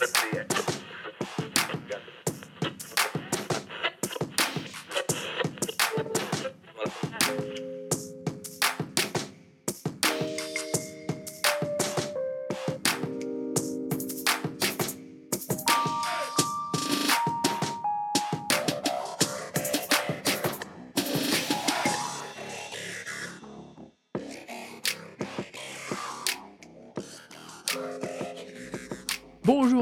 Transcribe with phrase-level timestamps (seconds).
[0.00, 0.57] Bonjour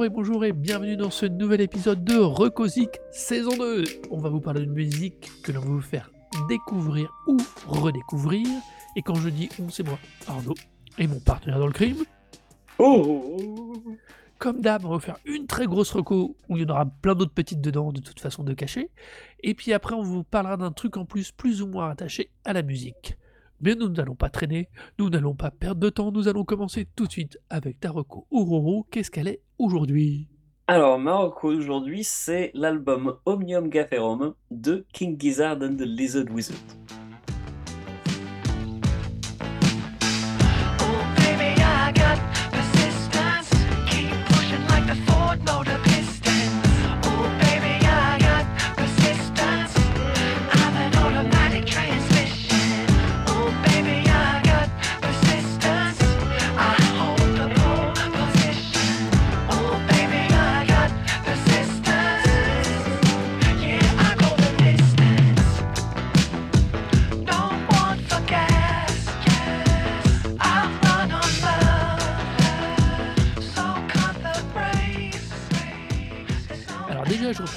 [0.06, 3.84] et bonjour et bienvenue dans ce nouvel épisode de Recosic saison 2.
[4.12, 6.12] On va vous parler de musique que l'on va vous faire
[6.48, 8.46] découvrir ou redécouvrir.
[8.94, 10.54] Et quand je dis on, c'est moi, Arnaud,
[10.98, 12.04] et mon partenaire dans le crime.
[12.78, 13.82] Oh
[14.38, 16.86] Comme d'hab, on va vous faire une très grosse reco où il y en aura
[16.86, 18.90] plein d'autres petites dedans, de toute façon de cacher.
[19.42, 22.52] Et puis après, on vous parlera d'un truc en plus, plus ou moins attaché à
[22.52, 23.16] la musique.
[23.60, 27.06] Mais nous n'allons pas traîner, nous n'allons pas perdre de temps, nous allons commencer tout
[27.06, 28.86] de suite avec ta reco Auroro.
[28.90, 30.28] Qu'est-ce qu'elle est aujourd'hui?
[30.68, 36.56] Alors, Marocco aujourd'hui, c'est l'album Omnium Gatherum de King Gizzard and the Lizard Wizard.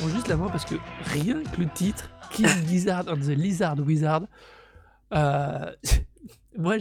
[0.07, 0.75] Juste la main parce que
[1.13, 4.23] rien que le titre, King Gizzard and the Lizard Wizard,
[5.13, 5.71] euh,
[6.57, 6.77] moi,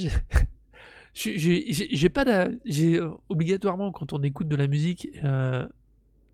[1.14, 5.66] j'ai pas euh, obligatoirement quand on écoute de la musique, euh,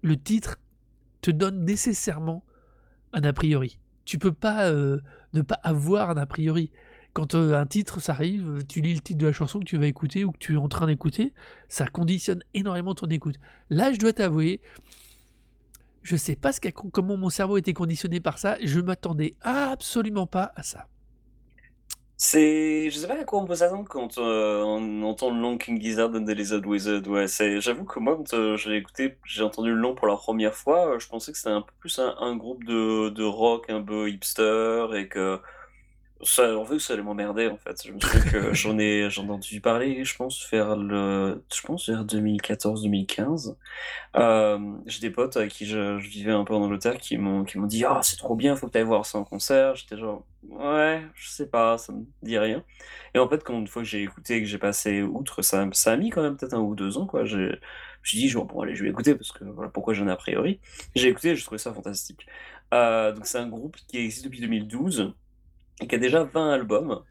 [0.03, 0.59] le titre
[1.23, 2.45] te donne nécessairement
[3.13, 3.79] un a priori.
[4.05, 5.01] Tu peux pas euh,
[5.33, 6.71] ne pas avoir un a priori.
[7.15, 9.87] Quand un titre ça arrive, tu lis le titre de la chanson que tu vas
[9.87, 11.33] écouter ou que tu es en train d'écouter,
[11.69, 13.37] ça conditionne énormément ton écoute.
[13.71, 14.61] Là, je dois t'avouer,
[16.05, 16.53] je sais pas
[16.93, 18.57] comment mon cerveau était conditionné par ça.
[18.63, 20.87] Je m'attendais absolument pas à ça.
[22.17, 25.59] C'est, je sais pas à quoi on peut s'attendre quand euh, on entend le nom
[25.59, 27.07] King Gizzard and the Lizard Wizard.
[27.09, 27.27] Ouais,
[27.61, 30.55] j'avoue que moi, quand euh, je l'ai écouté, j'ai entendu le nom pour la première
[30.55, 33.69] fois, euh, je pensais que c'était un peu plus un, un groupe de, de rock
[33.69, 35.41] un peu hipster et que
[36.23, 37.87] ça, en fait, ça allait m'emmerder en fait.
[37.87, 41.63] Je me souviens que j'en ai, j'en ai entendu parler, je pense, vers le, je
[41.63, 43.57] pense vers 2014-2015.
[44.17, 47.45] Euh, j'ai des potes avec qui je, je vivais un peu en Angleterre qui m'ont
[47.45, 49.75] qui m'ont dit ah c'est trop bien faut que tu ailles voir ça en concert.
[49.75, 52.65] J'étais genre ouais je sais pas ça me dit rien.
[53.15, 55.69] Et en fait quand une fois que j'ai écouté et que j'ai passé outre ça
[55.73, 57.25] ça a mis quand même peut-être un ou deux ans quoi.
[57.25, 57.59] J'ai
[58.03, 60.13] je me suis dit bon allez je vais écouter parce que voilà pourquoi j'en ai
[60.13, 60.61] a priori.
[60.95, 62.27] J'ai écouté et j'ai trouvé ça fantastique.
[62.73, 65.15] Euh, donc c'est un groupe qui existe depuis 2012
[65.81, 67.03] et qui a déjà 20 albums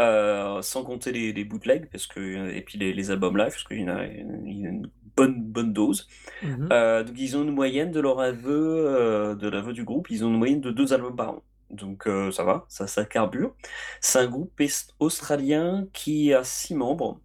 [0.00, 3.64] euh, sans compter les, les bootlegs parce que et puis les, les albums live parce
[3.64, 6.08] qu'il y en a, une bonne bonne dose
[6.42, 6.68] Mhm.
[6.72, 10.24] euh, donc ils ont une moyenne de leur aveu, euh, de l'aveu du groupe, ils
[10.24, 11.42] ont une moyenne de deux albums par an.
[11.70, 13.54] Donc ça va, ça, ça carbure.
[14.00, 14.52] C'est un groupe
[15.00, 17.20] australien qui a six membres.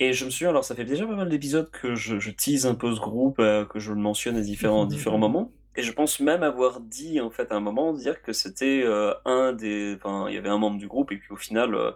[0.00, 2.66] Et je me souviens, alors ça fait déjà pas mal d'épisodes que je, je tease
[2.66, 4.88] un peu ce groupe, que je le mentionne à différents, Mhm.
[4.88, 5.52] différents moments.
[5.78, 9.14] Et je pense même avoir dit, en fait, à un moment, dire que c'était euh,
[9.24, 9.94] un des...
[9.94, 11.92] Enfin, il y avait un membre du groupe, et puis au final, euh,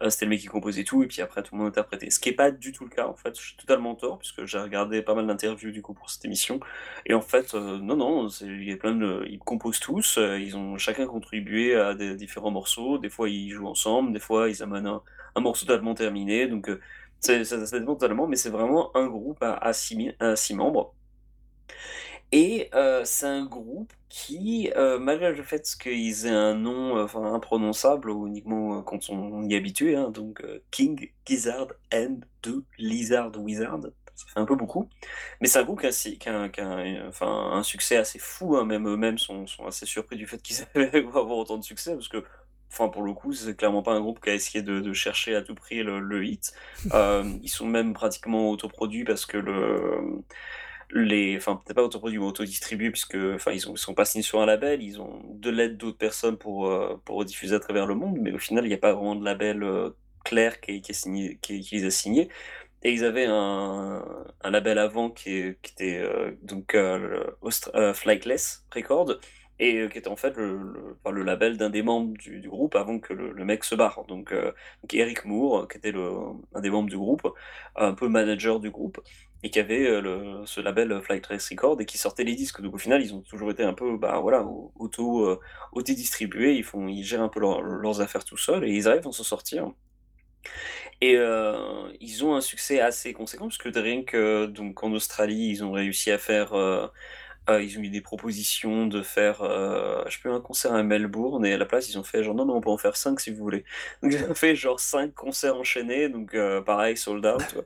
[0.00, 2.08] euh, c'était le mec qui composait tout, et puis après, tout le monde interprétait.
[2.08, 3.38] Ce qui n'est pas du tout le cas, en fait.
[3.38, 6.60] Je suis totalement tort, puisque j'ai regardé pas mal d'interviews, du coup, pour cette émission.
[7.04, 8.78] Et en fait, non, non, il y.
[9.28, 12.96] Ils composent tous, ils ont chacun contribué à des différents morceaux.
[12.96, 16.46] Des fois, ils jouent ensemble, des fois, ils amènent un, morceau totalement terminé.
[16.46, 16.70] Donc,
[17.20, 17.36] ça,
[17.78, 20.94] dépend totalement, mais c'est vraiment un groupe à six membres.
[22.32, 27.04] Et euh, c'est un groupe qui, euh, malgré le fait qu'ils aient un nom euh,
[27.04, 33.32] enfin, imprononçable, uniquement quand on y est habitué, hein, donc King Gizzard and the Lizard
[33.38, 33.80] Wizard,
[34.14, 34.88] ça fait un peu beaucoup.
[35.40, 36.50] Mais c'est un groupe qui a,
[37.20, 41.06] un, succès assez fou, hein, même eux-mêmes sont, sont assez surpris du fait qu'ils avaient
[41.06, 42.24] avoir autant de succès, parce que,
[42.72, 45.42] enfin, pour le coup, c'est clairement pas un groupe qui a essayé de, chercher à
[45.42, 46.52] tout prix le, hit.
[46.92, 50.22] Ils sont même pratiquement autoproduits parce que le
[50.90, 54.40] les, enfin peut-être pas autoproduits mais autodistribués puisque enfin ils, ils sont pas signés sur
[54.40, 57.94] un label, ils ont de l'aide d'autres personnes pour euh, pour diffuser à travers le
[57.94, 59.90] monde, mais au final il n'y a pas vraiment de label euh,
[60.24, 62.28] clair qui, est- signé, qui, les a signés.
[62.82, 64.04] Et ils avaient un,
[64.42, 67.24] un label avant qui, était euh, donc euh,
[67.94, 69.16] Flightless Record
[69.58, 70.58] et euh, qui était en fait le,
[71.10, 74.04] le- label d'un des membres du, groupe avant que le, mec se barre.
[74.06, 74.52] Donc, euh,
[74.92, 75.94] Eric Moore, euh, qui était
[76.54, 77.28] un des membres du groupe,
[77.76, 79.00] un peu manager du groupe,
[79.42, 82.60] et qui avait euh, ce label Flight Race Record et qui sortait les disques.
[82.60, 85.38] Donc au final, ils ont toujours été un peu bah, voilà, au- auto,
[85.72, 89.06] auto-distribués, ils, font, ils gèrent un peu leur- leurs affaires tout seuls et ils arrivent
[89.08, 89.72] à s'en sortir.
[91.00, 91.16] Et
[92.00, 95.72] ils ont un succès assez conséquent, parce que rien que donc, en Australie, ils ont
[95.72, 96.54] réussi à faire.
[97.48, 101.52] Euh, ils ont eu des propositions de faire, euh, je un concert à Melbourne, et
[101.52, 103.30] à la place, ils ont fait genre, non, non, on peut en faire 5 si
[103.30, 103.64] vous voulez.
[104.02, 107.64] Donc, ils ont fait genre 5 concerts enchaînés, donc euh, pareil, sold out.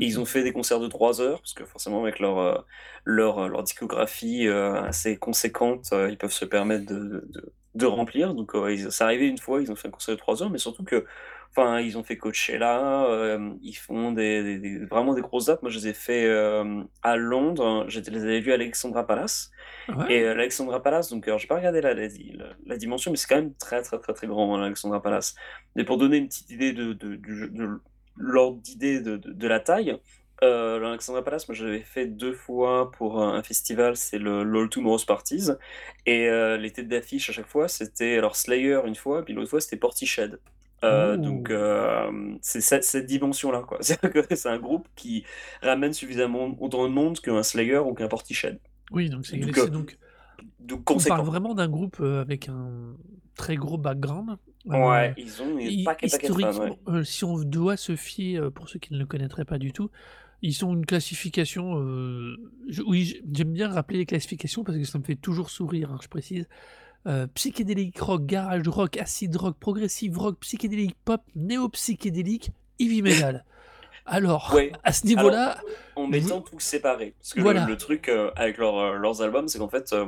[0.00, 2.58] ils ont fait des concerts de 3 heures, parce que forcément, avec leur, euh,
[3.04, 7.26] leur, leur discographie assez conséquente, ils peuvent se permettre de,
[7.74, 8.34] de, remplir.
[8.34, 10.58] Donc, ils- c'est arrivé une fois, ils ont fait un concert de 3 heures, mais
[10.58, 11.06] surtout que,
[11.56, 15.62] enfin, ils ont fait Coachella, euh, ils font des, des- des- vraiment des grosses dates.
[15.62, 19.50] Moi, je les ai fait euh, à Londres, je les avais vus à l'Alexandra Palace.
[19.88, 20.12] Ouais.
[20.12, 23.36] Et euh, l'Alexandra Palace, donc, alors, j'ai pas regardé la, la, dimension, mais c'est quand
[23.36, 25.34] même très, très, très, très grand, hein, l'Alexandra Palace.
[25.76, 27.80] Mais pour donner une petite idée de, de,
[28.16, 29.96] l'ordre d'idée de, la taille,
[30.42, 34.68] euh, l'Alexandra Palace, moi, j'avais fait deux fois pour un, un festival, c'est le l'All
[34.68, 35.50] Tomorrow's Parties.
[36.06, 39.50] Et euh, les têtes d'affiche à chaque fois, c'était alors Slayer une fois, puis l'autre
[39.50, 40.40] fois, c'était Portishead.
[40.84, 41.16] Euh, Oh.
[41.16, 42.10] donc euh,
[42.42, 43.78] c'est cette, cette dimension-là, quoi.
[44.36, 45.24] C'est un groupe qui
[45.62, 48.58] ramène suffisamment autant de monde qu'un Slayer ou qu'un Portishead.
[48.92, 49.98] Oui, donc c'est Donc, c'est euh, donc
[50.60, 52.96] Donc on parle vraiment d'un groupe avec un
[53.36, 54.36] très gros background.
[54.70, 57.04] Euh, Ouais, ils ont hi- un paquet, paquet de fans, historiquement, ouais.
[57.04, 59.90] si on doit se fier, pour ceux qui ne le connaîtraient pas du tout,
[60.42, 61.74] ils sont une classification.
[62.68, 65.98] je- oui, j'aime bien rappeler les classifications parce que ça me fait toujours sourire, hein,
[66.02, 66.46] je précise.
[67.06, 73.44] Euh, psychédélique rock, garage rock, acid rock, progressive rock, psychédélique pop, néo-psychédélique, heavy metal.
[74.06, 74.72] Alors, Ouais.
[74.84, 75.58] à ce niveau-là,
[75.96, 77.14] En mettant tout séparé.
[77.18, 77.66] Parce que le- Voilà.
[77.66, 80.06] le, truc euh, avec leur, euh, leurs albums, c'est qu'en fait, euh,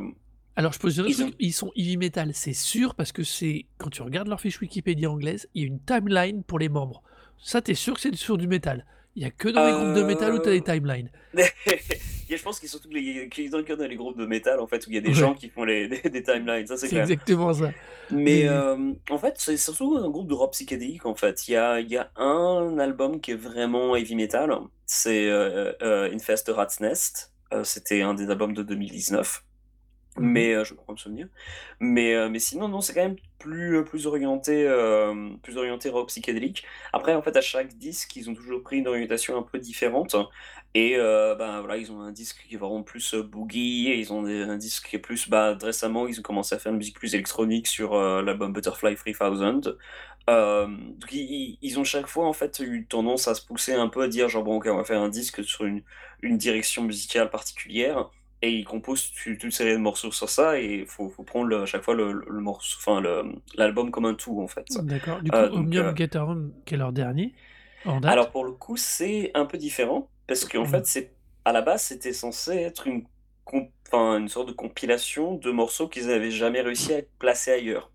[0.56, 3.66] Alors, je peux dire Ils ont- ils sont heavy metal, c'est sûr, parce que c'est
[3.78, 7.02] quand tu regardes leur fiche Wikipédia anglaise, il y a une timeline pour les membres.
[7.38, 8.87] Ça, t'es sûr que c'est sur du métal.
[9.16, 11.10] Il y a que dans les groupes de métal où t'as Euh, des timelines.
[11.34, 14.66] y a- je pense qu'ils sont tous les, ont dans les groupes de métal, en
[14.66, 15.14] fait, où il y a des Ouais.
[15.14, 17.70] gens qui font les, des, des timelines, ça c'est exactement ça.
[18.10, 21.48] Mais euh, en fait, c'est surtout un groupe de rock psychédélique, en fait.
[21.48, 24.54] Il y a, y a un album qui est vraiment heavy metal,
[24.84, 27.32] c'est euh, euh, Infest Rat's Nest.
[27.54, 29.44] Euh, C'était un des albums de 2019.
[30.18, 30.32] Mhm.
[30.32, 31.28] Mais euh, je crois me souvenir.
[31.80, 36.64] Mais, mais sinon, non, c'est quand même plus, plus orienté, euh, plus orienté rock psychédélique.
[36.92, 40.16] Après, en fait, à chaque disque, ils ont toujours pris une orientation un peu différente.
[40.74, 44.26] Et ben voilà, ils ont un disque qui est vraiment plus boogie, et ils ont
[44.26, 45.28] un disque qui est plus.
[45.28, 49.76] Bah, récemment, ils ont commencé à faire une musique plus électronique sur l'album Butterfly 3000.
[50.28, 53.88] Euh, donc, ils, ils ont chaque fois en fait eu tendance à se pousser un
[53.88, 55.82] peu à dire genre bon ok on va faire un disque sur une,
[56.20, 58.10] une direction musicale particulière
[58.42, 61.24] et ils composent tu- toute une série de morceaux sur ça et il faut, faut
[61.24, 63.02] prendre le- à chaque fois le, morceau enfin
[63.56, 64.66] l'album comme un tout en fait.
[64.70, 65.22] D'accord.
[65.22, 67.34] Du coup, Euh, Omnium euh, Get Home, qui est leur dernier,
[67.84, 68.18] en date.
[68.18, 70.66] Alors pour le coup, c'est un peu différent parce qu'en Mhm.
[70.66, 73.06] fait, c'est à la base, c'était censé être une
[73.92, 77.90] une sorte de compilation de morceaux qu'ils n'avaient jamais réussi à placer ailleurs.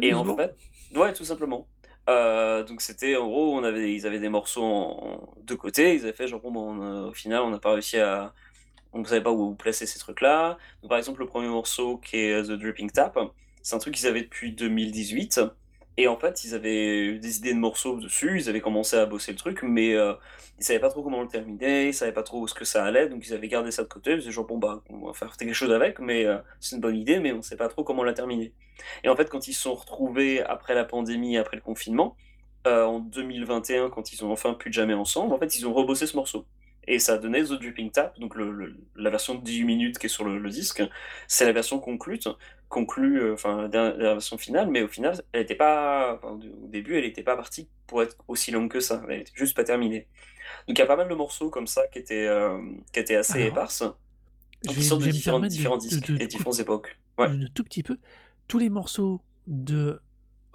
[0.00, 0.54] Et en fait,
[0.94, 1.68] ouais, tout simplement.
[2.08, 5.94] Euh, donc c'était en gros, on avait, ils avaient des morceaux en, en deux côtés.
[5.94, 8.34] Ils avaient fait genre bon, on a- au final, on n'a pas réussi à,
[8.92, 10.58] on ne savait pas où placer ces trucs-là.
[10.82, 13.18] Donc, par exemple, le premier morceau qui est euh, The Dripping Tap,
[13.62, 15.40] c'est un truc qu'ils avaient depuis 2018.
[15.98, 19.04] Et en fait, ils avaient eu des idées de morceaux dessus, ils avaient commencé à
[19.04, 20.14] bosser le truc, mais euh,
[20.58, 23.08] ils savaient pas trop comment le terminer, ils savaient pas trop ce que ça allait,
[23.08, 24.12] donc ils avaient gardé ça de côté.
[24.12, 26.82] Ils disaient genre, bon, bah, on va faire quelque chose avec, mais euh, c'est une
[26.82, 28.52] bonne idée, mais on sait pas trop comment la terminer.
[29.02, 32.16] Et en fait, quand ils se sont retrouvés après la pandémie, après le confinement,
[32.68, 36.06] euh, en 2021, quand ils ont enfin pu jamais ensemble, en fait, ils ont rebossé
[36.06, 36.46] ce morceau.
[36.90, 39.98] Et ça a donné The Dripping Tap, donc le- le- la version de 18 minutes
[39.98, 40.82] qui est sur le, le disque.
[41.26, 42.28] C'est la version conclute,
[42.70, 46.96] conclue, euh, enfin la, version finale, mais au final, elle était pas, enfin, au début,
[46.96, 49.02] elle n'était pas partie pour être aussi longue que ça.
[49.10, 50.06] Elle était juste pas terminée.
[50.66, 52.58] Donc il y a pas mal de morceaux comme ça qui étaient, euh,
[52.92, 53.84] qui étaient assez Alors, éparses,
[54.66, 56.98] qui sortent de différents, différents de, disques de et te différentes époques.
[57.18, 57.26] Ouais.
[57.26, 57.98] un tout petit peu.
[58.46, 60.00] Tous les morceaux de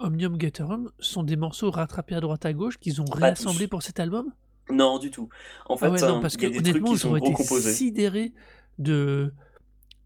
[0.00, 3.70] Omnium Home sont des morceaux rattrapés à droite à gauche qu'ils ont Pas réassemblés tous.
[3.70, 4.32] pour cet album?
[4.70, 5.28] Non, du tout.
[5.66, 7.10] En Ah fait, ouais, non, parce il que y a des trucs honnêtement, qui sont
[7.10, 7.72] recomposés.
[7.72, 8.32] sidéré
[8.78, 9.32] de.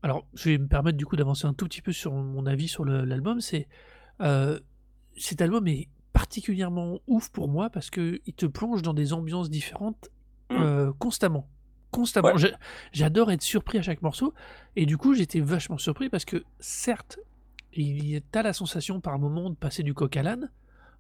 [0.02, 2.68] Alors, je vais me permettre du coup d'avancer un tout petit peu sur mon avis
[2.68, 3.40] sur l'album.
[3.40, 3.68] C'est
[4.20, 4.58] euh,
[5.16, 9.50] cet album est particulièrement ouf pour moi parce que il te plonge dans des ambiances
[9.50, 10.08] différentes
[10.50, 10.56] Mm.
[10.62, 11.46] euh, constamment.
[11.90, 12.32] Constamment.
[12.34, 12.52] Ouais.
[12.92, 14.32] J'adore être surpris à chaque morceau
[14.76, 17.18] et du coup j'étais vachement surpris parce que certes,
[17.74, 20.50] il y a- t'as la sensation par moment de passer du coq à l'âne,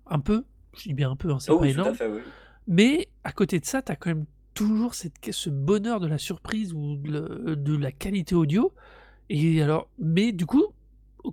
[0.06, 0.44] un peu.
[0.76, 2.20] Je dis bien un peu, hein, c'est Oh, pas oui, tout à fait, oui.
[2.68, 6.18] Mais à côté de ça, tu as quand même toujours cette, ce bonheur de la
[6.18, 8.72] surprise ou de, le- de la qualité audio
[9.30, 10.64] Et alors, mais du coup,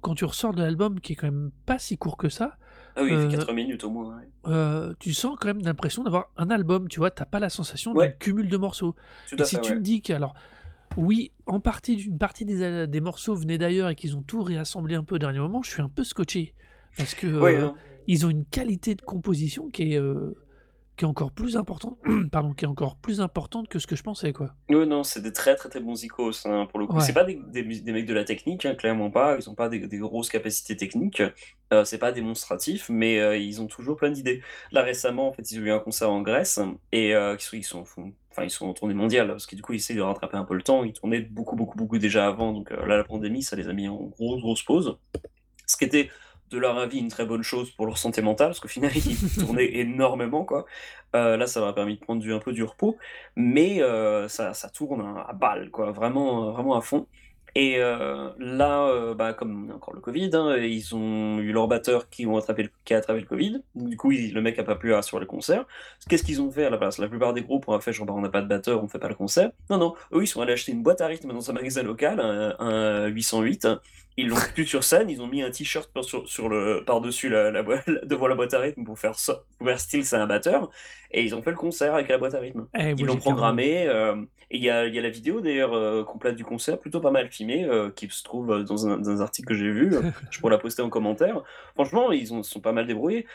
[0.01, 2.57] quand tu ressors de l'album qui est quand même pas si court que ça,
[2.95, 4.17] Ah oui, euh, 4 minutes au moins.
[4.17, 4.23] ouais.
[4.47, 7.93] euh, tu sens quand même l'impression d'avoir un album, tu vois, t'as pas la sensation
[7.93, 8.95] d'un cumul de morceaux.
[9.29, 9.77] Tout Et à si fait, tu ouais.
[9.77, 10.33] me dis que, alors,
[10.97, 14.95] oui, en partie, d'une partie des, des morceaux venaient d'ailleurs et qu'ils ont tout réassemblé
[14.95, 16.53] un peu au dernier moment, je suis un peu scotché.
[16.97, 17.69] Parce que euh,
[18.07, 20.33] ils ont une qualité de composition qui est, euh,
[20.95, 21.97] qui est encore plus importante,
[22.31, 24.51] pardon, qui est encore plus importante que ce que je pensais, quoi.
[24.69, 26.95] Ouais, non, c'est des très très très bons icos hein, pour le coup.
[26.95, 27.01] Ouais.
[27.01, 29.37] C'est pas des, des, mus- des mecs de la technique, hein, clairement pas.
[29.37, 31.21] Ils ont pas des, des grosses capacités techniques.
[31.73, 34.41] Euh, c'est pas démonstratif, mais euh, ils ont toujours plein d'idées.
[34.71, 36.59] Là récemment, en fait, ils ont eu un concert en Grèce
[36.91, 39.61] et euh, ils sont, ils sont, enfin, ils sont en tournée mondiale parce que du
[39.61, 40.83] coup, ils essaient de rattraper un peu le temps.
[40.83, 43.73] Ils tournaient beaucoup beaucoup beaucoup déjà avant, donc euh, là la pandémie, ça les a
[43.73, 44.97] mis en grosse grosse pause.
[45.67, 46.09] Ce qui était
[46.51, 49.17] de leur avis une très bonne chose pour leur santé mentale, parce qu'au final, ils
[49.37, 50.65] tournaient énormément, quoi.
[51.15, 52.97] Euh, là, ça leur a permis de prendre du, un peu du repos,
[53.35, 57.07] mais euh, ça, ça tourne à, à balle, quoi, vraiment, vraiment à fond.
[57.57, 62.09] Et euh, là, euh, bah, comme encore le Covid, hein, ils ont eu leur batteur
[62.09, 63.63] qui, ont attrapé le, qui a attrapé le Covid.
[63.75, 65.65] Du coup, il- le mec a pas pu assurer le concert.
[66.09, 66.97] Qu'est-ce qu'ils ont fait à la place?
[66.97, 68.99] La plupart des groupes ont fait genre, bah, on n'a pas de batteur, on fait
[68.99, 69.51] pas le concert.
[69.69, 72.19] Non, non, eux, ils sont allés acheter une boîte à rythme dans un magasin local,
[72.19, 73.67] un, un 808.
[74.17, 77.27] Ils l'ont foutu sur scène, ils ont mis un t-shirt par- sur, sur le, par-dessus
[77.29, 77.63] la, la,
[78.03, 80.69] devant la boîte à rythme pour faire, ça, faire style c'est un batteur.
[81.12, 82.67] Et ils ont fait le concert avec la boîte à rythme.
[82.77, 83.88] Eh, Ils l'ont programmé.
[83.88, 84.15] euh,
[84.51, 87.01] et il y a, il y a la vidéo d'ailleurs euh, complète du concert, plutôt
[87.01, 89.72] pas mal filmée, euh, qui se trouve euh, dans un, dans un article que j'ai
[89.72, 89.95] vu.
[89.95, 91.41] euh, je pourrais la poster en commentaire.
[91.74, 93.25] Franchement, ils ont, sont pas mal débrouillés.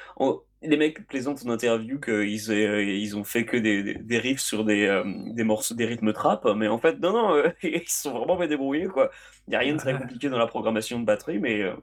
[0.62, 4.40] Les mecs plaisantent en interview qu'ils euh, ils ont fait que des, des, des riffs
[4.40, 7.88] sur des, euh, des morceaux, des rythmes trap, mais en fait, non, non, euh, ils
[7.88, 9.10] sont vraiment bien débrouillés, quoi.
[9.46, 11.74] Il n'y a rien de très compliqué dans la programmation de batterie, mais euh,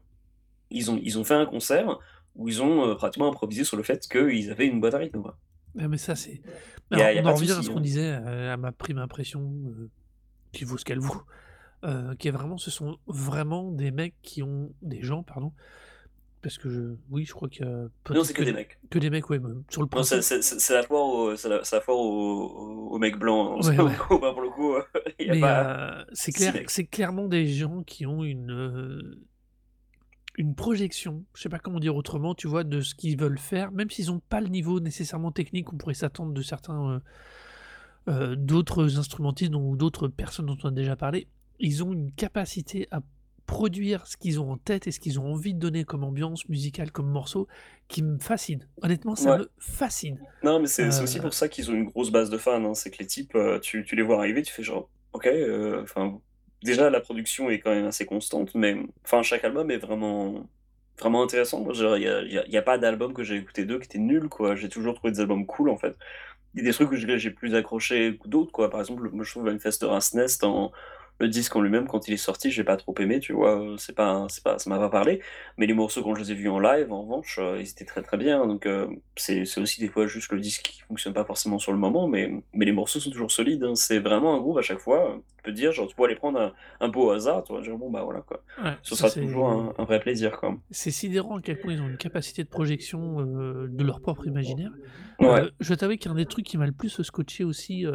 [0.70, 1.98] ils, ont, ils ont fait un concert
[2.36, 5.38] où ils ont pratiquement improvisé sur le fait qu'ils avaient une boîte à rythme, quoi.
[5.74, 6.42] Mais ça, c'est.
[6.92, 7.82] On en revient à ce qu'on hein.
[7.82, 9.54] disait, à ma prime impression,
[10.52, 11.24] qui vaut ce qu'elle vaut,
[12.20, 15.52] qui est vraiment, ce sont vraiment des mecs qui ont, des gens, pardon,
[16.42, 18.80] parce que je, oui, je crois qu'il y a Non, c'est que des mecs.
[18.90, 19.40] que des mecs, ouais,
[19.70, 20.70] sur le c'est principe.
[20.70, 23.60] la foire au, c'est la, c'est la foire au, au, au mec blanc.
[23.62, 23.96] Ouais, ouais.
[23.96, 24.76] Pour le coup,
[25.20, 26.00] il y a Mais pas.
[26.00, 26.90] euh, c'est clair, mecs.
[26.92, 29.20] clairement des gens qui ont une euh,
[30.38, 33.72] une projection, je sais pas comment dire autrement, tu vois, de ce qu'ils veulent faire,
[33.72, 37.00] même s'ils n'ont pas le niveau nécessairement technique qu'on pourrait s'attendre de certains euh,
[38.10, 41.28] euh, d'autres instrumentistes ou d'autres personnes dont on a déjà parlé.
[41.60, 43.02] Ils ont une capacité à
[43.48, 46.48] produire ce qu'ils ont en tête et ce qu'ils ont envie de donner comme ambiance
[46.50, 47.48] musicale, comme morceau,
[47.90, 48.70] qui me fascine.
[48.84, 49.38] Honnêtement, ça Ouais.
[49.38, 50.20] me fascine.
[50.44, 52.64] Non, mais c'est c'est aussi Euh, pour ça qu'ils ont une grosse base de fans.
[52.64, 52.74] hein.
[52.76, 55.84] C'est que les types, euh, tu, tu les vois arriver, tu fais genre, ok, euh,
[55.84, 56.22] enfin,
[56.64, 60.48] déjà la production est quand même assez constante, mais enfin, chaque album est vraiment,
[61.00, 61.68] vraiment intéressant.
[61.74, 64.56] Il n'y a, a- pas d'album que j'ai écouté d'eux qui était nul, quoi.
[64.56, 65.96] J'ai toujours trouvé des albums cool, en fait.
[66.56, 68.70] Il y a des trucs que j'ai plus accroché que d'autres, quoi.
[68.70, 70.72] Par exemple, moi, je trouve Manifestor's Nest en.
[71.20, 73.78] Le disque en lui-même, quand il est sorti, j'ai pas trop aimé, tu vois, euh,
[73.78, 75.22] c'est pas, c'est pas, ça m'a pas parlé.
[75.58, 77.86] Mais les morceaux, quand je les ai vus en live, en revanche, euh, ils étaient
[77.86, 78.46] très très bien.
[78.46, 81.72] Donc euh, c'est c'est aussi des fois juste le disque qui fonctionne pas forcément sur
[81.72, 83.64] le moment, mais, mais les morceaux sont toujours solides.
[83.64, 83.74] hein.
[83.76, 85.20] C'est vraiment un groupe à chaque fois.
[85.38, 87.62] Tu peux dire, genre, tu peux aller prendre un, un peu au hasard, tu vas
[87.62, 88.44] dire, bon bah voilà quoi.
[88.64, 90.56] Ouais, Ce ça, sera c'est- toujours un, un vrai plaisir, quoi.
[90.70, 94.28] C'est sidérant à quel point ils ont une capacité de projection euh, de leur propre
[94.28, 94.72] imaginaire.
[95.20, 95.50] Ouais.
[95.60, 97.86] Je t'avoue qu'un des trucs qui m'a le plus scotché aussi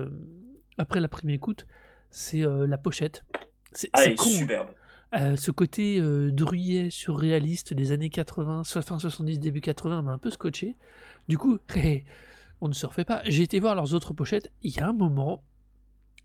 [0.78, 1.66] après la première écoute,
[2.12, 3.25] c'est euh, la pochette.
[3.73, 4.38] C'est Ah, con, hein.
[4.38, 4.69] superbe.
[5.14, 10.12] Euh, ce côté euh, druyet surréaliste des années 80, so- fin 70, début 80 m'a
[10.12, 10.76] un peu scotché.
[11.28, 11.59] Du coup,
[12.62, 13.21] on ne se refait pas.
[13.26, 14.50] J'ai été voir leurs autres pochettes.
[14.62, 15.42] Il y a un moment,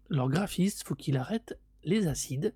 [0.10, 2.54] leur graphiste, faut qu'il arrête les acides.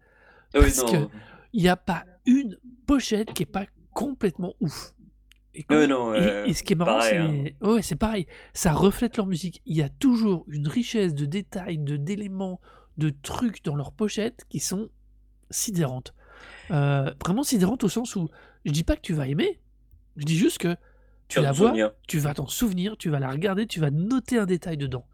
[0.54, 1.10] Ah oui, Parce que non.
[1.54, 4.94] il n'y a pas une pochette qui est pas complètement ouf.
[5.54, 7.02] Et, Ouais, non, euh, ce qui est marrant, hein.
[7.02, 8.26] c'est ouais, c'est pareil.
[8.54, 9.62] Ça reflète leur musique.
[9.66, 14.46] Il y a toujours une richesse de détails, de d'éléments, de trucs dans leurs pochettes
[14.50, 14.89] qui sont
[15.50, 16.13] sidérantes.
[16.72, 18.29] Euh, vraiment sidérantes au sens où
[18.65, 19.60] je dis pas que tu vas aimer.
[20.17, 20.75] Je dis juste que
[21.27, 21.91] tu la vois, souvenir.
[22.08, 25.05] tu vas t'en souvenir, tu vas la regarder, tu vas noter un détail dedans.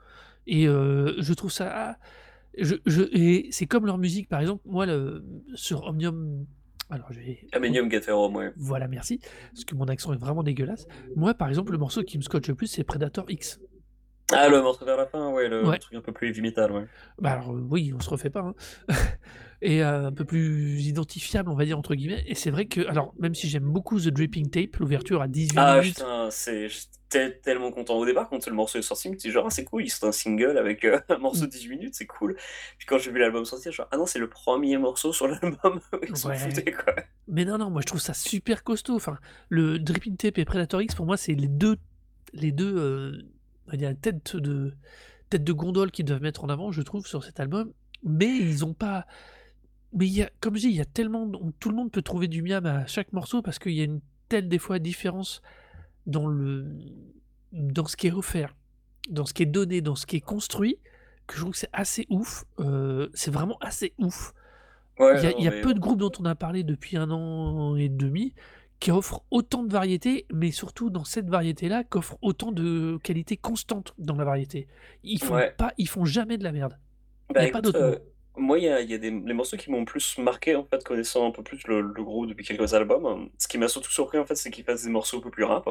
[0.47, 1.71] Et euh, je trouve ça.
[1.73, 1.97] ah,
[2.57, 5.23] je, je- et c'est comme leur musique, par exemple, moi, le,
[5.55, 6.45] sur Omnium.
[6.89, 7.45] Alors, je vais.
[7.51, 8.53] Amenium Gatherum, ouais.
[8.55, 9.19] Voilà, merci.
[9.51, 10.87] Parce que mon accent est vraiment dégueulasse.
[11.15, 13.59] Moi, par exemple, le morceau qui me scotche le plus, c'est Predator X.
[14.33, 16.85] Ah, le morceau vers la fin, ouais, le, truc un peu plus heavy metal, ouais.
[17.19, 18.41] Bah alors, euh, oui, on se refait pas.
[18.41, 18.55] hein.
[19.61, 22.23] et euh, un peu plus identifiable, on va dire, entre guillemets.
[22.27, 25.53] Et c'est vrai que, alors, même si j'aime beaucoup The Dripping Tape, l'ouverture à 18
[25.57, 25.95] Ah minutes.
[25.95, 29.29] putain, c'est j'étais tellement content au départ quand le morceau est sorti, je me suis
[29.29, 31.95] dit genre ah, c'est cool, c'est un single avec euh, un morceau de 18 minutes,
[31.95, 32.35] c'est cool.
[32.77, 35.79] Puis quand j'ai vu l'album sortir, genre ah non, c'est le premier morceau sur l'album,
[36.03, 36.73] ils Ouais.
[36.73, 36.95] quoi.
[37.29, 38.95] Mais non, non, moi je trouve ça super costaud.
[38.95, 39.17] Enfin,
[39.47, 41.77] le Dripping Tape et Predator X, pour moi, c'est les deux,
[42.33, 43.23] les deux, euh,
[43.67, 44.73] on va dire, têtes de,
[45.29, 47.71] tête de gondole qu'ils doivent mettre en avant, je trouve, sur cet album.
[48.03, 49.05] Mais ils ont pas,
[49.93, 52.01] mais il y a comme je dis, il y a tellement tout le monde peut
[52.01, 55.41] trouver du miam à chaque morceau parce qu'il y a une telle des fois différence
[56.05, 56.67] dans le
[57.51, 58.55] dans ce qui est offert,
[59.09, 60.77] dans ce qui est donné, dans ce qui est construit,
[61.25, 64.33] que je trouve que c'est assez ouf, heu, c'est vraiment assez ouf.
[64.99, 66.35] Ouais, Il y a non, il y a mais peu de groupes dont on a
[66.35, 68.33] parlé depuis 1 an et demi
[68.79, 73.93] qui offrent autant de variété, mais surtout dans cette variété-là, qu'offrent autant de qualité constante
[73.97, 74.67] dans la variété.
[75.03, 75.51] Ils font ouais.
[75.57, 76.77] pas ils font jamais de la merde.
[77.29, 77.99] Il Bah y a pas écoute, d'autre euh,
[78.37, 80.83] moi, il y a, y a des les morceaux qui m'ont plus marqué, en fait,
[80.83, 83.29] connaissant un peu plus le, le groupe depuis quelques albums.
[83.39, 85.43] Ce qui m'a surtout surpris, en fait, c'est qu'ils fassent des morceaux un peu plus
[85.43, 85.67] rap.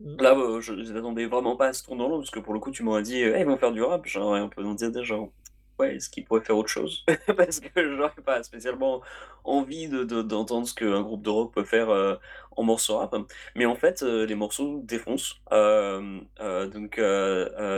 [0.00, 0.16] Mmh.
[0.20, 2.82] Là, euh, je n'attendais vraiment pas à ce tournant-là, parce que pour le coup, tu
[2.82, 4.02] m'aurais dit, Eh, ils vont faire du rap.
[4.06, 5.16] J'aurais un peu dire déjà,
[5.78, 7.04] ouais, est-ce qu'ils pourraient faire autre chose?
[7.36, 9.02] Parce que j'aurais pas spécialement
[9.44, 12.16] envie de, de- d'entendre ce qu'un groupe de rock peut faire euh,
[12.56, 13.14] en morceau rap.
[13.54, 15.36] Mais en fait, euh, les morceaux défoncent.
[15.52, 16.20] Euh,
[16.72, 17.00] donc,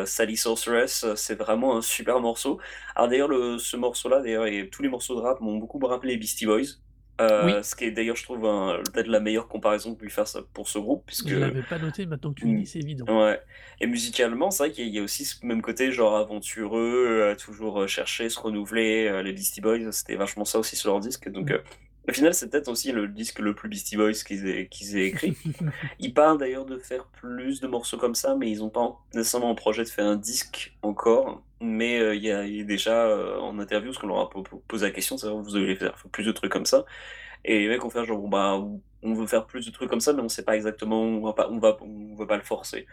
[0.07, 2.61] Sally Sorceress, c'est vraiment un super morceau.
[2.95, 6.16] Alors d'ailleurs, le- ce morceau-là, d'ailleurs, et tous les morceaux de rap m'ont beaucoup rappelé
[6.16, 6.80] Beastie Boys.
[7.21, 8.41] Oui, Euh, ce qui est d'ailleurs, je trouve,
[8.93, 11.79] peut-être la meilleure comparaison que puisse faire ça pour ce groupe, puisque je l'avais pas
[11.79, 12.59] noté, maintenant que tu le Mm.
[12.61, 13.05] dis, c'est évident.
[13.09, 13.41] Ouais.
[13.81, 17.83] Et musicalement, c'est vrai qu'il y a aussi ce même côté, genre aventureux, euh, toujours
[17.83, 19.23] euh, chercher, se renouveler.
[19.23, 21.29] les Beastie Boys, c'était vachement ça aussi sur leur disque.
[21.31, 21.59] Donc, euh,
[22.11, 25.07] au final, c'est peut-être aussi le disque le plus Beastie Boys qu'ils aient, qu'ils aient
[25.07, 25.37] écrit.
[25.99, 29.50] Ils parlent d'ailleurs de faire plus de morceaux comme ça, mais ils n'ont pas nécessairement
[29.50, 31.45] en projet de faire un disque encore.
[31.61, 34.21] Mais euh, il y, a, il y a déjà euh, en interview, parce qu'on leur
[34.21, 36.85] a po- po- posé la question, c'est vous allez faire plus de trucs comme ça.
[37.45, 38.61] Et les mecs vont faire genre, bah,
[39.02, 41.33] on veut faire plus de trucs comme ça, mais on sait pas exactement, on va
[41.35, 42.87] pas, on va, on va pas le forcer.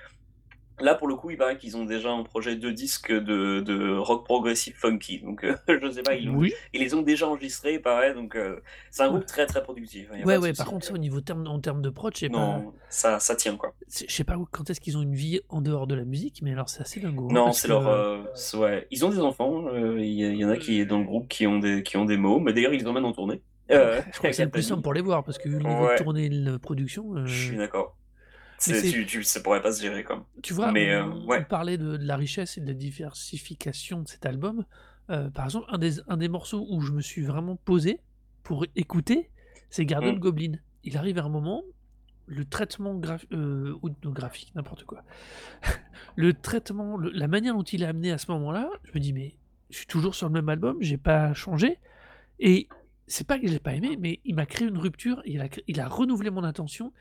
[0.80, 3.98] Là, pour le coup, il paraît qu'ils ont déjà un projet de disque de, de
[3.98, 5.20] rock progressif funky.
[5.20, 8.14] Donc, euh, je sais pas, ils, l'ont- Oui, ils les ont déjà enregistrés, il paraît.
[8.14, 8.60] Donc, euh,
[8.92, 10.08] c'est un groupe très très productif.
[10.12, 12.20] A Ouais, de ouais, par contre, ça, au niveau terme, en termes de prod, je
[12.22, 13.74] sais pas, Non, ça, ça tient quoi.
[13.90, 16.52] je sais pas quand est-ce qu'ils ont une vie en dehors de la musique, mais
[16.52, 17.88] alors c'est assez dingo, hein, Non, c'est que leur.
[17.88, 18.24] euh,
[18.56, 18.88] ouais.
[18.92, 19.68] Ils ont des enfants.
[19.68, 22.18] euh, Il y, en a qui dans le groupe qui ont des qui ont des
[22.18, 23.42] mots, mais d'ailleurs ils les emmènent en tournée.
[23.72, 25.64] Euh, je crois que c'est le plus simple pour les voir, parce que vu le
[25.66, 27.97] niveau de Ouais, tournée et de production, je suis d'accord.
[28.60, 30.24] Tu, tu ça pourrait pas se gérer comme.
[30.42, 31.46] tu vois, Mais euh, on, on ouais.
[31.46, 34.66] parlait de, de la richesse et de la diversification de cet album.
[35.10, 38.00] Euh, par exemple, un des, un des morceaux où je me suis vraiment posé
[38.44, 39.30] pour écouter,
[39.70, 40.20] c'est Garden Mm.
[40.20, 40.52] Goblin.
[40.84, 41.64] Il arrive à un moment,
[42.26, 45.04] le traitement graph- euh, graphique, n'importe quoi.
[46.16, 49.14] le traitement, le- la manière dont il est amené à ce moment-là, je me dis,
[49.14, 49.36] mais
[49.70, 51.78] je suis toujours sur le même album, j'ai pas changé.
[52.40, 52.68] Et
[53.08, 55.48] c'est pas que je l'ai pas aimé, mais il m'a créé une rupture, il a,
[55.50, 56.92] cré- il a renouvelé mon attention,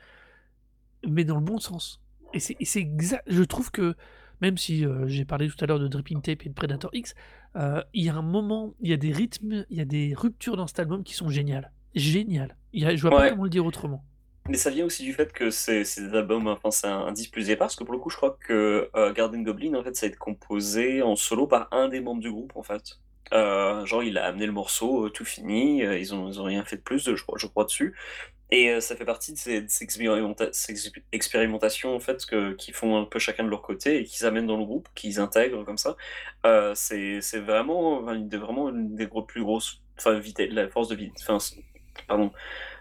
[1.07, 2.01] mais dans le bon sens.
[2.33, 3.23] Et c'est exact.
[3.27, 3.95] Je trouve que,
[4.41, 7.15] même si euh, j'ai parlé tout à l'heure de Dripping Tape et de Predator X,
[7.55, 10.13] euh, il y a un moment, il y a des rythmes, il y a des
[10.15, 11.71] ruptures dans cet album qui sont géniales.
[11.95, 12.55] Géniales.
[12.73, 14.03] Il y a- je vois pas comment le dire autrement.
[14.49, 17.31] Mais ça vient aussi du fait que c'est des albums, enfin c'est un, un disque
[17.33, 19.95] plus épars, parce que pour le coup, je crois que euh, Garden Goblin, en fait,
[19.95, 22.99] ça a été composé en solo par un des membres du groupe, en fait.
[23.33, 26.77] Euh, genre, il a amené le morceau, tout fini, ils ont, ils ont rien fait
[26.77, 27.93] de plus, je crois, je crois dessus.
[28.51, 32.25] Et euh, ça fait partie de ces, de ces expérimenta- ces exp- expérimentations, en fait,
[32.25, 34.87] que, qui font un peu chacun de leur côté et qu'ils amènent dans le groupe,
[34.95, 35.97] qu'ils intègrent comme ça.
[36.45, 40.19] Euh, c'est vraiment, enfin, une des, vraiment une des gros- plus grosses, enfin,
[40.51, 41.37] la force de vie, enfin,
[42.07, 42.31] pardon,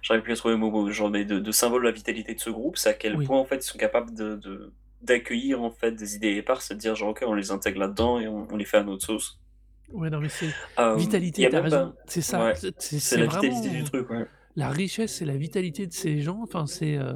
[0.03, 2.41] j'arrive plus à trouver le mot, genre, mais de, de symbole de la vitalité de
[2.41, 3.25] ce groupe, c'est à quel Oui.
[3.25, 6.95] point, en fait, ils sont capables de, d'accueillir, en fait, des idées éparses, de dire,
[6.97, 9.41] genre, ok, on les intègre là-dedans et on, on les fait à notre sauce.
[9.89, 11.93] Ouais, non, mais c'est Euh, vitalité, a t'as raison.
[11.93, 12.49] pas, C'est ça.
[12.49, 14.27] ouais, C'est la vitalité du truc, ouais.
[14.57, 16.41] La richesse, c'est la vitalité de ces gens.
[16.43, 16.97] Enfin, c'est.
[16.99, 17.15] euh,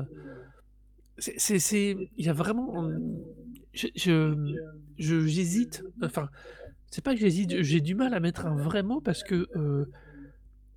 [1.18, 1.96] c'est.
[2.16, 2.84] Il y a vraiment.
[2.84, 2.98] euh,
[3.72, 5.82] je- je- J'hésite.
[6.02, 6.28] Enfin,
[6.90, 9.46] c'est pas que j'hésite, j'ai du mal à mettre un vrai mot parce que.
[9.56, 9.86] euh,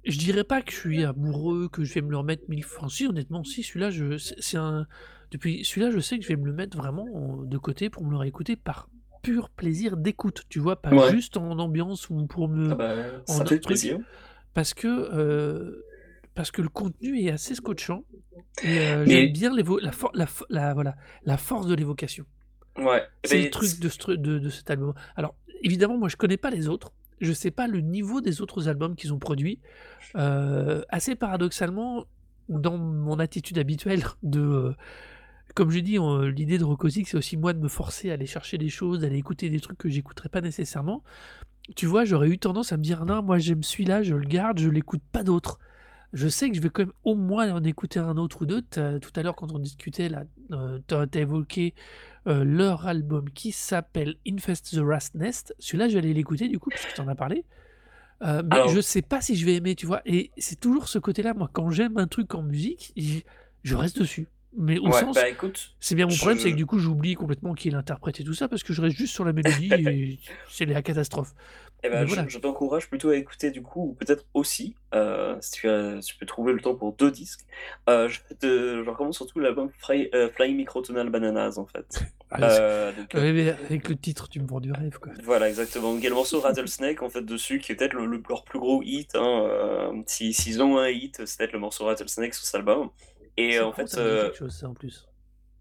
[0.05, 2.89] je dirais pas que je suis amoureux, que je vais me le remettre mille fois.
[2.89, 4.85] Si, honnêtement, si, celui-là, je, c'est un.
[5.31, 8.03] Depuis celui-là, je sais que je vais me le mettre vraiment en- de côté pour
[8.05, 8.89] me le réécouter par
[9.23, 11.09] pur plaisir d'écoute, tu vois, pas Ouais.
[11.09, 12.71] juste en ambiance ou pour me.
[12.71, 12.95] Ah bah,
[13.29, 13.97] en ça un fait plaisir.
[14.53, 15.81] Parce que, euh,
[16.35, 18.03] parce que le contenu est assez scotchant
[18.63, 22.25] et euh, j'aime bien la, for- la, fo- la- voilà, la force de l'évocation.
[22.77, 24.93] ouais, C'est le truc de, ce tru- de, de cet album.
[25.15, 26.91] Alors, évidemment, moi, je connais pas les autres.
[27.21, 29.59] Je sais pas le niveau des autres albums qu'ils ont produits.
[30.15, 32.05] Euh, assez paradoxalement,
[32.49, 34.41] dans mon attitude habituelle de...
[34.41, 34.73] euh,
[35.55, 35.97] comme je dis,
[36.35, 39.17] l'idée de Rocosic, c'est aussi moi de me forcer à aller chercher des choses, d'aller
[39.17, 41.03] écouter des trucs que j'écouterais pas nécessairement.
[41.75, 44.59] Tu vois, j'aurais eu tendance à me dire, non, moi j'aime celui-là, je le garde,
[44.59, 45.59] je l'écoute pas d'autres.
[46.13, 48.61] Je sais que je vais quand même au moins en écouter un autre ou deux.
[48.61, 51.73] T'as- Tout à l'heure, quand on discutait, là, euh, t'as t'as évoqué
[52.27, 55.55] euh, leur album qui s'appelle Infest the Rust Nest.
[55.59, 57.45] Celui-là, je vais aller l'écouter du coup, puisque tu en as parlé.
[58.21, 60.01] Euh, mais je alors, sais pas si je vais aimer, tu vois.
[60.05, 62.93] Et c'est toujours ce côté-là, moi, quand j'aime un truc en musique,
[63.63, 64.27] je reste dessus.
[64.55, 66.55] Mais au ouais, sens, bah écoute, c'est bien mon problème, c'est que je...
[66.57, 69.25] du coup, j'oublie complètement qui l'interprète et tout ça, parce que je reste juste sur
[69.25, 71.33] la mélodie et c'est la catastrophe.
[71.85, 75.69] Eh ben, je, t'encourage plutôt à écouter du coup, ou peut-être aussi, euh, si tu,
[75.69, 77.41] as- si tu peux trouver le temps pour deux disques.
[77.89, 82.03] Euh, je, te, je recommande surtout l'album Fly, euh, Flying Microtonal Bananas en fait.
[82.31, 85.11] Ah, Euh, donc, avec le titre, tu me vends du rêve, quoi.
[85.23, 85.95] Voilà, exactement.
[85.97, 88.43] Il y a le morceau Rattlesnake en fait dessus, qui est peut-être le, le- leur
[88.43, 89.15] plus gros hit.
[89.15, 92.89] Hein, euh, si- S'ils ont un hit, c'est peut-être le morceau Rattlesnake sur cet album.
[93.37, 93.87] Et en fait,
[94.33, 95.07] chose, ça, en plus.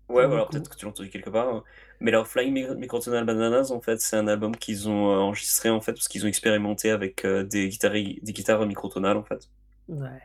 [0.08, 1.64] Ouais, voilà, peut-être que tu l'as entendu quelque part.
[2.02, 5.70] Mais leur Flying Mi- Microtonal Bananas, en fait, c'est un album qu'ils ont euh, enregistré,
[5.70, 9.50] en fait, parce qu'ils ont expérimenté avec euh, des, guitares, des guitares microtonales, en fait.
[9.88, 10.20] Ouais.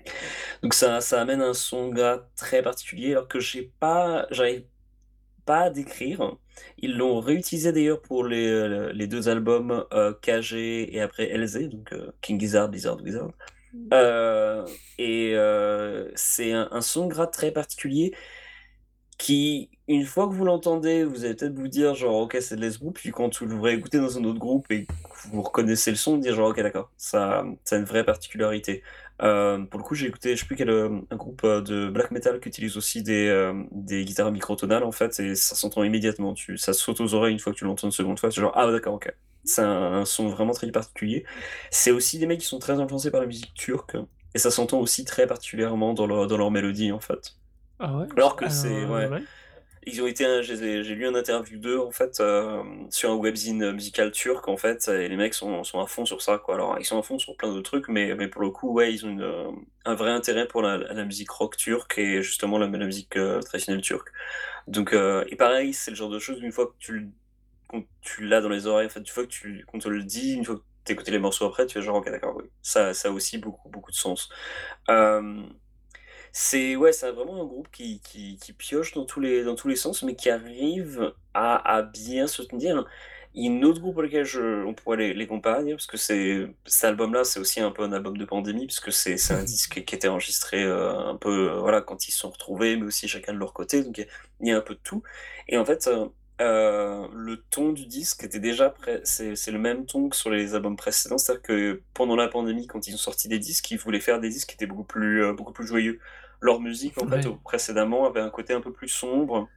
[0.63, 4.65] Donc ça, ça amène un son gras très particulier, alors que j'ai pas, j'arrive
[5.45, 6.37] pas à décrire.
[6.79, 11.69] Ils l'ont réutilisé d'ailleurs pour les, euh, les deux albums euh, KG et après LZ,
[11.69, 13.31] donc euh, King Gizzard, Blizzard, Wizard.
[13.93, 14.65] Euh,
[14.97, 15.33] et
[16.15, 18.13] c'est un, un son gras très particulier
[19.17, 22.61] qui, une fois que vous l'entendez, vous allez peut-être vous dire genre ok c'est de
[22.61, 24.93] Les Group, puis quand vous le réécoutez dans un autre groupe et que
[25.31, 28.83] vous reconnaissez le son, dire genre ok d'accord, ça, ça a une vraie particularité.
[29.23, 31.89] Euh, pour le coup j'ai écouté, je sais plus quel euh, un groupe euh, de
[31.89, 36.33] black metal qui utilise aussi des, des guitares microtonales en fait, et ça s'entend immédiatement,
[36.33, 38.53] tu, ça saute aux oreilles une fois que tu l'entends une seconde fois, c'est genre
[38.55, 39.11] ah d'accord ok.
[39.43, 41.25] C'est un, un son vraiment très particulier.
[41.71, 43.95] C'est aussi des mecs qui sont très influencés par la musique turque,
[44.35, 47.37] et ça s'entend aussi très particulièrement dans leur, dans leur mélodie en fait.
[47.79, 48.07] Ah ouais?
[48.15, 49.27] Alors que c'est- Euh, ouais.
[49.89, 54.11] Ils ont été, j'ai lu un interview d'eux en fait euh, sur un webzine musical
[54.11, 56.55] turc en fait, et les mecs sont, sont à fond sur ça quoi.
[56.55, 58.93] Alors ils sont à fond sur plein de trucs, mais, mais pour le coup ouais
[58.93, 62.67] ils ont une, un vrai intérêt pour la, la musique rock turque et justement la,
[62.67, 64.09] la musique euh, traditionnelle turque.
[64.67, 67.09] Donc et pareil c'est le genre de choses une fois que tu le-
[67.69, 70.03] quand tu l'as dans les oreilles, en fait, une fois que tu qu'on te le
[70.03, 72.45] dit, une fois que tu écouté les morceaux après, tu es genre ok d'accord oui
[72.61, 74.29] ça ça a aussi beaucoup beaucoup de sens.
[74.89, 75.43] Euh,
[76.39, 79.67] c'est ouais, c'est vraiment un groupe qui, qui, qui pioche dans tous les, dans tous
[79.67, 82.85] les sens, mais qui arrive à, à bien se tenir.
[83.33, 85.97] Il y a un autre groupe auquel je, on pourrait les, les comparer, parce que
[85.97, 89.33] c'est, cet album-là, c'est aussi un peu un album de pandémie, parce que c'est, c'est
[89.33, 92.75] un disque qui était enregistré euh, un peu euh, voilà, quand ils se sont retrouvés,
[92.77, 95.03] mais aussi chacun de leur côté, donc il y a- un peu de tout.
[95.47, 95.89] Et en fait,
[96.41, 98.73] euh, le ton du disque était déjà
[99.03, 102.67] c'est, c'est le même ton que sur les albums précédents, c'est-à-dire que pendant la pandémie,
[102.67, 105.23] quand ils ont sorti des disques, ils voulaient faire des disques qui étaient beaucoup plus,
[105.23, 105.99] euh, beaucoup plus joyeux
[106.41, 107.37] leur musique en fait Ouais.
[107.43, 109.49] précédemment avait un côté un peu plus sombre.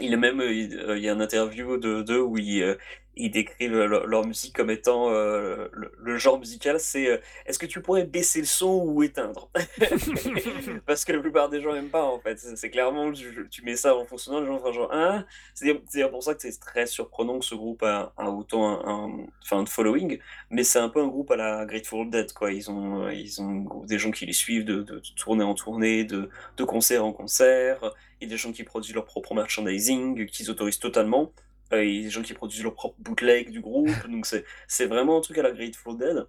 [0.00, 2.62] Il est même, euh, il, euh, il y a un interview de d'eux où ils,
[2.62, 2.76] euh,
[3.16, 7.58] ils décrivent leur, leur musique comme étant euh, le, le genre musical, c'est euh, est-ce
[7.58, 9.50] que tu pourrais baisser le son ou éteindre?
[10.86, 12.38] Parce que la plupart des gens n'aiment pas en fait.
[12.38, 15.24] C'est clairement, tu, tu mets ça en fonctionnant, les gens font genre hein?
[15.54, 15.74] C'est
[16.10, 19.68] pour ça que c'est très surprenant que ce groupe a, a autant un, un- de
[19.68, 20.18] following,
[20.50, 22.52] mais c'est un peu un groupe à la Grateful Dead quoi.
[22.52, 25.54] Ils ont, euh, ils ont des gens qui les suivent de, de, de tournée en
[25.54, 27.78] tournée, de, de concert en concert.
[28.20, 31.32] Il y a des gens qui produisent leur propre merchandising, qu'ils autorisent totalement.
[31.72, 33.90] Euh, il y a des gens qui produisent leur propre bootleg du groupe.
[34.08, 36.26] Donc c'est vraiment un truc à la Grateful Dead.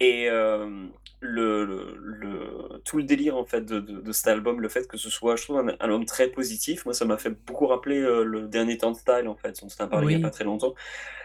[0.00, 0.86] Et euh,
[1.20, 4.86] le, le, le- tout le délire en fait de, de, de cet album, le fait
[4.86, 7.66] que ce soit, je trouve, un, un album très positif, moi ça m'a fait beaucoup
[7.66, 10.20] rappeler euh, le dernier temps de style en fait, on a parlé il n'y a
[10.20, 10.74] pas très longtemps,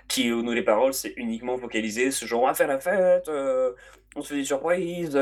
[0.08, 3.30] qui où nous les paroles c'est uniquement focalisé, ce genre on va faire la fête,
[4.16, 5.20] on se fait des surprises,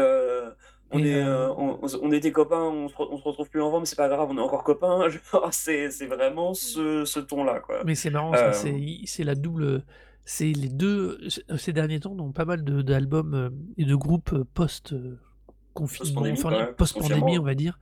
[0.92, 3.62] on, Et, est, euh, euh, on, on- était copains, on se, on se retrouve plus
[3.62, 5.08] en vent, mais c'est pas grave, on est encore copains.
[5.52, 7.62] C'est vraiment ce, ce ton-là.
[7.86, 8.52] Mais c'est marrant, Euh,
[9.06, 9.84] c'est la double.
[10.26, 11.18] C'est les deux.
[11.58, 16.22] Ces derniers temps, on a pas mal d'albums euh, et de groupes euh, post-confinement,
[16.78, 17.80] Post-pandémie, enfin on va dire.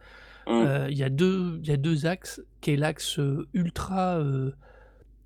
[0.48, 4.52] Euh, Il y, a deux- y a deux axes, qui est l'axe euh, ultra euh,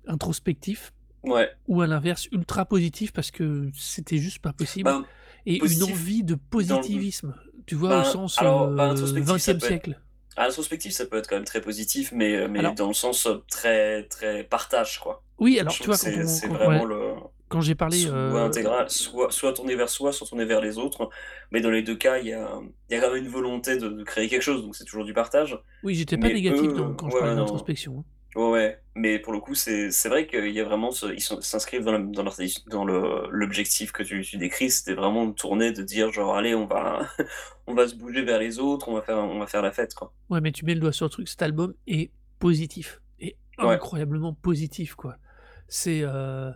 [0.06, 0.92] introspectif,
[1.22, 1.48] Ouais.
[1.68, 4.84] ou à l'inverse, ultra positif, parce que c'était juste pas possible.
[4.90, 5.04] Ben,
[5.46, 7.34] et une envie de positivisme,
[7.66, 10.00] tu vois, Ben, au sens alors, euh, ben, introspectif, ça 20e peut être- siècle.
[10.36, 12.94] à l'introspectif, ça peut être quand même très positif, mais, euh, mais Alors- dans le
[12.94, 15.22] sens euh, très, très partage, quoi.
[15.38, 17.12] Oui, alors Je tu vois, c'est vraiment ouais, le
[17.48, 17.98] quand j'ai parlé.
[17.98, 21.08] soit euh, intégral, soit, soit tourné vers soi, soit tourné vers les autres.
[21.52, 22.50] Mais dans les deux cas, il y a,
[22.90, 25.12] y a quand même une volonté de, de créer quelque chose, donc c'est toujours du
[25.12, 25.56] partage.
[25.84, 28.04] Oui, j'étais pas Mais négatif eux, quand je parlais d'introspection.
[28.34, 28.80] Ouais, ouais.
[28.96, 31.84] Mais pour le coup, c'est c'est vrai qu'il y a vraiment ce- ils sont- s'inscrivent
[31.84, 32.36] dans la- dans leur-
[32.68, 36.54] dans le- l'objectif que tu, tu décris, c'était vraiment de tourner, de dire genre allez,
[36.54, 37.08] on va
[37.66, 39.94] on va se bouger vers les autres, on va faire on va faire la fête
[39.94, 40.12] quoi.
[40.30, 43.00] Ouais, mais tu mets le doigt sur le truc, cet album est positif.
[43.20, 43.74] Et Ouais.
[43.74, 45.16] incroyablement positif, quoi.
[45.68, 46.50] C'est euh,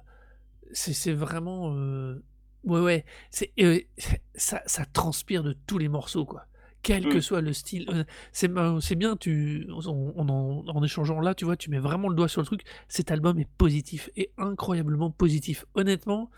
[0.72, 1.74] c'est c'est vraiment...
[1.76, 2.22] euh,
[2.64, 3.04] Ouais, ouais.
[3.30, 3.80] C'est euh,
[4.34, 6.46] ça, ça transpire de tous les morceaux, quoi.
[6.82, 7.22] Quel que Mm.
[7.22, 7.86] soit le style.
[7.90, 9.86] Euh, C'est c'est bien, tu, en,
[10.18, 12.62] en, en échangeant là, tu vois, tu mets vraiment le doigt sur le truc.
[12.88, 15.64] Cet album est positif, et incroyablement positif.
[15.74, 16.30] Honnêtement,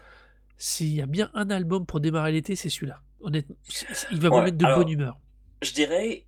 [0.56, 3.00] s'il y a bien un album pour démarrer l'été, c'est celui-là.
[3.20, 3.56] Honnêtement,
[4.10, 5.18] il va vous Ouais, mettre de alors- bonne humeur.
[5.62, 6.24] Je dirais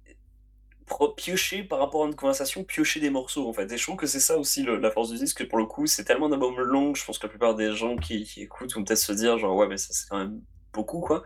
[1.16, 3.70] piocher par rapport à une conversation, piocher des morceaux en fait.
[3.72, 5.64] Et je trouve que c'est ça aussi le- la force du disque, que pour le
[5.64, 8.75] coup, c'est tellement d'albums longs, je pense que la plupart des gens qui, qui écoutent
[8.75, 10.42] vont peut-être se dire, genre, ouais, mais ça c'est quand même
[10.75, 11.22] beaucoup quoi.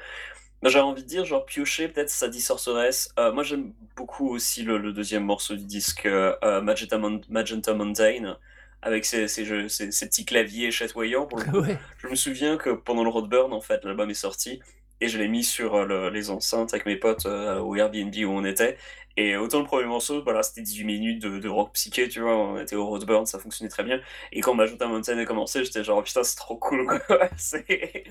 [0.62, 3.12] Bah, J'avais envie de dire, genre, piocher peut-être Sadie Sorceress.
[3.18, 7.20] Euh, moi j'aime beaucoup aussi le, le deuxième morceau du disque, euh, euh, Magenta, Mon-
[7.28, 8.38] Magenta Mountain,
[8.82, 11.60] avec ses, ses, jeux- ses- ses petits claviers chatoyants pour le coup.
[11.60, 11.78] Ouais.
[11.98, 14.60] Je me souviens que pendant le Roadburn, en fait, l'album est sorti
[15.00, 18.30] et je l'ai mis sur le- les enceintes avec mes potes euh, au Airbnb où
[18.30, 18.78] on était.
[19.18, 22.36] Et autant le premier morceau, voilà, c'était 18 minutes de, de rock psyché, tu vois,
[22.36, 24.00] on était au Roadburn, ça fonctionnait très bien.
[24.32, 27.00] Et quand Magenta Mountain a commencé, j'étais genre, putain, c'est trop cool, quoi.
[27.38, 28.04] C'est-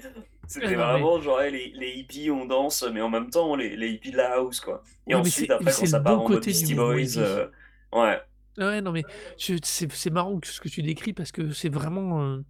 [0.47, 3.89] C'était mais- vraiment genre, les, les hippies, on danse, mais en même temps, les, les
[3.91, 4.83] hippies de la house, quoi.
[5.07, 7.47] Et Ouais, ensuite, après, quand ça part bon en mode Beastie Boys, euh,
[7.93, 8.19] ouais.
[8.57, 9.05] Ouais, non, mais
[9.37, 12.21] c'est marrant ce que tu décris parce que c'est vraiment.
[12.23, 12.41] euh,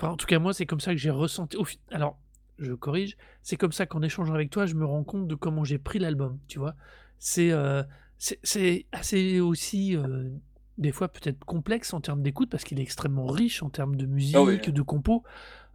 [0.00, 1.56] Enfin, en tout cas, moi, c'est comme ça que j'ai ressenti.
[1.56, 2.18] au Alors,
[2.58, 5.64] je corrige, c'est comme ça qu'en échangeant avec toi, je me rends compte de comment
[5.64, 6.74] j'ai pris l'album, tu vois.
[7.18, 7.82] C'est euh,
[8.18, 10.28] c'est c'est assez aussi, euh,
[10.76, 14.06] des fois, peut-être complexe en termes d'écoute parce qu'il est extrêmement riche en termes de
[14.06, 14.58] musique, Ah oui.
[14.60, 15.22] de compo.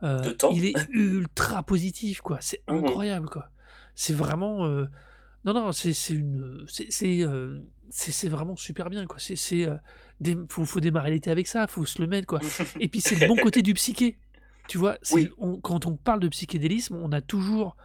[0.04, 0.52] Euh, De temps.
[0.52, 2.38] il est ultra positif, quoi.
[2.42, 2.78] C'est Mhm.
[2.86, 3.50] incroyable, quoi.
[3.96, 4.66] C'est vraiment.
[4.66, 4.86] euh,
[5.46, 6.64] Non, non, c'est c'est une.
[6.70, 7.26] C'est c'est,
[7.90, 9.18] c'est- c'est vraiment super bien, quoi.
[9.20, 9.68] C'est.
[10.22, 12.40] des- faut, faut démarrer l'été avec ça, faut se le mettre, quoi.
[12.80, 14.18] Et puis c'est le bon côté du psyché.
[14.70, 15.30] Tu vois, c'est- Oui.
[15.38, 17.76] on- quand on parle de psychédélisme, on a toujours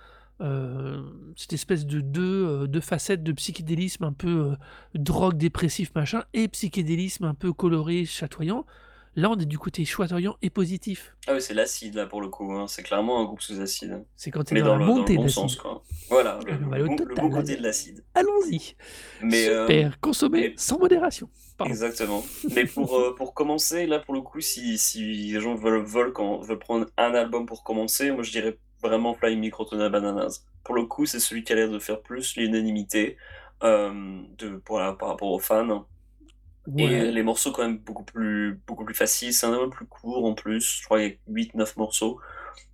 [0.40, 1.02] euh,
[1.36, 4.56] cette espèce de deux, euh, deux facettes de psychédélisme un peu euh,
[4.94, 8.64] drogue, dépressif, machin, et psychédélisme un peu coloré, chatoyant.
[9.16, 11.16] Là, on est du côté chatoyant et positif.
[11.26, 12.66] Ah oui, c'est l'acide, là, pour le coup, hein.
[12.68, 14.04] C'est clairement un groupe sous acide.
[14.14, 15.82] C'est quand tu Mais es dans, dans, le, dans le bon de sens, quoi.
[16.08, 18.04] Voilà, le, Ah, le bah, le bon, le bon côté de l'acide.
[18.14, 18.76] Allons-y.
[19.22, 19.98] Mais, euh, Super.
[20.00, 21.28] Consommer mais- sans modération.
[21.56, 21.72] Pardon.
[21.72, 22.22] Exactement.
[22.54, 26.12] Mais pour, euh, pour commencer, là, pour le coup, si, si les gens veulent, veulent,
[26.12, 30.44] quand, veulent prendre un album pour commencer, moi, je dirais vraiment Flying Microtona Bananas.
[30.64, 33.16] Pour le coup, c'est celui qui a l'air de faire plus l'unanimité
[33.62, 35.86] euh, de, pour la- par rapport aux fans.
[36.76, 39.34] Et les morceaux, quand même, beaucoup plus, beaucoup plus faciles.
[39.34, 40.78] C'est un album plus court, en plus.
[40.80, 42.20] Je crois qu'il y a 8-9 morceaux.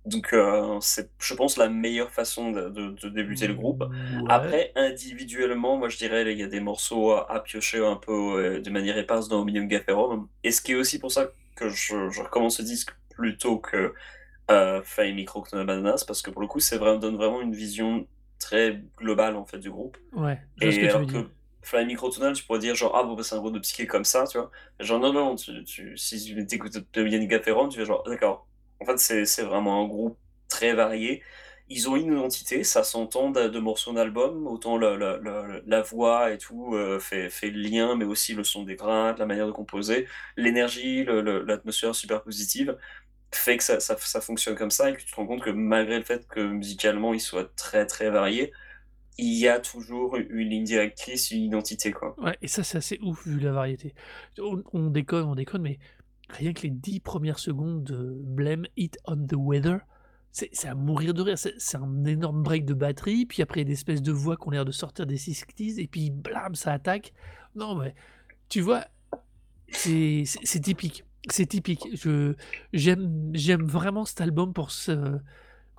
[0.05, 3.83] Donc, euh, c'est, je pense, la meilleure façon de, de- de débuter le groupe.
[4.09, 4.23] Ouais.
[4.27, 8.11] Après, individuellement, moi je dirais, il y a des morceaux à, à piocher un peu
[8.13, 10.27] euh, de manière éparse dans Omnium Gafferum.
[10.43, 13.93] Et ce qui est aussi pour ça que je, je recommence ce disque plutôt que
[14.51, 18.07] euh, Flying Micro Bananas, parce que pour le coup, c'est vraiment, donne vraiment une vision
[18.39, 19.97] très globale en fait du groupe.
[20.13, 21.29] Ouais, ce Et que alors que dire.
[21.61, 24.05] Flying Microtonal, tu pourrais dire genre, ah bon, bah, c'est un groupe de psyché comme
[24.05, 24.51] ça, tu vois.
[24.79, 28.47] Genre, non, non, tu, tu, si tu écoutes de Yannick Gafferon, tu vas genre, d'accord.
[28.81, 31.23] En fait, c'est c'est vraiment un groupe très varié.
[31.67, 35.81] Ils ont une identité, ça s'entend de, de morceaux d'album, autant la, la, la, la
[35.81, 39.25] voix et tout euh, fait, fait le lien, mais aussi le son des grains, la
[39.25, 42.77] manière de composer, l'énergie, l'atmosphère super positive,
[43.31, 45.97] fait que ça, ça, fonctionne comme ça et que tu te rends compte que malgré
[45.97, 48.51] le fait que musicalement ils soient très très variés,
[49.17, 52.15] il y a toujours une ligne directrice, une identité, quoi.
[52.19, 53.93] Ouais, et ça, c'est assez ouf vu la variété.
[54.39, 55.79] On, on déconne, on déconne, mais
[56.29, 59.79] rien que les dix premières secondes de Blame It on the Weather,
[60.31, 61.37] c'est à mourir de rire.
[61.37, 64.35] C'est un énorme break de batterie, puis après, il y a des espèces de voix
[64.35, 67.13] qui ont l'air de sortir des 60s, et puis blam, ça attaque.
[67.55, 67.95] Non, mais
[68.49, 68.85] tu vois,
[69.69, 70.25] c'est
[70.61, 71.05] typique.
[71.29, 71.87] C'est typique.
[71.93, 72.33] Je
[72.73, 75.17] J'aime j'aime vraiment cet album pour, ce,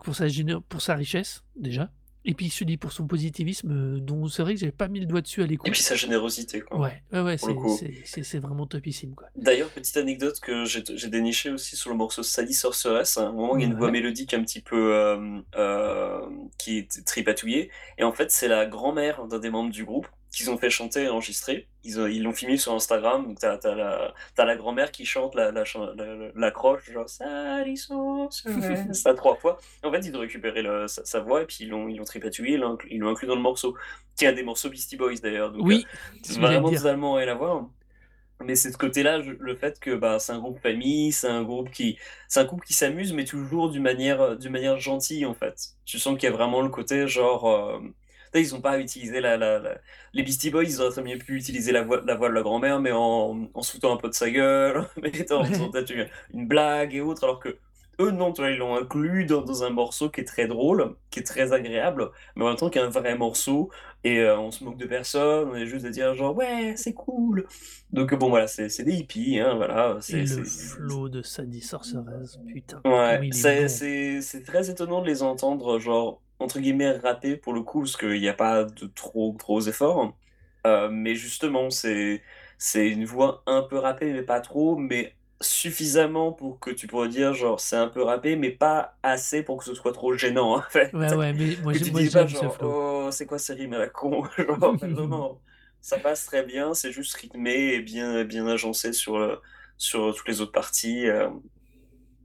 [0.03, 0.27] pour, sa,
[0.69, 1.91] pour sa richesse, déjà.
[2.29, 4.89] Et puis, je te dis, pour son positivisme, euh, dont c'est vrai que j'avais pas
[4.89, 5.71] mis le doigt dessus à Et l'écoute.
[5.71, 6.81] puis sa générosité, quoi.
[6.81, 9.29] Ouais, ouais, ouais, c'est- vraiment topissime, quoi.
[9.37, 13.17] D'ailleurs, petite anecdote que j'ai j'ai déniché aussi sur le morceau Sally Sorceress.
[13.17, 16.21] À un moment, il y a une voix mélodique un petit peu euh, euh,
[16.59, 17.71] qui est tripatouillée.
[17.97, 21.05] Et en fait, c'est la grand-mère d'un des membres du groupe qu'ils ont fait chanter
[21.05, 21.69] et enregistrer.
[21.85, 23.27] Ils ont- ils l'ont filmé sur Instagram.
[23.27, 25.65] Donc, t'as as la, t'as la grand-mère qui chante la, la,
[25.97, 27.09] la, la- croche, genre
[28.95, 29.59] ça trois fois.
[29.83, 32.05] En fait, ils ont récupéré le- sa, sa voix et puis ils l'ont ils l'ont
[32.05, 33.77] tripatouillé, ils l'ont inclus, ils l'ont inclus dans le morceau,
[34.17, 35.53] qui est un des morceaux Beastie Boys d'ailleurs.
[35.53, 35.87] Donc, Oui,
[36.23, 37.67] c'est ce que j'allais vraiment totalement rien à voir.
[38.45, 41.71] Mais c'est ce côté-là, le fait que bah, c'est un groupe famille, c'est un groupe
[41.71, 45.71] qui, c'est un couple qui s'amuse, mais toujours d'une manière, d'une manière gentille en fait.
[45.87, 47.81] Tu sens qu'il y a vraiment le côté genre, euh,
[48.41, 49.79] ils ont pas utilisé la, la, la-
[50.13, 52.43] les Beastie Boys, ils auraient très bien pu utiliser la voix, la voix de la
[52.43, 56.09] grand-mère, mais en, en foutant un peu de sa gueule, mettant en faisant peut-être une,
[56.35, 57.59] une blague et autres, alors que
[58.01, 60.97] eux non, tu vois, ils l'ont inclus dans, dans un morceau qui est très drôle,
[61.11, 63.71] qui est très agréable, mais en même temps qui est un vrai morceau
[64.05, 66.93] et euh, on se moque de personne, on est juste à dire genre ouais, c'est
[66.95, 67.47] cool.
[67.93, 69.99] Donc bon voilà, c'est des hippies, hein, voilà.
[70.09, 73.81] Et C'est le flow de Sadie Sorceress, putain, Ouais, c'est bon.
[74.45, 78.29] très étonnant de les entendre, genre, entre guillemets, rapper pour le coup, parce qu'il n'y
[78.29, 80.17] a pas de trop gros efforts.
[80.67, 82.23] Euh, mais justement, c'est
[82.59, 87.09] c'est une voix un peu rappée, mais pas trop, mais suffisamment pour que tu pourrais
[87.09, 90.57] dire, genre, c'est un peu rappé, mais pas assez pour que ce soit trop gênant,
[90.57, 90.93] en fait.
[90.93, 93.75] Ouais, ouais, mais moi, Que tu moi dis pas, genre, oh, c'est quoi ces rimes
[93.75, 94.25] à la con?
[94.83, 95.43] Genre,
[95.81, 99.41] ça passe très bien, c'est juste rythmé et bien, bien agencé sur, le-
[99.79, 101.07] sur toutes les autres parties.
[101.09, 101.31] euh.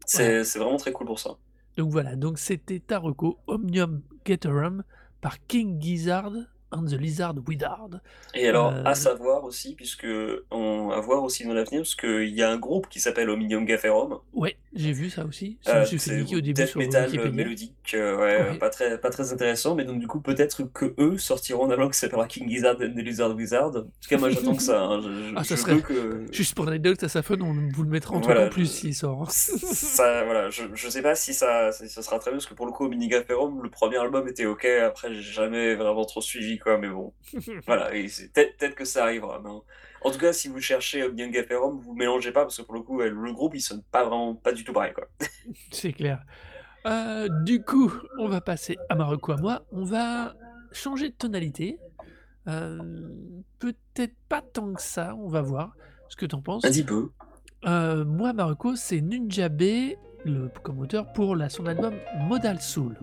[0.06, 1.38] C'est c'est vraiment très cool pour ça.
[1.78, 4.84] Donc voilà, donc c'était Taroko Omnium Gatherum
[5.22, 6.34] par King Gizzard
[6.72, 7.90] and the Lizard Wizard.
[8.34, 10.08] Et alors, Euh, à savoir aussi, puisque
[10.52, 13.66] on, à voir aussi dans l'avenir, parce qu'il y a un groupe qui s'appelle Omnium
[13.66, 14.20] Gafferum.
[14.34, 15.58] ouais, j'ai vu ça aussi.
[15.68, 17.32] Euh, c'est au début death metal Wikipédia.
[17.32, 18.58] mélodique, euh, ouais, Ouais.
[18.58, 21.92] pas très, pas très intéressant, mais donc du coup peut-être que eux sortiront un album
[21.92, 23.68] qui s'appellera King Gizzard and the Lizard Wizard.
[23.76, 24.82] En tout cas, moi j'attends que ça.
[24.82, 25.02] hein.
[25.02, 27.84] Je, je- Ah, ça je serait- que Juste pour l'anecdote, à sa fun, on vous
[27.84, 29.24] le mettra en Voilà, en plus s'il sort.
[29.24, 29.26] hein.
[29.30, 32.66] ça, voilà, je, je sais pas si ça, ça sera très bien, parce que pour
[32.66, 36.58] le coup, Mini Gafferum, le premier album était ok, après j'ai jamais vraiment trop suivi,
[36.62, 37.14] quoi, mais bon,
[37.66, 39.40] voilà, peut-être que ça arrivera.
[39.44, 42.74] mais en- tout cas, si vous cherchez Omnium Gafferum, vous mélangez pas, parce que pour
[42.76, 45.08] le coup, le groupe il sonne pas vraiment, pas du tout pareil, quoi.
[45.72, 46.24] C'est clair.
[46.88, 49.64] Euh, du coup, on va passer à Marocco à moi.
[49.72, 50.34] On va
[50.72, 51.78] changer de tonalité.
[52.48, 52.80] Euh,
[53.60, 55.76] Peut-être pas tant que ça, on va voir
[56.10, 56.66] ce que t'en penses.
[56.66, 57.10] Un petit peu.
[57.66, 59.62] Euh, moi, Marocco, c'est Nunjabe,
[60.26, 61.94] le comme auteur, pour la, son album
[62.28, 62.98] Modal Soul.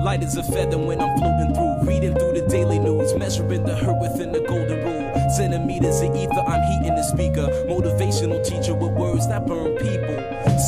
[0.00, 3.74] Light as a feather when I'm floating through, reading through the daily news, measuring the
[3.74, 5.30] hurt within the golden rule.
[5.36, 7.48] Centimeters of ether, I'm heating the speaker.
[7.66, 10.16] Motivational teacher with words that burn people.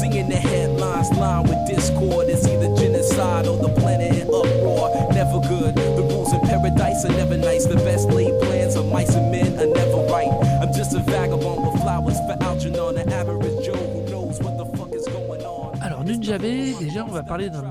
[0.01, 2.29] Seeing the headlines line with discord.
[2.29, 4.91] It's either genocide or the planet in uproar.
[5.13, 5.75] Never good.
[5.77, 7.67] The rules in paradise are never nice.
[7.67, 10.29] The best laid plans of mice and men are never right.
[10.61, 14.67] I'm just a vagabond with flowers for Algernon, an average Joe who knows what the
[14.77, 15.81] fuck is going on.
[15.83, 17.63] Alors, Nunjabe, déjà, on va parler d'un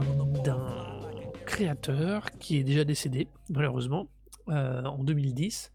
[1.63, 4.07] créateur qui est déjà décédé, malheureusement,
[4.47, 5.71] euh, en 2010,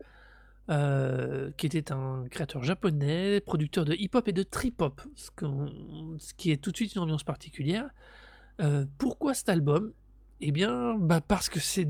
[0.71, 6.33] euh, qui était un créateur japonais, producteur de hip-hop et de trip-hop, ce, qu'on- ce
[6.35, 7.91] qui est tout de suite une ambiance particulière.
[8.63, 9.93] Euh, pourquoi cet album?
[10.41, 11.85] Eh bien, bah parce que c'est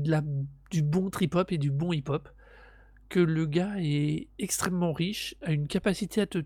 [0.71, 2.27] du bon trip-hop et du bon hip-hop,
[3.07, 6.39] que le gars est extrêmement riche, a une capacité à te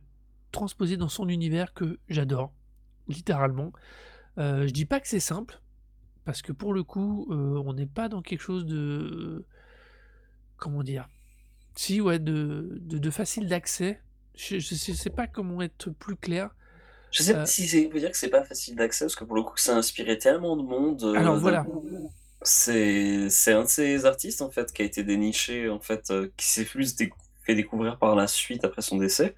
[0.52, 2.54] transposer dans son univers que j'adore,
[3.08, 3.72] littéralement.
[4.38, 5.62] Je dis pas que c'est simple,
[6.30, 9.46] parce que pour le coup, euh, on n'est pas dans quelque chose de.
[10.58, 11.08] Comment dire
[11.76, 14.02] Si, ouais, de, de, de facile d'accès.
[14.36, 16.50] Je ne sais pas comment être plus clair.
[17.12, 19.24] Je sais Euh, pas si c'est veut dire que c'est pas facile d'accès, parce que
[19.24, 21.04] pour le coup, ça a inspiré tellement de monde.
[21.04, 21.66] euh, Alors, voilà.
[22.42, 26.30] C'est c'est un de ces artistes en fait qui a été déniché en fait, euh,
[26.38, 29.36] qui s'est plus décou- fait découvrir par la suite après son décès.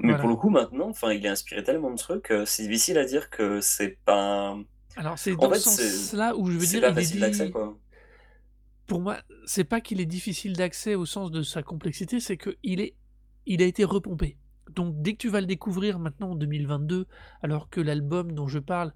[0.00, 0.18] Mais Voilà.
[0.18, 3.30] pour le coup, maintenant, enfin, il a inspiré tellement de trucs, c'est difficile à dire
[3.30, 4.56] que c'est pas.
[4.96, 7.46] Alors, c'est En dans fait, ce sens-là où je veux dire, pas il est facile
[7.46, 7.78] dit- quoi.
[8.86, 12.80] pour moi, c'est pas qu'il est difficile d'accès au sens de sa complexité, c'est qu'il
[12.80, 12.94] est,
[13.46, 14.36] il a été repompé.
[14.74, 17.06] Donc dès que tu vas le découvrir maintenant en 2022,
[17.42, 18.92] alors que l'album dont je parle,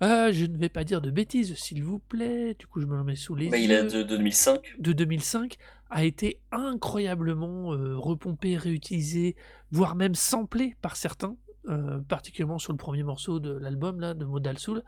[0.00, 2.96] ah, je ne vais pas dire de bêtises, s'il vous plaît, du coup je me
[2.96, 4.76] le mets sous les Mais yeux, il est de 2005.
[4.78, 5.56] de 2005,
[5.90, 9.34] a été incroyablement euh, repompé, réutilisé,
[9.72, 11.36] voire même samplé par certains,
[11.68, 14.82] euh, particulièrement sur le premier morceau de l'album là, de Modal Soul.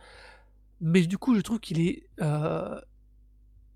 [0.81, 2.81] Mais du coup, je trouve qu'il est, euh,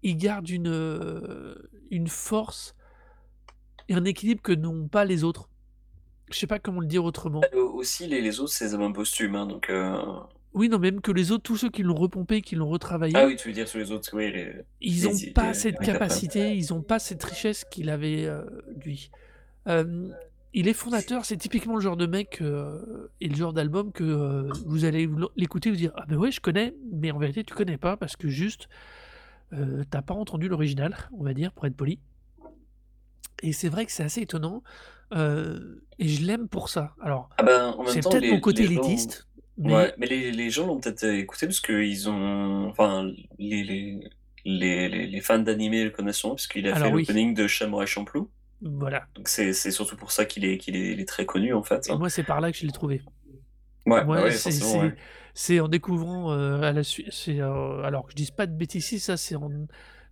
[0.02, 1.54] il garde une, euh,
[1.90, 2.74] une force
[3.88, 5.48] et un équilibre que n'ont pas les autres.
[6.30, 7.42] Je sais pas comment le dire autrement.
[7.52, 9.34] Euh, aussi, les, les autres, c'est des albums posthumes.
[9.36, 10.02] hein, donc, euh,
[10.54, 13.26] Oui, non, même que les autres, tous ceux qui l'ont repompé, qui l'ont retravaillé, Ah
[13.26, 14.32] oui, tu veux dire sur les autres, oui.
[14.32, 14.54] Les...
[14.80, 18.42] ils n'ont pas les- cette capacité, ils n'ont pas cette richesse qu'il avait euh,
[18.82, 19.10] lui.
[19.68, 20.08] Euh,
[20.54, 24.04] il est fondateur, c'est typiquement le genre de mec euh, et le genre d'album que
[24.04, 27.42] euh, vous allez l'écouter et vous dire ah ben ouais je connais, mais en vérité
[27.44, 28.68] tu connais pas parce que juste
[29.52, 31.98] euh, t'as pas entendu l'original, on va dire pour être poli.
[33.42, 34.62] Et c'est vrai que c'est assez étonnant
[35.12, 36.94] euh, et je l'aime pour ça.
[37.02, 39.26] Alors Ah ben, c'est peut-être mon côté gens- élitiste,
[39.58, 42.68] mais Ouais, mais les, les gens l'ont peut-être écouté parce qu'ils ont.
[42.68, 47.02] Enfin, les, fans d'animé le connaissent parce qu'il a Alors fait oui.
[47.02, 48.30] l'opening de Samurai Champloo.
[48.64, 49.06] Voilà.
[49.14, 51.88] Donc c'est surtout pour ça qu'il est, qu'il est, très connu en fait.
[51.88, 51.98] Et hein.
[51.98, 53.02] moi c'est par là que je l'ai trouvé.
[53.86, 54.94] Ouais, bah ouais, c'est- ouais.
[55.34, 57.12] C'est en découvrant euh, à la suite.
[57.28, 59.50] euh, alors que je dise pas de bêtises, ça c'est en-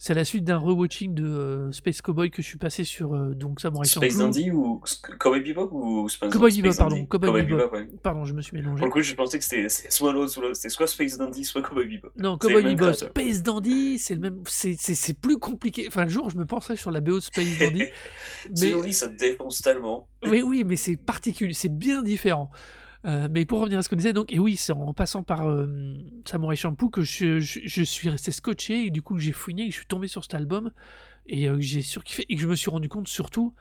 [0.03, 3.35] c'est la suite d'un rewatching de euh, Space Cowboy que je suis passé sur euh,
[3.37, 4.17] donc Samurai Space.
[4.17, 4.83] Dandy ou
[5.21, 7.73] Cowboy Bebop ou Space, Cowboy Bebop, pardon, Cowboy Bebop.
[7.73, 7.89] ouais.
[8.03, 8.79] Pardon, je me suis mélangé.
[8.79, 10.57] Pour le coup, je pensais que c'était soit l'autre, soit l'autre.
[10.57, 12.09] C'était soit Space Dandy, soit Cowboy Bebop.
[12.19, 12.95] Non, Cowboy Bebop.
[12.95, 15.85] Space Dandy, c'est le même, c'est plus compliqué.
[15.87, 17.85] Enfin, le jour, je me penserai sur la BO de Space Dandy,
[18.61, 20.09] mais Dandy, ça te défonce tellement.
[20.27, 22.51] Oui, oui, mais c'est particulier, c'est bien différent.
[23.05, 25.49] Euh, mais pour revenir à ce qu'on disait, donc, et oui, c'est en passant par
[25.49, 25.67] euh,
[26.25, 29.87] Samurai Shampoo que je, suis resté scotché et du coup j'ai fouiné et je suis
[29.87, 30.71] tombé sur cet album
[31.27, 33.55] et euh, j'ai surkiffé et que je me suis rendu compte surtout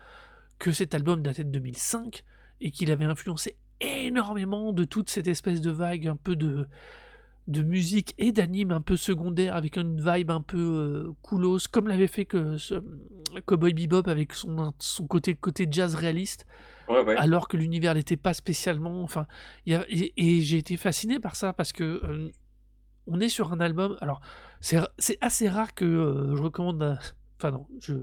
[0.60, 2.24] que cet album datait de 2005
[2.62, 6.68] et qu'il avait influencé énormément de toute cette espèce de vague un peu de
[7.48, 11.88] de musique et d'anime un peu secondaire avec une vibe un peu euh, coolos, comme
[11.88, 16.46] l'avait fait Cowboy Bebop avec son, son côté, côté jazz réaliste,
[17.17, 19.03] Alors que l'univers n'était pas spécialement.
[19.03, 19.27] Enfin,
[19.65, 22.29] et, j'ai été fasciné par ça parce que euh,
[23.07, 23.97] on est sur un album.
[24.01, 24.21] Alors,
[24.59, 26.99] c'est assez rare que euh, je recommande.
[27.43, 27.95] Enfin, non, je,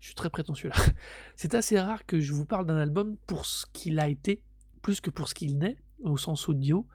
[0.00, 0.76] je suis très prétentieux là.
[1.36, 4.42] C'est assez rare que je vous parle d'un album pour ce qu'il a été,
[4.82, 6.86] plus que pour ce qu'il n'est, au sens audio.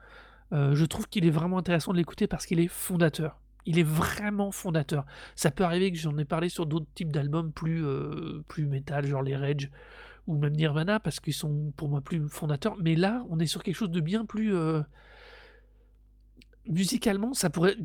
[0.53, 3.39] Euh, je trouve qu'il est vraiment intéressant de l'écouter parce qu'il est fondateur.
[3.66, 5.05] Il est vraiment fondateur.
[5.36, 9.07] Ça peut arriver que j'en ai parlé sur d'autres types d'albums plus, euh, plus métal,
[9.07, 9.72] genre les Rage
[10.28, 12.76] ou même Nirvana, parce qu'ils sont pour moi plus fondateurs.
[12.82, 14.56] Mais là, on est sur quelque chose de bien plus.
[14.56, 14.82] euh,
[16.68, 17.76] musicalement, ça pourrait.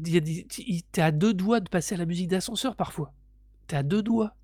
[0.93, 3.13] T'es à deux doigts de passer à la musique d'ascenseur parfois.
[3.67, 4.35] T'es à deux doigts.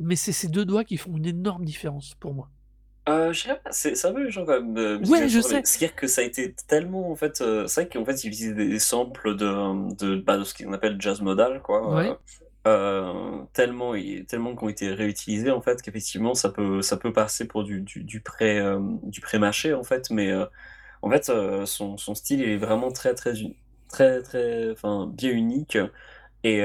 [0.00, 2.50] Mais c'est ces deux doigts qui font une énorme différence pour moi.
[3.08, 4.76] Euh, je sais pas, c'est un peu genre quand même.
[4.76, 5.62] euh, Ouais, je sais.
[5.64, 7.40] C'est-à-dire que ça a été tellement en fait.
[7.40, 10.54] euh, c'est vrai qu'en fait, ils utilisaient des, des samples de, de, bah, de ce
[10.54, 11.94] qu'on appelle jazz modal, quoi.
[11.94, 12.12] Ouais.
[12.66, 13.94] Euh, tellement,
[14.26, 17.80] tellement qui ont été réutilisés en fait qu'effectivement ça peut, ça peut passer pour du,
[17.80, 20.44] du, du pré, euh, en fait, mais euh,
[21.02, 23.32] en fait euh, son, style est vraiment très très
[23.88, 25.78] très très enfin bien unique.
[26.44, 26.60] Et,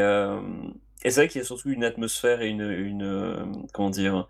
[1.05, 4.27] c'est vrai qu'il y a surtout une atmosphère et une, une comment dire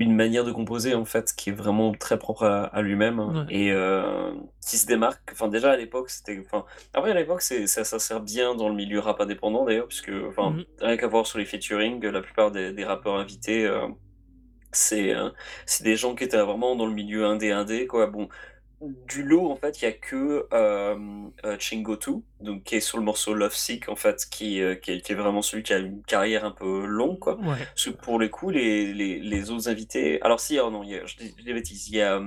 [0.00, 3.44] une manière de composer en fait qui est vraiment très propre à, à lui-même Ouais.
[3.48, 4.32] et euh,
[4.66, 5.30] qui se démarque.
[5.32, 6.64] Enfin déjà à l'époque c'était, enfin
[6.94, 10.10] après à l'époque c'est ça, ça sert bien dans le milieu rap indépendant d'ailleurs puisque
[10.28, 10.64] enfin Mhm.
[10.80, 13.86] rien qu'à voir sur les featuring, la plupart des, des rappeurs invités euh,
[14.72, 15.30] c'est euh,
[15.66, 18.06] c'est des gens qui étaient vraiment dans le milieu indé indé quoi.
[18.08, 18.28] Bon
[19.08, 20.96] du lot en fait il y a que euh,
[21.44, 24.92] euh, Chingotu donc qui est sur le morceau Love Sick en fait qui, euh, qui,
[24.92, 27.36] est, qui est vraiment celui qui a une carrière un peu longue quoi.
[27.40, 27.56] Ouais.
[27.58, 30.20] Parce que pour les coups, les, les, les autres invités.
[30.22, 31.88] Alors, si, oh non, il y a, je dis des bêtises.
[31.88, 32.20] Il y a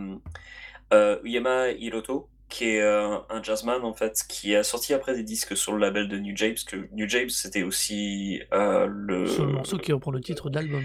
[0.93, 5.55] euh, Uyama Hiroto, qui est un jazzman, en fait, qui a sorti après des disques
[5.58, 9.28] sur le label de New James, parce que New James, c'était aussi le.
[9.28, 10.82] Sur le morceau qui reprend le titre d'accord?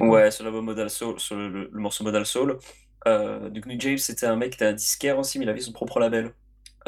[0.00, 2.58] Ouais, sur l'album Modal Soul, sur le, le- le morceau Modal Soul.
[3.06, 5.60] Euh, donc, New James, c'était un mec qui était un disquaire aussi, mais il avait
[5.60, 6.32] son propre label.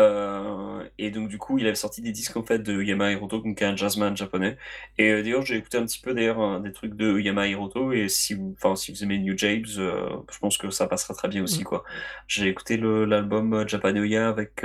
[0.00, 3.38] Euh, et donc du coup il avait sorti des disques en fait de Yama Hiroto
[3.38, 4.58] donc un jazzman japonais
[4.98, 8.08] et euh, d'ailleurs j'ai écouté un petit peu d'ailleurs des trucs de Yama Hiroto et
[8.08, 11.44] si enfin si vous aimez New James euh, je pense que ça passera très bien
[11.44, 11.64] aussi Mm.
[11.64, 11.84] quoi
[12.26, 14.64] j'ai écouté l'album Japanoia avec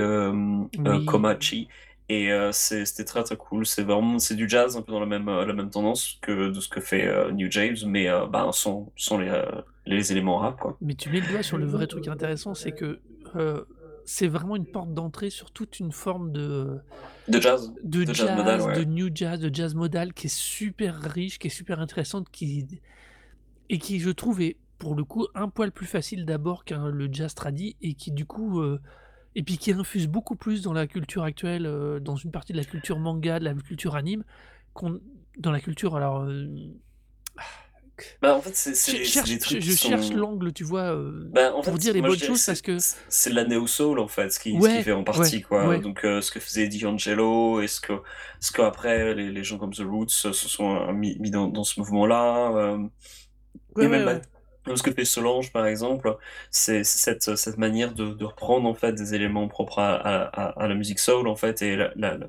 [0.77, 1.05] Oui.
[1.05, 1.67] Komachi
[2.09, 5.27] et c'était très très cool c'est vraiment c'est du jazz un peu dans la même
[5.27, 9.29] la même tendance que de ce que fait New James mais bah, sans, sans les,
[9.89, 12.71] les éléments rap quoi Mais tu mets le doigt sur le vrai truc intéressant, c'est
[12.71, 12.99] que
[13.35, 13.63] euh,
[14.05, 16.79] c'est vraiment une porte d'entrée sur toute une forme de,
[17.27, 18.79] de jazz de, De jazz, jazz modal, ouais.
[18.79, 22.67] de new jazz, de jazz modal qui est super riche, qui est super intéressante, qui
[23.69, 27.09] et qui je trouve est pour le coup un poil plus facile d'abord qu'un le
[27.11, 28.79] jazz tradi et qui du coup euh,
[29.35, 32.57] et puis qui infuse beaucoup plus dans la culture actuelle, euh, dans une partie de
[32.57, 34.23] la culture manga, de la culture anime,
[34.73, 34.99] qu'on
[35.37, 36.27] dans la culture alors.
[38.21, 40.15] Bah en fait c'est c'est je des, cherche, des je, trucs je qui cherche sont
[40.15, 42.79] l'angle, tu vois, euh, Bah, en pour fait, dire les bonnes choses c'est parce que
[42.79, 45.41] c'est- c'est la neo soul en fait, ce qui, ce qui ouais, fait en partie
[45.41, 45.67] ouais, quoi.
[45.67, 45.79] ouais.
[45.79, 47.93] Donc euh, ce que faisait D'Angelo et ce que
[48.39, 51.63] ce qu'après les, les gens comme The Roots se sont euh, mis, mis dans, dans
[51.63, 52.77] ce mouvement-là.
[53.79, 54.21] et même bah,
[54.75, 56.17] ce que fait Solange par exemple,
[56.51, 60.63] c'est cette, cette manière de, de reprendre en fait des éléments propres à, à, à-
[60.63, 62.27] à la musique soul en fait et la, la- la-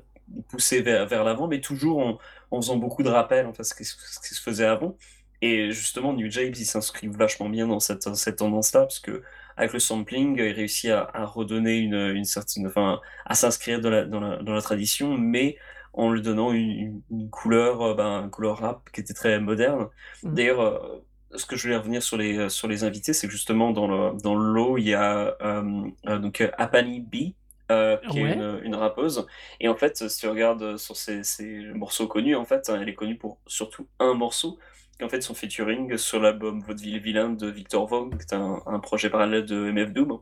[0.49, 2.17] pousser vers, vers l'avant, mais toujours en,
[2.51, 4.97] en faisant beaucoup de rappels en fait ce qui, se- ce qui se faisait avant.
[5.41, 9.23] Et justement, New James, il s'inscrit vachement bien dans cette, cette tendance-là, parce que
[9.57, 13.89] avec le sampling, il réussit à, à redonner une, une certaine, enfin, à s'inscrire dans
[13.89, 15.57] la, dans la, dans la tradition, mais
[15.93, 19.87] en lui donnant une, couleur, euh, ben, une couleur rap qui était très moderne.
[20.23, 20.33] Mhm.
[20.35, 21.03] D'ailleurs, euh,
[21.35, 24.21] ce que je voulais revenir sur les, sur les invités, c'est que justement dans le,
[24.21, 27.33] dans le lot, il y a euh, euh, donc Apani B,
[27.71, 29.25] euh, qui est une, une rappeuse.
[29.59, 32.95] Et en fait, si tu regardes sur ses, ses morceaux connus, en fait, elle est
[32.95, 34.59] connue pour surtout un morceau,
[35.01, 38.61] qui en fait son featuring sur l'album Vaudeville Vilain de Victor Vogue, qui est un,
[38.67, 40.19] un projet parallèle de MF Doom.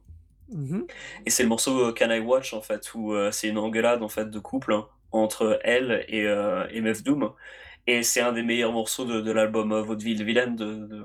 [0.53, 0.87] Mhm.
[1.25, 4.01] Et c'est le morceau euh, Can I Watch, en fait, où euh, c'est une engueulade,
[4.01, 7.31] en fait, de couple hein, entre elle et euh, MF Doom.
[7.87, 11.03] Et c'est un des meilleurs morceaux de, de l'album Vaudeville Vilaine de,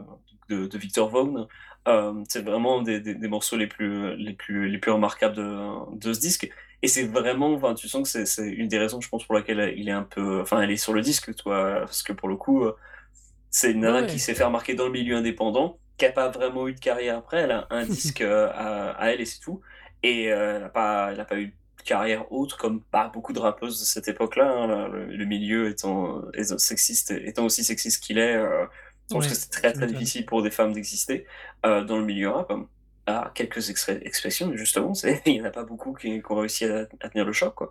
[0.48, 1.48] de, Victor Vaughn.
[1.88, 5.96] Euh, c'est vraiment des, des, des morceaux les plus, les plus, les plus remarquables de,
[5.96, 6.48] de ce disque.
[6.82, 9.74] Et c'est vraiment, enfin, tu sens que c'est, une des raisons, je pense, pour laquelle
[9.76, 12.36] il est un peu, enfin, elle est sur le disque, toi, parce que pour le
[12.36, 12.64] coup,
[13.56, 14.04] c'est une nana Ouais.
[14.04, 17.18] qui s'est fait remarquer dans le milieu indépendant, qui n'a pas vraiment eu de carrière
[17.18, 17.38] après.
[17.42, 19.60] Elle a un disque euh, à, à elle et c'est tout.
[20.02, 23.32] Et euh, elle n'a pas, elle a pas eu de carrière haute comme pas beaucoup
[23.32, 24.50] de rappeuses de cette époque-là.
[24.50, 29.26] hein, le, le milieu étant, étant sexiste, étant aussi sexiste qu'il est, euh, je pense
[29.26, 31.26] Ouais, que c'est très très difficile pour des femmes d'exister
[31.66, 32.52] euh, dans le milieu rap.
[33.06, 34.92] A quelques extra- expressions, justement,
[35.26, 37.54] il n'y en a pas beaucoup qui, qui ont réussi à, à tenir le choc,
[37.54, 37.70] quoi.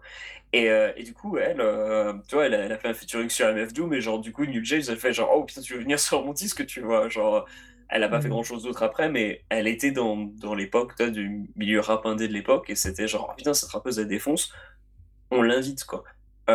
[0.53, 2.93] Et, euh, et du coup, elle, euh, tu vois, elle a, elle a fait un
[2.93, 5.61] featuring sur MF Doom, mais genre, du coup, New James, elle fait genre, oh putain,
[5.61, 7.45] tu veux venir sur mon disque, tu vois, genre,
[7.89, 8.29] elle a pas fait Mhm.
[8.29, 12.33] grand chose d'autre après, mais elle était dans, dans l'époque, du milieu rap indé de
[12.33, 14.51] l'époque, et c'était genre, oh, putain, cette rappeuse, elle défonce,
[15.31, 16.03] on l'invite, quoi.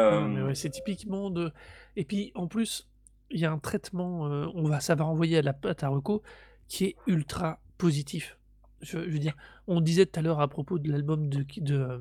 [0.08, 1.52] Ah, Euh, ouais, c'est typiquement de.
[1.96, 2.88] Et puis en plus,
[3.30, 5.88] il y a un traitement, euh, on va, ça va renvoyer à la pâte à
[5.88, 6.22] Reco,
[6.68, 8.37] qui est ultra positif.
[8.80, 9.34] Je, je veux dire,
[9.66, 11.98] on disait tout à l'heure à propos de l'album de, de, euh,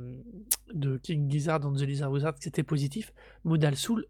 [0.73, 3.13] de King Gizzard and the Lizard Wizard que c'était positif.
[3.43, 4.05] Modal Soul,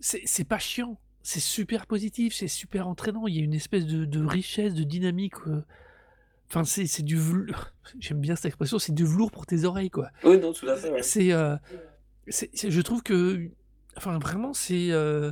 [0.00, 3.26] c'est pas chiant, c'est super positif, c'est super entraînant.
[3.26, 5.34] Il y a une espèce de, de richesse, de dynamique.
[5.46, 5.62] euh,
[6.48, 7.72] Enfin, c'est c'est du velours.
[8.00, 10.10] J'aime bien cette expression, c'est du velours pour tes oreilles, quoi.
[10.24, 11.02] Oui, non, tout à fait, ouais.
[11.04, 11.56] C'est, euh,
[12.26, 13.48] c'est- je trouve que,
[13.96, 15.30] enfin, vraiment, c'est, euh,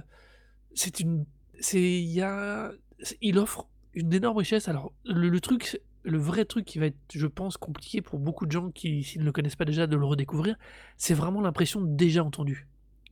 [0.75, 1.25] c'est une,
[1.59, 2.71] c'est, il y a,
[3.03, 4.69] c'est- il offre une énorme richesse.
[4.69, 8.47] Alors, le, le truc, le vrai truc qui va être, je pense, compliqué pour beaucoup
[8.47, 10.57] de gens qui, s'ils ne le connaissent pas déjà, de le redécouvrir,
[10.97, 12.67] c'est vraiment l'impression déjà entendu.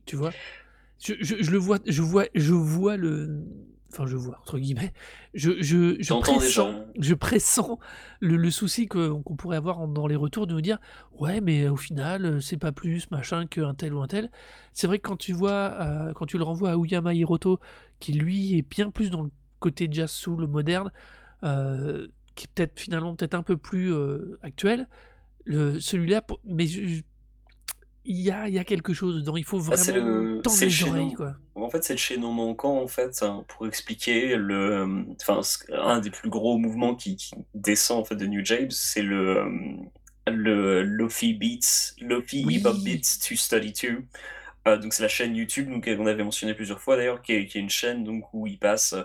[0.05, 0.31] Tu vois?
[0.99, 3.43] Je, je, je le vois, je vois, je vois le,
[3.91, 4.93] enfin, je vois entre guillemets,
[5.35, 7.77] je, je, je pressens, je pressens
[8.19, 10.79] le, le souci qu'on pourrait avoir en- dans les retours de nous dire
[11.19, 14.31] ouais mais au final euh, c'est pas plus machin qu'un tel ou un tel
[14.73, 17.59] c'est vrai que quand tu vois euh, quand tu le renvoies à Uyama Hiroto
[17.99, 19.29] qui lui est bien plus dans le
[19.59, 20.91] côté jazz soul moderne
[21.43, 22.07] euh,
[22.37, 24.87] qui est peut-être finalement peut-être un peu plus euh, actuel
[25.47, 26.65] celui-là mais
[28.09, 29.35] il y a, il y a quelque chose dedans.
[29.35, 31.35] Il faut Ah, c'est vraiment le, tendre le les oreilles quoi.
[31.55, 35.41] En fait, c'est le chaînon manquant, en fait, hein, pour expliquer le, enfin,
[35.73, 39.43] un des plus gros mouvements qui, qui descend en fait de New James, c'est le,
[40.25, 42.95] le Lofi Beats, Lofi Hip Hop oui.
[42.95, 44.05] Beats 232.
[44.67, 47.45] Euh, donc c'est la chaîne YouTube, donc on avait mentionné plusieurs fois d'ailleurs, qui est,
[47.45, 48.95] qui est une chaîne donc où il passe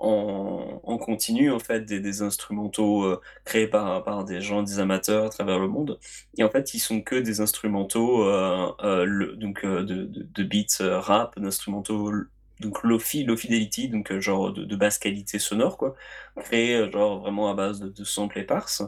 [0.00, 5.28] en, continu en fait des, instrumentaux euh, créés par, par des gens, des amateurs à
[5.28, 5.98] travers le monde.
[6.38, 11.38] Et en fait, ils sont que des instrumentaux euh, euh, donc de, de, beats rap,
[11.38, 12.12] d'instrumentaux
[12.60, 15.94] donc lofi, low fidelity, donc genre de, basse qualité sonore quoi,
[16.36, 18.82] créés genre vraiment à base de, de samples éparses.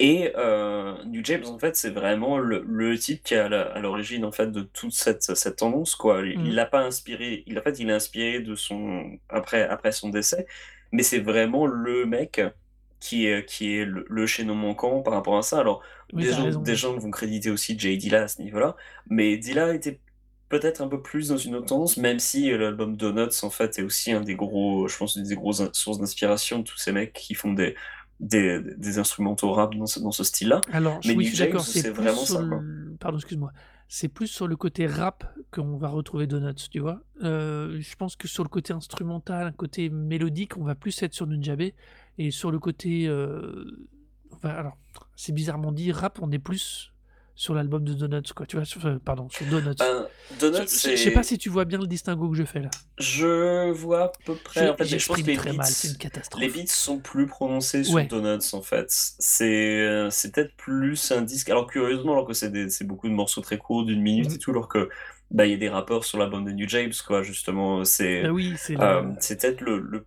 [0.00, 4.24] Et euh, New James, en fait, c'est vraiment le, le type qui est à l'origine
[4.24, 6.22] en fait de toute cette, cette tendance, quoi.
[6.26, 6.50] Il Mm.
[6.54, 10.46] l'a pas inspiré, il, en fait, il est inspiré de son après, après son décès,
[10.92, 12.40] mais c'est vraiment le mec
[13.00, 15.60] qui est, qui est le, le chaînon manquant par rapport à ça.
[15.60, 15.82] Alors,
[16.12, 18.76] oui des gens, raison des gens vont créditer aussi Jay Dilla à ce niveau-là,
[19.08, 20.00] mais Dilla était
[20.48, 23.78] peut-être un peu plus dans une autre tendance, même si euh, l'album Donuts, en fait,
[23.78, 26.92] est aussi un des gros, je pense, une des grosses sources d'inspiration de tous ces
[26.92, 27.74] mecs qui font des,
[28.20, 30.60] des, des instrumentaux rap dans ce, dans ce style-là.
[30.72, 32.96] Alors, je- Mais oui, je suis James, d'accord, c'est vraiment ça, le...
[32.98, 33.52] Pardon, excuse-moi.
[33.86, 37.02] C'est plus sur le côté rap qu'on va retrouver Donuts, tu vois.
[37.22, 41.12] Euh, je pense que sur le côté instrumental, un côté mélodique, on va plus être
[41.12, 41.70] sur Nunjabe.
[42.18, 43.06] Et sur le côté...
[43.08, 43.86] euh,
[44.32, 44.78] enfin, alors,
[45.16, 46.92] c'est bizarrement dit, rap, on est plus
[47.36, 48.46] sur l'album de Donuts, quoi.
[48.46, 49.74] Tu vois, sur- euh, pardon, sur Donuts.
[49.78, 52.44] Ben, Je, Donuts, je- je sais pas si tu vois bien le distinguo que je
[52.44, 52.70] fais là.
[52.98, 54.68] Je vois à peu près...
[54.70, 55.98] En fait, je pense que les très mal, c'est une beats...
[55.98, 56.40] catastrophe.
[56.42, 58.06] Les beats sont plus prononcés sur Ouais.
[58.06, 58.86] Donuts en fait.
[58.88, 61.50] C'est euh, c'est peut-être plus un disque.
[61.50, 64.34] Alors curieusement, alors que c'est des- c'est beaucoup de morceaux très courts d'une minute Mhm.
[64.36, 64.88] et tout, alors que
[65.30, 67.22] bah il y a des rappeurs sur l'album de New James quoi.
[67.22, 69.12] Justement, Bah c'est oui, c'est euh, le...
[69.18, 70.06] c'est peut-être le,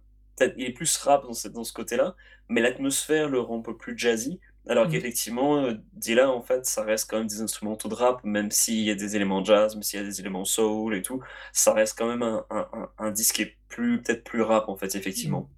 [0.58, 2.16] il est plus rap dans ce, dans ce côté-là,
[2.48, 4.40] mais l'atmosphère le rend un peu plus jazzy.
[4.70, 4.92] Alors Mhm.
[4.92, 8.82] qu'effectivement, euh, Dilla en fait, ça reste quand même des instrumentaux de rap, même s'il
[8.84, 11.22] y a des éléments jazz, même s'il y a des éléments soul et tout,
[11.54, 14.68] ça reste quand même un, un, un, un disque qui est plus peut-être plus rap
[14.70, 15.50] en fait, effectivement.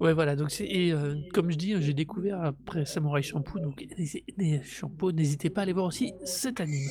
[0.00, 3.84] Ouais, voilà, donc c'est et euh, comme je dis, j'ai découvert après Samurai Shampoo, donc
[3.98, 6.90] n'hési- n'hé- Shampoo, n'hésitez pas à aller voir aussi cet anime.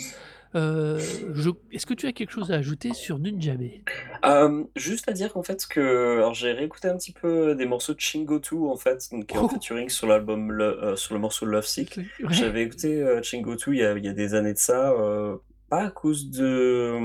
[0.55, 0.99] Euh,
[1.33, 3.61] je- Est-ce que tu as quelque chose à ajouter sur Nunjabe?
[4.25, 7.99] Euh, juste à dire qu'en fait que j'ai réécouté un petit peu des morceaux de
[7.99, 11.45] Chingotu en fait qui est en Oh, featuring sur l'album Le- euh, sur le morceau
[11.45, 11.99] Love Sick.
[12.29, 15.37] J'avais écouté euh, Chingotu il y a, il y a des années de ça euh,
[15.69, 16.97] pas à cause de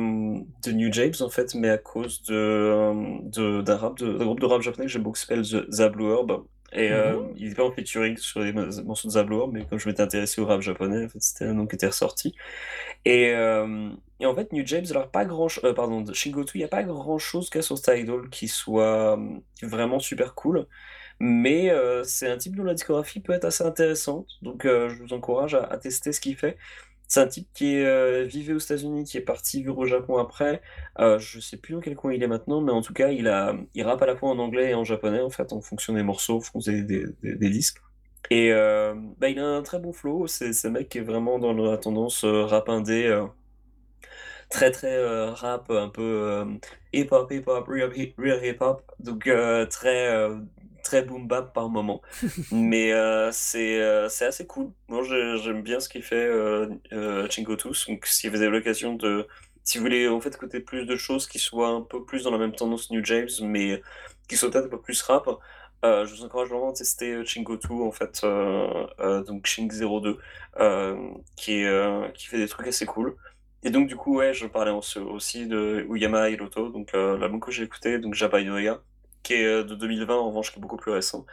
[0.64, 4.24] de New James en fait mais à cause de euh, de- d'un rap de- d'un
[4.24, 6.32] groupe de rap japonais que j'aime beaucoup qui s'appelle The, The Blue Herb
[6.72, 7.32] et euh, Mhm.
[7.36, 10.02] il est pas en featuring sur les mo- morceaux de Herb mais comme je m'étais
[10.02, 12.34] intéressé au rap japonais en fait c'était un nom qui était ressorti
[13.04, 13.90] et, euh,
[14.24, 16.82] en fait, New James, alors pas grand chose, pardon, de Shingotu, il n'y a pas
[16.84, 20.66] grand chose a sur Tidal qui soit euh, vraiment super cool.
[21.20, 24.28] Mais euh, c'est un type dont la discographie peut être assez intéressante.
[24.42, 26.58] Donc euh, je vous encourage à, tester ce qu'il fait.
[27.08, 30.18] C'est un type qui est, euh, vivait aux États-Unis, qui est parti vivre au Japon
[30.18, 30.62] après.
[31.00, 33.28] Euh, je sais plus dans quel coin il est maintenant, mais en tout cas, il
[33.28, 35.94] a, il rappe à la fois en anglais et en japonais, en fait, en fonction
[35.94, 37.83] des morceaux, en fonction des- des disques.
[38.30, 40.26] Et euh, bah, il a un très bon flow.
[40.26, 43.06] C'est un mec qui est vraiment dans la tendance euh, rap indé.
[43.06, 43.26] euh,
[44.50, 46.44] très très euh, rap, un peu
[46.92, 49.28] hip-hop, hip-hop, real, hi- real hip-hop, donc
[49.70, 50.28] très,
[50.82, 52.02] très boom bap par moment.
[52.52, 54.70] Mais euh, c'est euh, assez cool.
[54.88, 57.86] Moi, j'ai- j'aime bien ce qu'il fait euh, euh, Chingotus.
[57.88, 59.26] Donc, si vous avez l'occasion de.
[59.66, 62.30] Si vous voulez en fait écouter plus de choses qui soient un peu plus dans
[62.30, 63.80] la même tendance New James, mais
[64.28, 65.26] qui soient peut-être un peu plus rap,
[65.84, 70.16] euh, je vous encourage vraiment à tester euh, Chingotu, en fait, euh, euh, donc Ching02,
[70.58, 71.64] euh, qui,
[72.14, 73.16] qui fait des trucs assez cool.
[73.62, 77.64] Et donc, du coup, ouais, je parlais aussi de Uyama Hiroto, donc l'album que j'ai
[77.64, 78.82] écouté, donc Jabainoya,
[79.22, 81.24] qui est de 2020, en revanche, qui est beaucoup plus récent,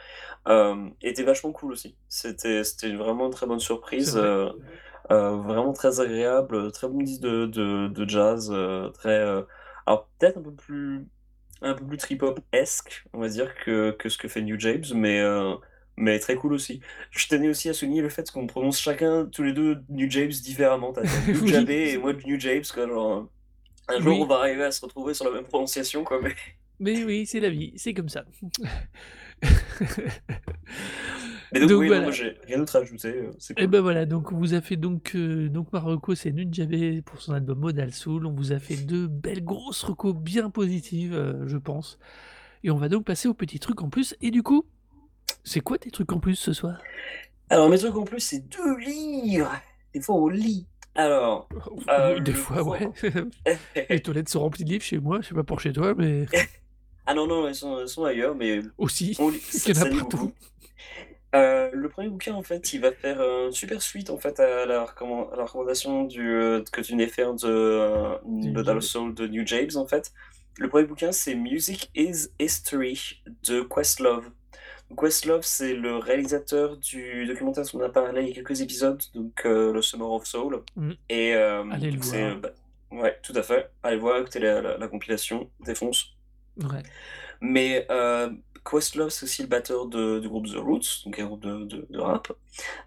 [1.02, 1.94] était vachement cool aussi.
[2.08, 2.62] C'était
[2.94, 4.50] vraiment une très bonne surprise, vrai.
[5.10, 8.50] vraiment très agréable, très bon disque de, de, de jazz,
[8.94, 9.20] très...
[9.84, 11.06] alors, peut-être un peu plus
[11.62, 15.20] un peu plus trip-hop-esque, on va dire, que, que ce que fait New James, mais,
[15.20, 15.54] euh,
[15.96, 16.80] mais très cool aussi.
[17.10, 20.30] Je tenais aussi à souligner le fait qu'on prononce chacun, tous les deux, New James
[20.30, 20.92] différemment.
[20.92, 21.46] T'as New.
[21.46, 22.86] Jabé et moi New James, quoi.
[22.88, 23.28] Genre,
[23.88, 24.18] un jour, Oui.
[24.20, 26.20] on va arriver à se retrouver sur la même prononciation, quoi.
[26.22, 26.34] Mais...
[26.80, 28.24] Mais oui, c'est la vie, c'est comme ça.
[31.52, 32.02] Mais donc, Donc oui, non, voilà.
[32.04, 33.08] moi, j'ai rien d'autre à ajouter.
[33.14, 33.70] euh, C'est Et cool.
[33.70, 37.32] ben voilà, donc on vous a fait donc euh, donc Marocco, c'est Nunjabe pour son
[37.34, 38.26] album Modal Soul.
[38.26, 41.98] On vous a fait deux belles grosses recos bien positives, euh, je pense.
[42.64, 44.16] Et on va donc passer aux petits trucs en plus.
[44.22, 44.64] Et du coup,
[45.44, 46.78] c'est quoi tes trucs en plus ce soir?
[47.50, 49.52] Alors, mes trucs en plus, c'est deux livres.
[49.94, 50.66] Des fois, on lit.
[50.94, 51.48] Alors,
[51.90, 52.90] euh, Des fois, pro- ouais.
[53.90, 56.26] Les toilettes sont remplies de livres chez moi, je sais pas pour chez toi, mais
[57.06, 59.16] ah non, non, elles sont, elles sont ailleurs, mais aussi.
[59.18, 59.40] on lit.
[59.66, 60.16] Il y en a ça lit partout.
[60.18, 60.32] beaucoup.
[61.34, 64.38] Euh, le premier bouquin, en fait, il va faire euh, une super suite en fait
[64.38, 68.80] à la, recommand- à la recommandation du, euh, que tu venais faire de Modal James.
[68.82, 70.12] Soul de New James en fait.
[70.58, 74.30] Le premier bouquin, c'est Music is History de Questlove.
[75.00, 79.02] Questlove, c'est le réalisateur du documentaire dont on a parlé il y a quelques épisodes,
[79.14, 80.62] donc euh, le Summer of Soul.
[80.76, 80.94] Mhm.
[81.08, 82.36] Et Allez le voir.
[82.36, 82.50] bah,
[82.90, 83.70] ouais, tout à fait.
[83.82, 86.10] Allez voir, écoutez la, la- la compilation, défonce.
[86.58, 86.82] Ouais.
[87.40, 87.86] Mais
[88.64, 91.86] Questlove, c'est aussi le batteur de- du groupe The Roots, donc un groupe de, de-
[91.90, 92.32] de rap.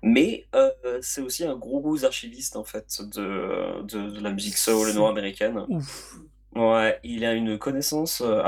[0.01, 0.71] Mais euh,
[1.01, 5.65] c'est aussi un gros archiviste en fait de, de, la musique soul nord-américaine.
[5.69, 6.15] ouf.
[6.55, 8.41] Ouais, il a une connaissance euh,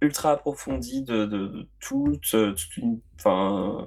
[0.00, 3.86] ultra approfondie de, toute, toute une, enfin,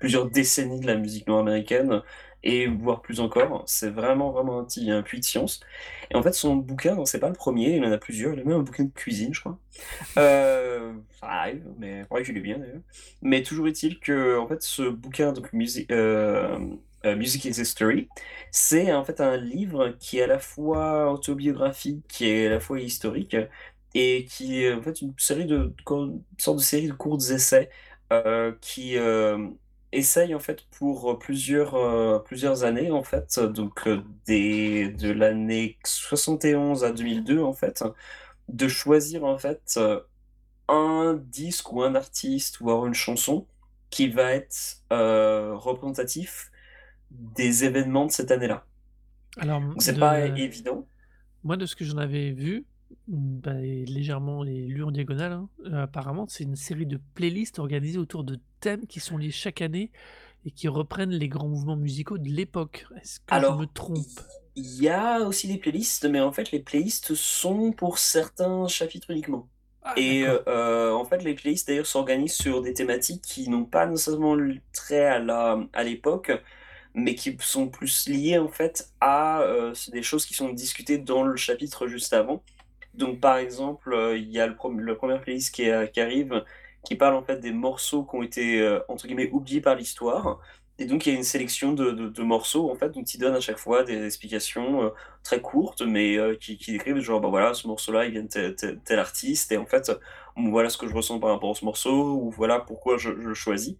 [0.00, 2.00] plusieurs décennies de la musique nord-américaine
[2.42, 3.64] et voire plus encore.
[3.66, 5.60] C'est vraiment vraiment un, petit- puits de science.
[6.10, 8.34] Et en fait, son bouquin, non, c'est pas le premier, il en a plusieurs.
[8.34, 9.58] Il a même un bouquin de cuisine, je crois.
[10.18, 12.82] Euh, ça arrive, mais ouais, je l'ai bien d'ailleurs.
[13.22, 16.58] Mais toujours est-il que, en fait, ce bouquin, donc Music, euh,
[17.04, 18.08] euh, Music is History,
[18.50, 22.60] c'est en fait un livre qui est à la fois autobiographique, qui est à la
[22.60, 23.36] fois historique,
[23.94, 27.70] et qui est en fait une série de, une sorte de série de courts essais
[28.12, 28.96] euh, qui
[29.92, 35.78] essayent en fait pour plusieurs, euh, plusieurs années en fait, donc euh, des, de l'année
[35.84, 37.84] 71 à 2002 en fait,
[38.48, 40.00] de choisir en fait euh,
[40.68, 43.46] un disque ou un artiste ou une chanson
[43.90, 46.50] qui va être euh, représentatif
[47.10, 48.66] des événements de cette année-là.
[49.38, 50.86] Alors, c'est de- pas évident.
[51.44, 52.66] moi, de ce que j'en avais vu,
[53.08, 57.58] bah, et légèrement et lu en diagonale, hein, euh, apparemment, c'est une série de playlists
[57.58, 59.90] organisées autour de thèmes qui sont liés chaque année
[60.46, 62.86] et qui reprennent les grands mouvements musicaux de l'époque.
[63.00, 64.20] Est-ce que je Alors, me trompe?
[64.56, 69.10] Il y a aussi des playlists, mais en fait les playlists sont pour certains chapitres
[69.10, 69.48] uniquement.
[69.82, 70.38] Ah, Et d'accord.
[70.48, 74.58] euh, en fait les playlists d'ailleurs s'organisent sur des thématiques qui n'ont pas nécessairement le
[74.72, 76.32] trait à la, à l'époque,
[76.94, 81.24] mais qui sont plus liées en fait à euh, des choses qui sont discutées dans
[81.24, 82.44] le chapitre juste avant.
[82.98, 86.44] Donc par exemple, euh, il y a le, premier playlist qui, est- qui arrive,
[86.84, 90.40] qui parle en fait des morceaux qui ont été euh, entre guillemets oubliés par l'histoire.
[90.80, 93.82] Et donc il y a une sélection de, morceaux en fait, donnent à chaque fois
[93.84, 94.90] des explications euh,
[95.24, 98.50] très courtes, mais euh, qui, décrivent genre bah voilà, ce morceau-là il vient de
[98.84, 99.90] tel artiste, et en fait
[100.36, 103.28] voilà ce que je ressens par rapport à ce morceau, ou voilà pourquoi je, je
[103.28, 103.76] le choisis.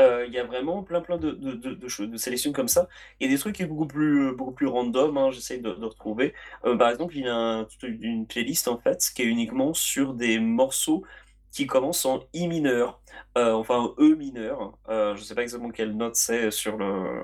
[0.00, 2.68] Euh, Il y a vraiment plein plein de, de, de, de choses- de sélections comme
[2.68, 2.88] ça.
[3.20, 5.70] Il y a des trucs qui sont beaucoup plus, beaucoup plus random, hein, j'essaie de,
[5.70, 6.34] retrouver.
[6.64, 10.14] Euh, par exemple, il y a un- une playlist en fait qui est uniquement sur
[10.14, 11.04] des morceaux
[11.52, 13.00] qui commencent en I mineur,
[13.36, 14.78] euh, enfin E mineur.
[14.88, 17.22] Euh, je sais pas exactement quelle note c'est sur le,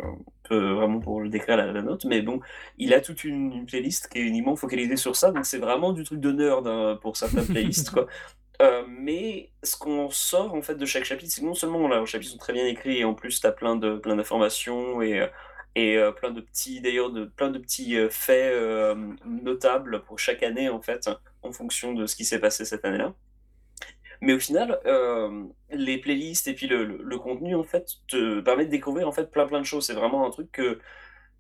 [0.51, 2.41] vraiment pour le décrire la, la note, mais bon,
[2.79, 5.93] il a toute une, une playlist qui est uniquement focalisée sur ça, donc c'est vraiment
[5.93, 8.07] du truc de nerd hein, pour certaines playlists quoi.
[8.63, 12.01] Euh, mais ce qu'on sort en fait de chaque chapitre, c'est que non seulement là,
[12.01, 15.03] les chapitres sont très bien écrits et en plus tu as plein de plein d'informations
[15.03, 15.27] et euh,
[15.75, 18.55] et euh, plein de petits d'ailleurs de plein de petits faits
[19.27, 21.11] notables pour chaque année en fait
[21.43, 23.15] en fonction de ce qui s'est passé cette année-là.
[24.23, 24.81] Mais au final,
[25.71, 29.31] les playlists et puis le, le- contenu en fait te permettent de découvrir en fait
[29.31, 29.87] plein plein de choses.
[29.87, 30.81] C'est vraiment un truc que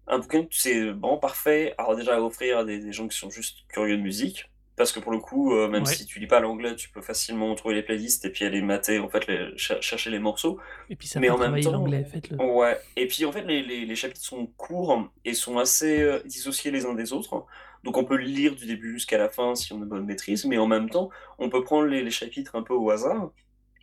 [0.08, 1.74] un bouquin c'est vraiment parfait.
[1.78, 5.01] Alors déjà à offrir à des gens qui sont juste curieux de musique Parce que
[5.01, 5.93] pour le coup, euh, même Ouais.
[5.95, 8.99] si tu lis pas l'anglais, tu peux facilement trouver les playlists et puis aller mater,
[8.99, 10.59] en fait, les, cher- chercher les morceaux.
[10.91, 12.37] Et puis ça Mais en même temps, l'anglais, faites-le.
[12.43, 12.79] ouais.
[12.97, 16.70] Et puis en fait, les, les- les chapitres sont courts et sont assez euh, dissociés
[16.70, 17.47] les uns des autres.
[17.85, 20.05] Donc on peut le lire du début jusqu'à la fin si on a une bonne
[20.07, 21.09] maîtrise, mais en même temps,
[21.39, 23.31] on peut prendre les, les chapitres un peu au hasard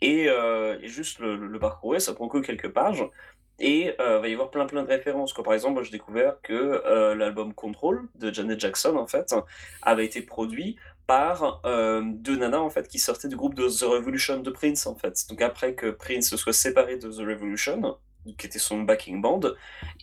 [0.01, 2.01] et, euh, et juste le, le- le parcourir.
[2.01, 3.03] Ça prend que quelques pages.
[3.59, 5.31] Et euh, va y avoir plein plein de références.
[5.31, 5.43] Quoi.
[5.43, 9.33] Par exemple, j'ai découvert que euh, l'album Control de Janet Jackson en fait
[9.83, 14.39] avait été produit par euh, deux nanas en fait qui sortaient du groupe The Revolution
[14.39, 15.25] de Prince en fait.
[15.29, 17.97] Donc après que Prince se soit séparé de The Revolution,
[18.37, 19.41] qui était son backing band,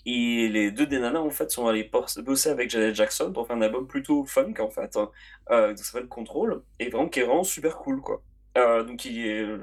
[0.07, 3.47] et les deux des nanas en fait sont allés por- bosser avec Janet Jackson pour
[3.47, 4.99] faire un album plutôt funk en fait,
[5.51, 8.23] euh, qui s'appelle Control, et vraiment qui est vraiment super cool quoi.
[8.59, 9.07] Euh, donc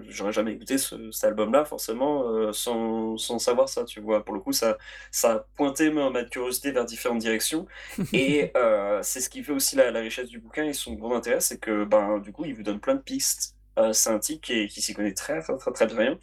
[0.08, 4.24] j'aurais jamais écouté ce, cet album-là forcément euh, sans, sans savoir ça, tu vois.
[4.24, 4.78] Pour le coup, ça,
[5.12, 7.68] ça a pointé ma, ma curiosité vers différentes directions.
[8.14, 11.14] Et euh, c'est ce qui fait aussi la, la richesse du bouquin et son gros
[11.14, 13.56] intérêt, c'est que ben, du coup, il vous donne plein de pistes.
[13.94, 16.18] C'est un type qui, s'y connaît très, très, très, très bien,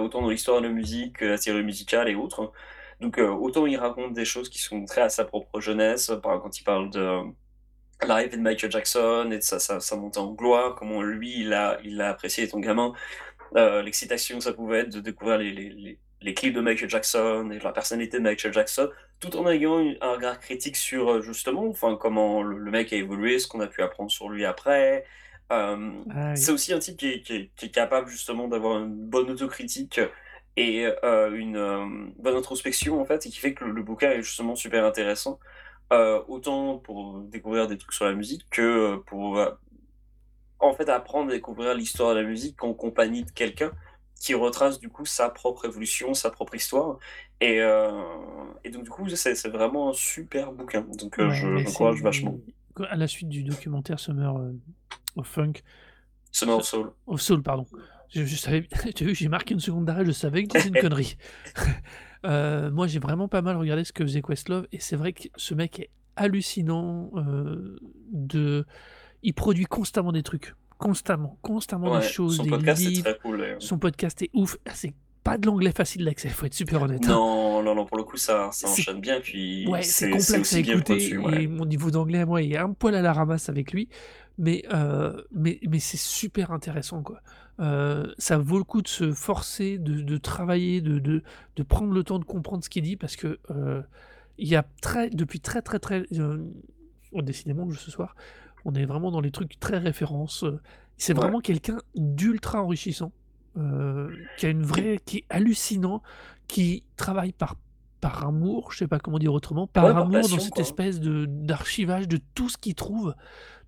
[0.00, 2.50] autant dans l'histoire de la musique, que la théorie musicale et autres.
[3.00, 6.64] Donc, autant il raconte des choses qui sont très à sa propre jeunesse, quand il
[6.64, 7.20] parle de
[8.06, 11.52] l'arrivée de Michael Jackson et de sa, sa, sa montée en gloire, comment lui, il
[11.52, 12.92] a, il l'a apprécié étant gamin,
[13.56, 16.88] euh, l'excitation que ça pouvait être de découvrir les, les, les, les clips de Michael
[16.90, 18.90] Jackson et la personnalité de Michael Jackson,
[19.20, 22.96] tout en ayant un regard critique sur euh, justement enfin, comment le, le mec a
[22.96, 25.04] évolué, ce qu'on a pu apprendre sur lui après.
[25.52, 26.36] Euh, Ah oui.
[26.36, 29.30] c'est aussi un type qui est, qui est- qui est capable justement d'avoir une bonne
[29.30, 30.00] autocritique
[30.56, 34.22] et euh, une bonne introspection en fait, et qui fait que le, le bouquin est
[34.22, 35.38] justement super intéressant,
[35.92, 39.50] euh, autant pour découvrir des trucs sur la musique que euh, pour euh,
[40.58, 43.72] en fait apprendre à découvrir l'histoire de la musique en compagnie de quelqu'un
[44.20, 46.98] qui retrace du coup sa propre évolution, sa propre histoire.
[47.40, 47.90] Et, euh,
[48.64, 50.82] et donc du coup c'est vraiment un super bouquin.
[50.82, 52.38] Donc Ouais, je l'encourage vachement.
[52.88, 54.34] À la suite du documentaire Summer
[55.16, 55.54] of Funk,
[56.30, 56.92] Summer of Soul.
[57.06, 57.66] of Soul, pardon.
[58.08, 61.16] Je, je savais, j'ai marqué une seconde d'arrêt, je savais que c'était une connerie.
[62.26, 65.28] Euh, moi, j'ai vraiment pas mal regardé ce que faisait Questlove, et c'est vrai que
[65.36, 67.10] ce mec est hallucinant.
[67.16, 67.76] euh,
[68.12, 68.66] de,
[69.22, 73.02] il produit constamment des trucs, constamment, constamment Ouais, des choses, son des podcast est livres.
[73.10, 73.38] très cool.
[73.38, 73.62] d'ailleurs.
[73.62, 74.56] Son podcast est ouf.
[74.66, 74.94] Ah, C'est
[75.30, 77.04] pas de l'anglais facile d'accès, faut être super honnête.
[77.04, 77.12] hein.
[77.12, 79.20] Non, non, non, pour le coup, ça, ça enchaîne bien.
[79.20, 81.18] Puis Ouais, c'est complexe à écouter reçu.
[81.18, 81.44] ouais.
[81.44, 83.88] et mon niveau d'anglais, moi, il est un poil à la ramasse avec lui,
[84.38, 87.20] mais, euh, mais, mais c'est super intéressant, quoi.
[87.60, 91.22] Euh, ça vaut le coup de se forcer, de, de travailler, de, de,
[91.56, 93.82] de prendre le temps de comprendre ce qu'il dit, parce que euh,
[94.38, 96.04] il y a très, depuis très, très, très...
[97.12, 98.14] Oh, décidément, ce soir,
[98.64, 100.44] on est vraiment dans les trucs très références.
[100.96, 101.20] C'est Ouais.
[101.20, 103.12] vraiment quelqu'un d'ultra enrichissant,
[103.56, 105.00] euh, qui a une vraie...
[105.04, 106.02] qui est hallucinant,
[106.48, 107.56] qui travaille par
[108.00, 110.62] par amour, je sais pas comment dire autrement, par Ouais, amour passion, dans cette quoi.
[110.62, 113.14] espèce de d'archivage de tout ce qu'il trouve,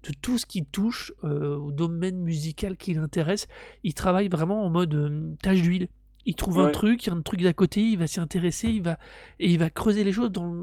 [0.05, 3.47] de tout ce qui touche euh, au domaine musical qui l'intéresse.
[3.85, 5.89] Il travaille vraiment en mode euh, tâche d'huile.
[6.24, 8.68] Il trouve un truc, il y a un truc d'à côté, il va s'y intéresser,
[8.68, 8.97] il va
[9.41, 10.55] et il va creuser les choses dans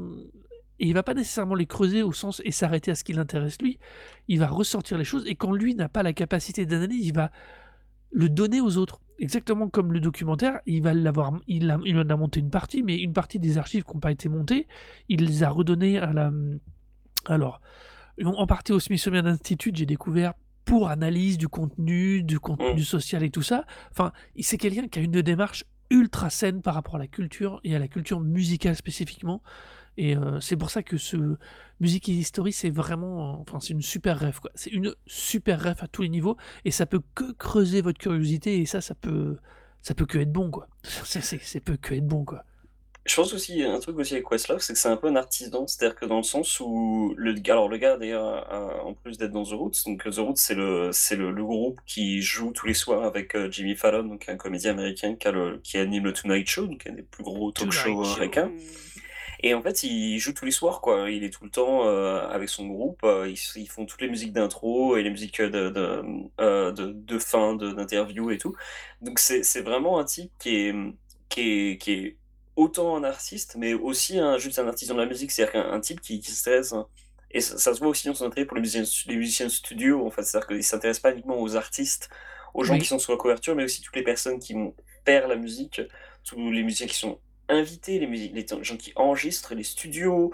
[0.82, 3.60] et il va pas nécessairement les creuser au sens et s'arrêter à ce qui l'intéresse
[3.60, 3.78] lui.
[4.28, 7.30] Il va ressortir les choses et quand lui n'a pas la capacité d'analyse, il va
[8.10, 9.00] le donner aux autres.
[9.18, 12.82] Exactement comme le documentaire, il va l'avoir, il, a, il en a monté une partie,
[12.82, 14.66] mais une partie des archives qui n'ont pas été montées,
[15.08, 16.32] il les a redonnées à la.
[17.26, 17.60] Alors,
[18.24, 20.32] en partie au Smithsonian Institute, j'ai découvert
[20.64, 22.84] pour analyse du contenu, du contenu Mm.
[22.84, 23.64] social et tout ça.
[23.90, 27.74] Enfin, c'est quelqu'un qui a une démarche ultra saine par rapport à la culture et
[27.74, 29.42] à la culture musicale spécifiquement.
[29.96, 31.36] Et euh, c'est pour ça que ce
[31.80, 34.50] Musique et History, c'est vraiment, enfin, c'est une super rêve, quoi.
[34.54, 38.58] C'est une super rêve à tous les niveaux, et ça peut que creuser votre curiosité,
[38.60, 39.38] et ça, ça peut,
[39.82, 40.68] ça peut que être bon, quoi.
[41.04, 42.44] C'est, peut que être bon, quoi.
[43.06, 45.66] Je pense aussi, un truc aussi avec Questlove, c'est que c'est un peu un artisan.
[45.66, 49.32] C'est-à-dire que dans le sens où, le, alors le gars d'ailleurs, a- en plus d'être
[49.32, 52.66] dans The Roots, donc The Roots, c'est le, c'est le, le groupe qui joue tous
[52.66, 56.04] les soirs avec euh, Jimmy Fallon, donc un comédien américain qui, a le- qui anime
[56.04, 58.50] le Tonight Show, donc un des plus gros talk shows américains.
[59.42, 61.10] Et en fait, il joue tous les soirs, quoi.
[61.10, 63.00] Il est tout le temps euh, avec son groupe.
[63.04, 66.02] euh, ils, ils font toutes les musiques d'intro et les musiques de, de,
[66.40, 68.54] euh, de, de fin, de- d'interview et tout.
[69.00, 70.74] Donc c'est vraiment un type qui est,
[71.28, 71.40] qui
[71.72, 72.16] est, qui est
[72.56, 75.30] autant un artiste, mais aussi un, juste un artisan de la musique.
[75.30, 76.72] C'est-à-dire qu'un un type qui, qui s'intéresse.
[76.72, 76.86] hein.
[77.30, 79.50] Et ça, ça se voit aussi dans son intérêt pour les musiciens, les musiciens de
[79.50, 80.06] studio.
[80.06, 82.10] En fait, c'est-à-dire qu'il ne s'intéresse pas uniquement aux artistes,
[82.54, 82.80] aux gens Oui.
[82.80, 84.54] qui sont sur la couverture, mais aussi toutes les personnes qui
[85.06, 85.80] faire la musique,
[86.24, 87.20] tous les musiciens qui sont
[87.50, 90.32] invités, les, gens qui enregistrent, les studios.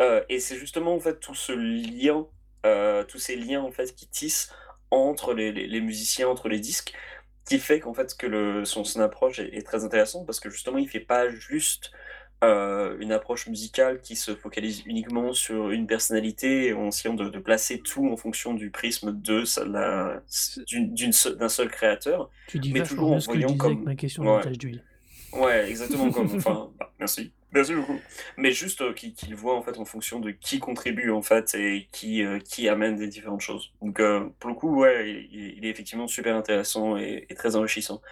[0.00, 2.26] euh, et c'est justement en fait tout ce lien,
[2.66, 4.52] euh, tous ces liens en fait qui tissent
[4.90, 6.94] entre les, les- les musiciens, entre les disques,
[7.46, 10.50] qui fait qu'en fait que le, son, son approche est, est très intéressante parce que
[10.50, 11.90] justement il fait pas juste
[12.44, 17.38] euh, une approche musicale qui se focalise uniquement sur une personnalité, en essayant de, de
[17.40, 19.42] placer tout en fonction du prisme de
[21.36, 22.30] d'un seul créateur.
[22.46, 24.50] Tu dis Mais toujours en voyant comme- ma question Ouais.
[24.52, 24.84] d'huile.
[25.32, 26.26] Ouais, exactement comme.
[26.36, 27.32] Enfin, bah, merci.
[27.52, 27.98] Merci beaucoup.
[28.36, 31.54] Mais juste euh, qu'il qu'il voit en fait en fonction de qui contribue en fait
[31.54, 33.72] et qui, euh, qui amène des différentes choses.
[33.80, 37.56] Donc euh, pour le coup, ouais, il, il est effectivement super intéressant et, et très
[37.56, 38.02] enrichissant.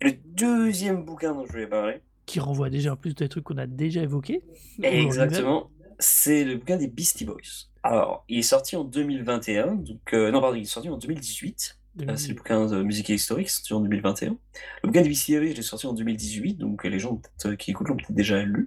[0.00, 3.44] Et le deuxième bouquin dont je voulais parler, Qui renvoie déjà en plus des trucs
[3.44, 4.42] qu'on a déjà évoqués.
[4.82, 7.68] exactement, c'est le bouquin des Beastie Boys.
[7.84, 11.78] Alors, il est sorti en 2021, donc euh, non pardon, il est sorti en 2018.
[12.00, 14.30] Euh, c'est le bouquin de musique et historique, sorti en 2021.
[14.30, 14.36] Le
[14.86, 17.96] bouquin de VCA, il est sorti en 2018, donc les gens euh, qui écoutent l'ont
[17.96, 18.66] peut-être déjà lu.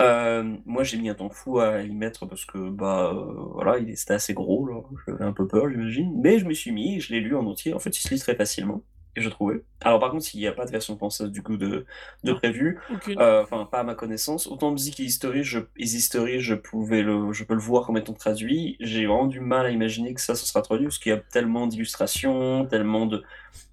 [0.00, 3.78] Euh, moi, j'ai mis un temps fou à y mettre parce que, bah, euh, voilà,
[3.78, 4.68] il assez gros.
[5.06, 6.20] J'avais un peu peur, j'imagine.
[6.20, 7.74] Mais je me suis mis, je l'ai lu en entier.
[7.74, 8.82] En fait, il se lit très facilement,
[9.16, 9.62] je trouvais.
[9.80, 11.84] Alors, par contre, il n'y a pas de version française, du coup, de,
[12.24, 12.80] de prévu.
[13.08, 14.46] Euh, enfin pas à ma connaissance.
[14.46, 18.12] Autant musique et history, je, history, je pouvais le, je peux le voir comme étant
[18.12, 18.76] traduit.
[18.80, 21.18] J'ai vraiment du mal à imaginer que ça, ce sera traduit parce qu'il y a
[21.18, 23.22] tellement d'illustrations, tellement de,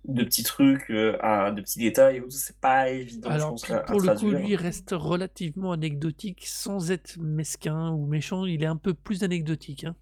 [0.06, 2.22] de petits trucs, euh, à, de petits détails.
[2.30, 5.72] C'est pas évident, je Alors, pense, puis à, à pour le coup, lui, reste relativement
[5.72, 8.46] anecdotique sans être mesquin ou méchant.
[8.46, 9.86] Il est un peu plus anecdotique.
[9.86, 9.96] Hein.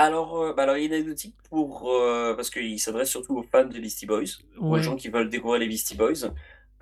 [0.00, 3.64] Alors, euh, bah alors, il est anecdotique pour, euh, parce qu'il s'adresse surtout aux fans
[3.64, 4.22] des Beastie Boys,
[4.68, 4.82] aux Ouais.
[4.82, 6.30] gens qui veulent découvrir les Beastie Boys.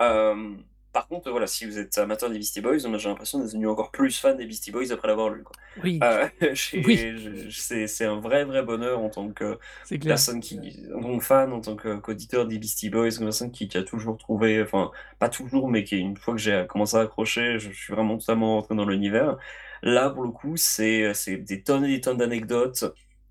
[0.03, 0.55] Euh,
[0.93, 3.91] par contre, voilà, si vous êtes amateur des Beastie Boys, j'ai l'impression d'être devenu encore
[3.91, 5.43] plus fan des Beastie Boys après l'avoir lu.
[5.43, 5.55] quoi.
[5.83, 6.27] Oui, Euh,
[6.73, 7.49] Oui.
[7.49, 9.57] c'est un vrai, vrai bonheur en tant que
[10.05, 10.59] personne qui,
[10.95, 13.83] en tant que fan, en tant qu'auditeur des Beastie Boys, une personne qui, qui a
[13.83, 17.71] toujours trouvé, enfin, pas toujours, mais qui, une fois que j'ai commencé à accrocher, je,
[17.71, 19.37] je suis vraiment totalement rentré dans l'univers.
[19.83, 22.85] Là, pour le coup, c'est des tonnes et des tonnes d'anecdotes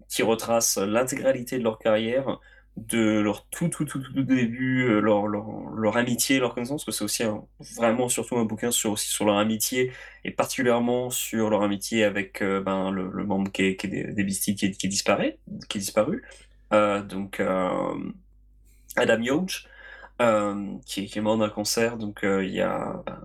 [0.08, 2.38] qui retracent l'intégralité de leur carrière,
[2.76, 6.98] de leur tout, tout, tout, tout début, euh, leur, leur, leur amitié, leur connaissance, parce
[6.98, 7.44] que c'est aussi un-
[7.76, 9.92] vraiment surtout un bouquin sur, aussi sur leur amitié,
[10.24, 13.90] et particulièrement sur leur amitié avec euh, ben, le, le membre qui est, qui est
[13.90, 15.38] des, des Beastie qui, est- qui disparaît,
[15.68, 16.22] qui est disparu.
[16.74, 17.40] Euh, donc,
[18.96, 19.50] Adam Young,
[20.22, 23.20] euh, qui, est, qui est mort d'un cancer, donc il y a, ben,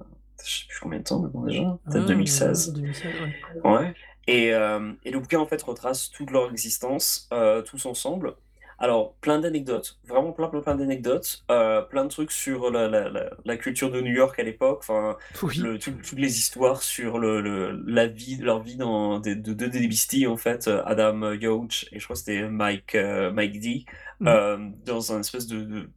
[0.45, 2.73] je sais plus combien de temps maintenant déjà, peut-être Ah, 2016.
[2.73, 3.29] 2016, ouais.
[3.63, 3.93] Ouais.
[4.27, 8.35] Et, euh, et le bouquin en fait retrace toute leur existence, euh, tous ensemble.
[8.79, 13.09] Alors, plein d'anecdotes, vraiment plein, plein, plein d'anecdotes, euh, plein de trucs sur la, la,
[13.09, 15.55] la, la culture de New York à l'époque, enfin, Oui.
[15.55, 20.25] le, tout- toutes les histoires sur le, le- la vie, leur vie dans de Beastie,
[20.27, 22.95] en fait, Adam Young et je crois que c'était Mike,
[23.33, 23.85] Mike D,
[24.25, 25.89] euh, dans un espèce de, de-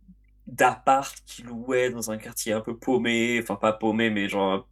[0.47, 4.68] d'appart qu'ils louaient dans un quartier un peu paumé, enfin pas paumé, mais genre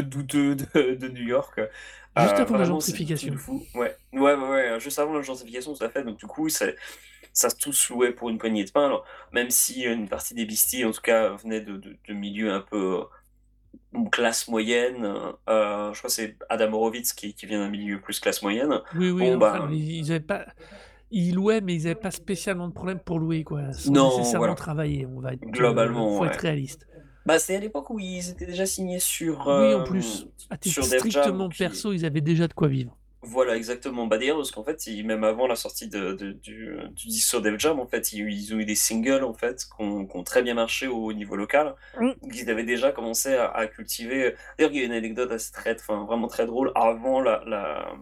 [0.00, 1.60] peu douteux de, de New York.
[2.18, 3.36] Juste Euh, avant la gentrification.
[3.36, 3.62] fou.
[3.74, 3.94] Ouais.
[4.12, 6.02] ouais, ouais, ouais, juste avant la gentrification, tout à fait.
[6.02, 6.66] Donc, du coup, ça,
[7.32, 8.86] ça se tous louait pour une poignée de pain.
[8.86, 12.50] Alors, même si une partie des Beastie, en tout cas, venait de, de, de milieux
[12.52, 13.00] un peu
[13.94, 15.04] euh, classe moyenne,
[15.48, 18.80] euh, je crois que c'est Adam Horowitz qui, qui vient d'un milieu plus classe moyenne.
[18.94, 20.46] Oui, oui, Bon, bah, ils, avaient pas.
[21.10, 23.72] Ils louaient, mais ils n'avaient pas spécialement de problème pour louer, quoi.
[23.72, 24.54] Sans Non, nécessairement voilà.
[24.54, 25.06] travailler.
[25.06, 25.42] On va être.
[25.44, 26.28] euh, Globalement, faut ouais.
[26.28, 26.86] être réaliste.
[27.26, 30.56] Bah, c'est à l'époque où ils étaient déjà signés sur, Oui, en euh, plus, à
[30.56, 32.96] titre sur Def Jam, strictement qui- perso, ils avaient déjà de quoi vivre.
[33.22, 34.06] Voilà, exactement.
[34.06, 37.28] Bah, d'ailleurs, parce qu'en fait, ils- même avant la sortie de, de- du, du disque
[37.28, 40.22] sur Def Jam, en fait, ils, ils ont eu des singles, en fait, qui ont,
[40.22, 41.74] très bien marché au niveau local.
[41.98, 42.12] Mm.
[42.22, 44.34] Donc, ils avaient déjà commencé à, à cultiver.
[44.56, 46.70] D'ailleurs, il y a une anecdote assez très, enfin, vraiment très drôle.
[46.76, 47.92] Avant la, la,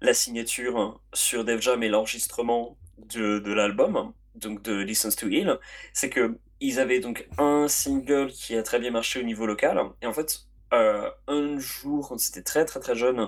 [0.00, 2.76] la signature sur Def Jam et l'enregistrement
[3.14, 5.58] de, de l'album, donc de Listens to Heal,
[5.92, 9.80] c'est que ils avaient donc un single qui a très bien marché au niveau local.
[10.00, 13.18] Et en fait, euh, un jour, quand c'était très très très jeune,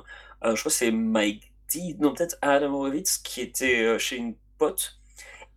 [0.44, 4.16] euh, je crois que c'est Mike D, non peut-être Adam Horowitz, qui était euh, chez
[4.16, 5.00] une pote.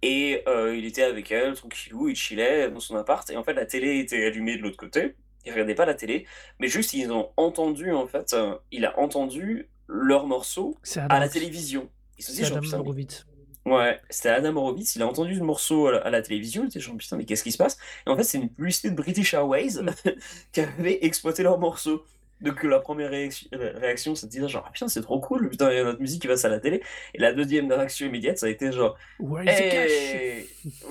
[0.02, 3.28] Et il était avec elle, tranquillou, il chillait dans son appart.
[3.32, 5.16] Et en fait, la télé était allumée de l'autre côté.
[5.44, 6.28] Il regardait pas la télé,
[6.60, 8.36] mais juste ils ont entendu, en fait,
[8.72, 10.78] il a entendu leur morceau
[11.10, 11.90] à la télévision.
[12.20, 13.26] Il se dit, c'est genre, Adam Horowitz.
[13.68, 16.68] Ouais, c'était Adam Horowitz, il a entendu ce morceau à la, à la télévision, il
[16.68, 17.78] était genre putain mais qu'est-ce qui se passe?
[18.06, 19.90] Et en fait c'est une publicité de British Airways Mm.
[20.54, 22.06] qui avait exploité leur morceau.
[22.40, 25.72] Donc la première réaction, réaction c'est de dire genre ah, putain c'est trop cool, putain
[25.72, 26.82] il y a notre musique qui passe à la télé.
[27.14, 28.96] Et la deuxième réaction immédiate ça a été genre
[29.48, 30.48] hey,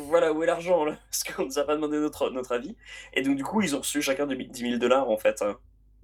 [0.09, 0.99] voilà où est l'argent là?
[1.11, 2.77] Parce qu'on nous a pas demandé notre, notre avis.
[3.15, 5.41] Et donc du coup ils ont reçu chacun de 10 000 dollars en fait.
[5.43, 5.59] hein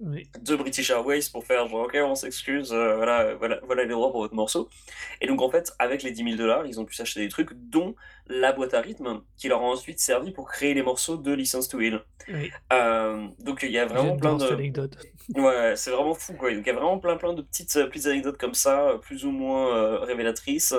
[0.05, 0.27] Oui.
[0.41, 4.11] de British Airways pour faire genre ok on s'excuse euh, voilà, voilà voilà les droits
[4.11, 4.67] pour votre morceau
[5.21, 7.51] et donc en fait avec les 10 000 dollars ils ont pu s'acheter des trucs
[7.53, 7.95] dont
[8.27, 11.69] la boîte à rythme qui leur a ensuite servi pour créer les morceaux de License
[11.69, 12.51] to Heal Oui.
[12.73, 14.97] Euh, donc il y a vraiment plein de anecdote.
[15.35, 17.87] ouais c'est vraiment fou quoi donc il y a vraiment plein plein de petites euh,
[17.87, 20.75] petites anecdotes comme ça euh, plus ou moins euh, révélatrices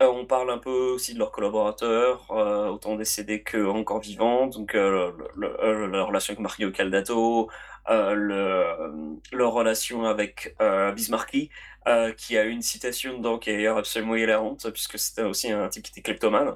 [0.00, 5.14] on parle un peu aussi de leurs collaborateurs, autant décédés que encore vivants, donc le-
[5.36, 7.48] le- le- la relation avec Mario Caldato,
[7.90, 11.50] euh, le, leur relation avec euh, Bismarcky,
[11.86, 15.68] euh, qui a une citation dedans qui est d'ailleurs absolument hilarante, puisque c'était aussi un
[15.68, 16.54] type qui était kleptomane,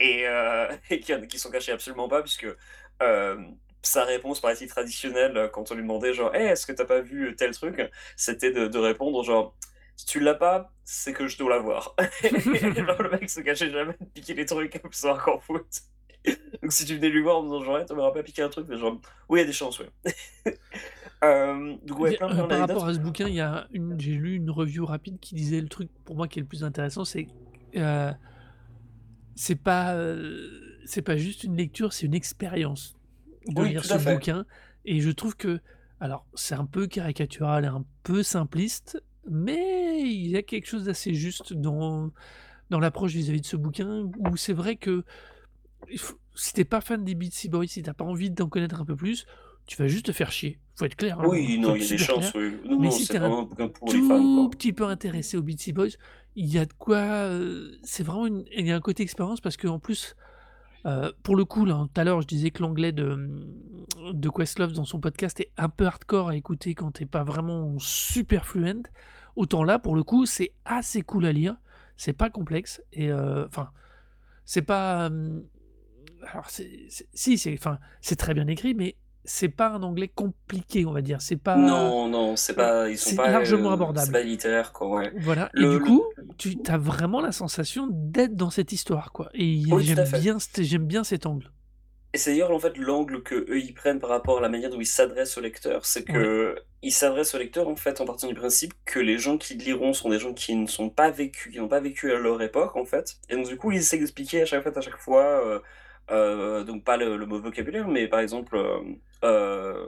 [0.00, 2.46] et, euh, et qui, qui s'en cachait absolument pas, puisque
[3.02, 3.36] euh,
[3.82, 7.00] sa réponse paraît-il traditionnelle euh, quand on lui demandait genre hey, est-ce que t'as pas
[7.00, 7.80] vu tel truc?
[8.16, 9.54] C'était de, répondre genre
[9.96, 11.94] si tu l'as pas c'est que je dois l'avoir.
[12.22, 15.66] Le mec se cachait jamais de piquer les trucs pour savoir qu'en foot
[16.62, 18.48] donc si tu venais lui voir en disant genre hey, tu m'auras pas piqué un
[18.48, 19.90] truc mais genre oui il y a des chances ouais.
[21.24, 23.66] Euh, donc ouais Bien, plein euh, plein par rapport à ce bouquin, il y a
[23.72, 26.48] une, j'ai lu une review rapide qui disait le truc pour moi qui est le
[26.48, 27.28] plus intéressant, c'est
[27.76, 28.12] euh,
[29.34, 30.50] c'est pas euh,
[30.84, 32.94] c'est pas juste une lecture, c'est une expérience
[33.48, 34.14] de oui lire ce fait.
[34.14, 34.44] bouquin.
[34.84, 35.60] Et je trouve que,
[35.98, 40.84] alors c'est un peu caricatural et un peu simpliste, mais il y a quelque chose
[40.84, 42.10] d'assez juste dans
[42.70, 45.04] dans l'approche vis-à-vis de ce bouquin où c'est vrai que
[45.90, 48.80] il faut- si t'es pas fan des Beastie Boys, si t'as pas envie d'en connaître
[48.80, 49.26] un peu plus,
[49.66, 50.58] tu vas juste te faire chier.
[50.76, 52.52] Faut être clair, hein, oui non il y a des chances oui.
[52.64, 55.90] non Mais non si t'es un les fans tout petit peu intéressé aux Beastie Boys,
[56.36, 56.96] il y a de quoi.
[56.96, 60.16] euh, c'est vraiment une, il y a un côté expérience parce qu'en plus,
[60.86, 63.46] euh, pour le coup, là, tout à l'heure, je disais que l'anglais de,
[64.12, 67.78] de Questlove dans son podcast est un peu hardcore à écouter quand t'es pas vraiment
[67.78, 68.82] super fluent.
[69.36, 71.56] Autant là, pour le coup, c'est assez cool à lire.
[71.96, 73.70] C'est pas complexe et euh, enfin,
[74.44, 75.08] c'est pas.
[76.32, 78.96] Alors, c'est, c'est- si, c'est, enfin, c'est très bien écrit, mais
[79.26, 81.22] c'est pas un anglais compliqué, on va dire.
[81.22, 81.56] C'est pas.
[81.56, 84.12] non non c'est euh, pas ils sont c'est pas largement euh, c'est abordable.
[84.12, 86.04] pas littéraire quoi ouais Voilà, et le, du le- coup,
[86.36, 89.30] tu as vraiment la sensation d'être dans cette histoire, quoi.
[89.32, 91.50] Et oui tout j'aime fait bien, cet- j'aime bien cet angle.
[92.12, 94.70] Et c'est d'ailleurs en fait l'angle que eux ils prennent par rapport à la manière
[94.70, 96.14] dont ils s'adressent au lecteur, c'est Ouais.
[96.14, 99.54] que ils s'adressent au lecteur en fait en partant du principe que les gens qui
[99.54, 102.40] liront sont des gens qui ne sont pas vécus, qui n'ont pas vécu à leur
[102.42, 103.16] époque en fait.
[103.30, 105.58] Et donc du coup ils essaient d'expliquer à chaque fois, à chaque fois, euh,
[106.08, 108.78] donc pas le, le mot vocabulaire, mais par exemple euh,
[109.24, 109.86] euh,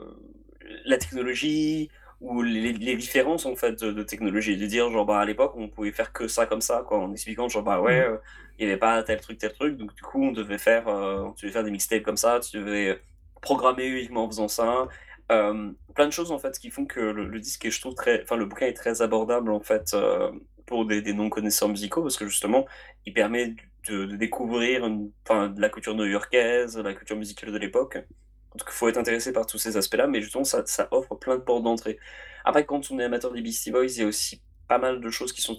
[0.85, 1.89] la technologie
[2.19, 5.53] ou les, les différences en fait de, de technologie, de dire genre bah à l'époque
[5.55, 8.17] on pouvait faire que ça comme ça quoi, en expliquant genre bah ouais euh,
[8.59, 11.29] il n'y avait pas tel truc, tel truc, donc du coup on devait faire, euh,
[11.35, 12.99] tu devais faire des mixtapes comme ça, tu devais
[13.41, 14.87] programmer uniquement en faisant ça.
[15.31, 17.93] Euh, plein de choses en fait qui font que le, le disque est, je trouve
[17.95, 20.31] très, enfin le bouquin est très abordable en fait euh,
[20.65, 22.65] pour des, des non-connaisseurs musicaux parce que justement
[23.05, 23.53] il permet
[23.89, 27.95] de, découvrir une, de la culture new-yorkaise, la culture musicale de l'époque.
[27.95, 31.41] Donc il faut être intéressé par tous ces aspects-là, mais justement ça, offre plein de
[31.41, 31.99] portes d'entrée.
[32.45, 35.09] Après quand on est amateur des Beastie Boys, il y a aussi pas mal de
[35.09, 35.57] choses qui sont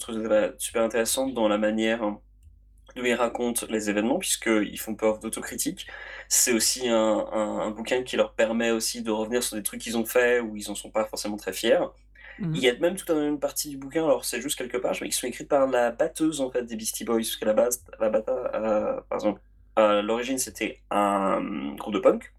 [0.59, 2.21] super intéressantes dans la manière hein,
[2.97, 5.87] d'où ils racontent les événements, puisqu'ils font preuve d'autocritique.
[6.29, 10.05] C'est aussi un, bouquin qui leur permet aussi de revenir sur des trucs qu'ils ont
[10.05, 11.81] fait où ils en sont pas forcément très fiers.
[12.39, 12.55] Mhm.
[12.55, 15.09] Il y a même toute une partie du bouquin, alors c'est juste quelques pages, mais
[15.09, 17.85] qui sont écrites par la batteuse en fait des Beastie Boys, parce qu'à la base,
[18.01, 19.41] la bata, euh, par exemple,
[19.77, 22.33] à l'origine c'était un groupe de punk,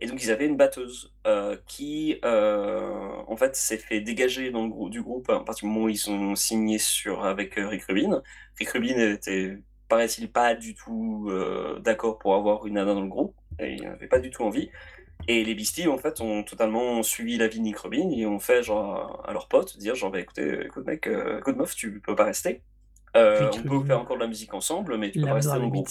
[0.00, 4.62] et donc ils avaient une batteuse euh, qui euh, en fait s'est fait dégager dans
[4.64, 7.84] le grou- du groupe à partir du moment où ils ont signé sur avec Rick
[7.84, 8.22] Rubin.
[8.58, 11.30] Rick Rubin était, paraît-il, pas du tout
[11.80, 14.70] d'accord pour avoir une nana dans le groupe, et il n'avait pas du tout envie.
[15.26, 18.62] Et les Beasties, en fait, ont totalement suivi l'avis de Nick Rubin et ont fait
[18.62, 22.14] genre à leurs potes dire genre bah, écoutez, écoute mec, euh, écoute meuf, tu peux
[22.14, 22.62] pas rester.
[23.16, 25.58] Euh, on peut faire encore de la musique ensemble, mais tu peux pas rester dans
[25.58, 25.88] le groupe.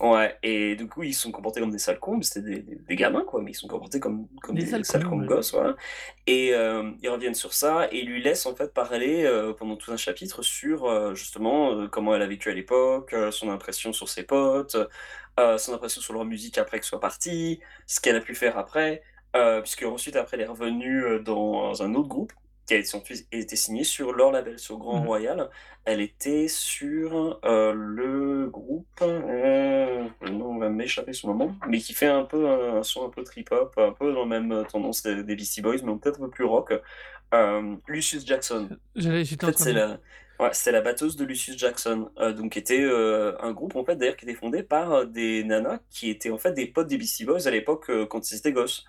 [0.00, 2.62] Ouais, et du coup, ils se sont comportés comme des sales cons, mais c'était des,
[2.62, 5.06] des, des gamins, quoi, mais ils se sont comportés comme, comme Des des sales sales
[5.08, 5.26] ouais.
[5.26, 5.74] gosses, voilà.
[6.28, 9.74] Et euh, ils reviennent sur ça et ils lui laissent en fait parler euh, pendant
[9.74, 14.08] tout un chapitre sur euh, justement comment elle a vécu à l'époque, son impression sur
[14.08, 14.76] ses potes,
[15.38, 18.58] euh, son impression sur leur musique après qu'elle soit partie, ce qu'elle a pu faire
[18.58, 19.02] après,
[19.36, 22.32] euh, puisque ensuite après elle est revenue euh, dans un autre groupe
[22.66, 25.06] qui a été ensuite été signé sur leur label, sur Grand Mhm.
[25.06, 25.50] Royal.
[25.86, 32.06] Elle était sur euh, le groupe, le nom va m'échapper ce moment, mais qui fait
[32.06, 35.22] un peu un, un son un peu trip-hop, un peu dans la même tendance des,
[35.34, 36.72] Beastie Boys, mais peut-être un peu plus rock.
[37.88, 38.68] Lucius Jackson.
[38.94, 39.78] J'étais En train c'est de.
[39.78, 39.98] la,
[40.40, 43.84] ouais, c'était la batteuse de Lucius Jackson, euh, donc qui était euh, un groupe en
[43.84, 46.88] fait d'ailleurs qui était fondé par euh, des nanas qui étaient en fait des potes
[46.88, 48.84] des Beastie Boys à l'époque euh, quand ils étaient gosses.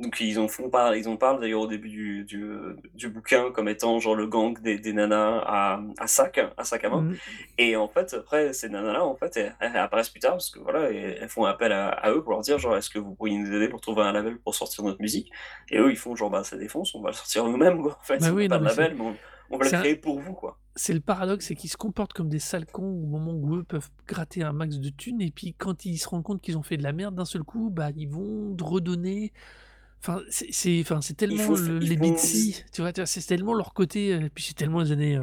[0.00, 2.48] Donc ils en font par, ils en parlent d'ailleurs au début du, du,
[2.94, 6.84] du bouquin comme étant genre le gang des, des nanas à, à sac, à sac
[6.84, 7.02] à main.
[7.02, 7.16] Mhm.
[7.58, 10.60] Et en fait, après, ces nanas-là, en fait, elles, elles apparaissent plus tard parce que
[10.60, 13.36] voilà, elles font appel à, à eux pour leur dire genre, est-ce que vous pourriez
[13.38, 15.30] nous aider pour trouver un label pour sortir notre musique?
[15.70, 17.98] Et eux, ils font genre, bah, ça défonce, on va le sortir nous-mêmes, quoi.
[18.00, 19.16] En fait, Bah oui, pas de label, mais on,
[19.50, 20.58] on va le un- créer pour vous, quoi.
[20.78, 23.64] C'est le paradoxe, c'est qu'ils se comportent comme des sales cons au moment où eux
[23.64, 26.62] peuvent gratter un max de thunes, et puis quand ils se rendent compte qu'ils ont
[26.62, 29.32] fait de la merde, d'un seul coup, bah ils vont redonner.
[30.00, 34.26] Enfin, c'est enfin, tellement faut, le- les Beatsy, tu vois, c'est tellement leur côté, euh,
[34.26, 35.18] et puis c'est tellement les années,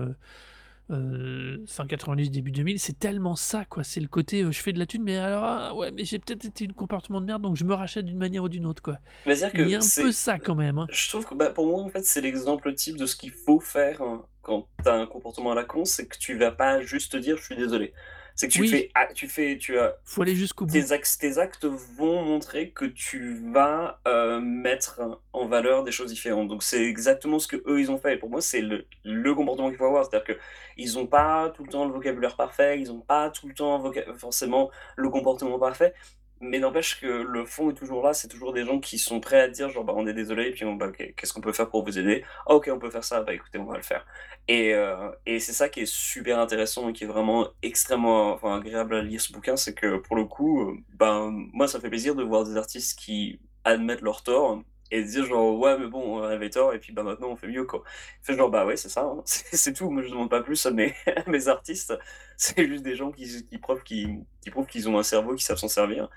[0.91, 3.83] euh, fin 90, début 2000, c'est tellement ça, quoi.
[3.83, 6.19] C'est le côté, heu, je fais de la thune, mais alors, ah ouais, mais j'ai
[6.19, 8.83] peut-être été une comportement de merde, donc je me rachète d'une manière ou d'une autre,
[8.83, 8.99] quoi.
[9.25, 10.87] Va dire Il y a que un peu ça quand même, hein.
[10.91, 13.59] je trouve que, bah, pour moi, en fait, c'est l'exemple type de ce qu'il faut
[13.59, 16.81] faire, hein, quand tu as un comportement à la con, c'est que tu vas pas
[16.81, 17.93] juste dire: «Je suis désolé».
[18.35, 20.85] C'est que tu Oui, fais tu fais tu as faut aller jusqu'au bout.
[20.85, 25.01] tes actes tes actes vont montrer que tu vas, heu, mettre
[25.33, 26.47] en valeur des choses différentes.
[26.49, 29.69] Donc c'est exactement ce qu'eux, ils ont fait et pour moi, c'est le le comportement
[29.69, 30.05] qu'il faut avoir.
[30.05, 30.37] C'est-à-dire
[30.75, 33.79] qu'ils ont pas tout le temps le vocabulaire parfait, ils ont pas tout le temps
[33.79, 35.93] voca forcément le comportement parfait,
[36.41, 38.13] mais n'empêche que le fond est toujours là.
[38.13, 40.51] C'est toujours des gens qui sont prêts à dire genre: «Bah, on est désolé» et
[40.51, 42.23] puis on bah, qu'est-ce qu'on peut faire pour vous aider?
[42.47, 44.05] «Ah OK, on peut faire ça, bah, écoutez, on va le faire»
[44.47, 48.95] et heu et c'est ça qui est super intéressant et qui est vraiment extrêmement, agréable
[48.95, 49.55] à lire ce bouquin.
[49.55, 52.97] C'est que pour le coup, heu, ben, moi, ça fait plaisir de voir des artistes
[52.99, 54.61] qui admettent leurs torts
[54.91, 57.47] et dire genre: «Ouais, mais bon, on avait tort et puis, bah, maintenant on fait
[57.47, 57.83] mieux, quoi».
[58.21, 59.89] Fait genre: «Bah, ouais, c'est ça, hein, c'est tout.
[59.89, 61.93] Moi, je demande pas plus à mes à mes artistes.
[62.37, 64.07] C'est juste des gens qui qui prouvent qui
[64.41, 66.09] qui prouvent qu'ils ont un cerveau, qui savent s'en servir»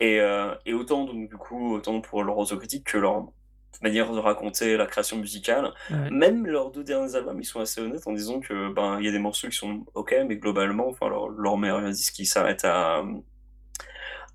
[0.00, 3.26] et heu et autant donc du coup, autant pour leur autocritique que leur
[3.82, 5.72] manière de raconter la création musicale.
[5.90, 6.10] Ouais.
[6.10, 9.08] Même leurs 2 derniers albums, ils sont assez honnêtes en disant que, ben, il y
[9.08, 12.64] a des morceaux qui sont OK, mais globalement, enfin leur leur meilleur disque, il s'arrête
[12.64, 13.02] à,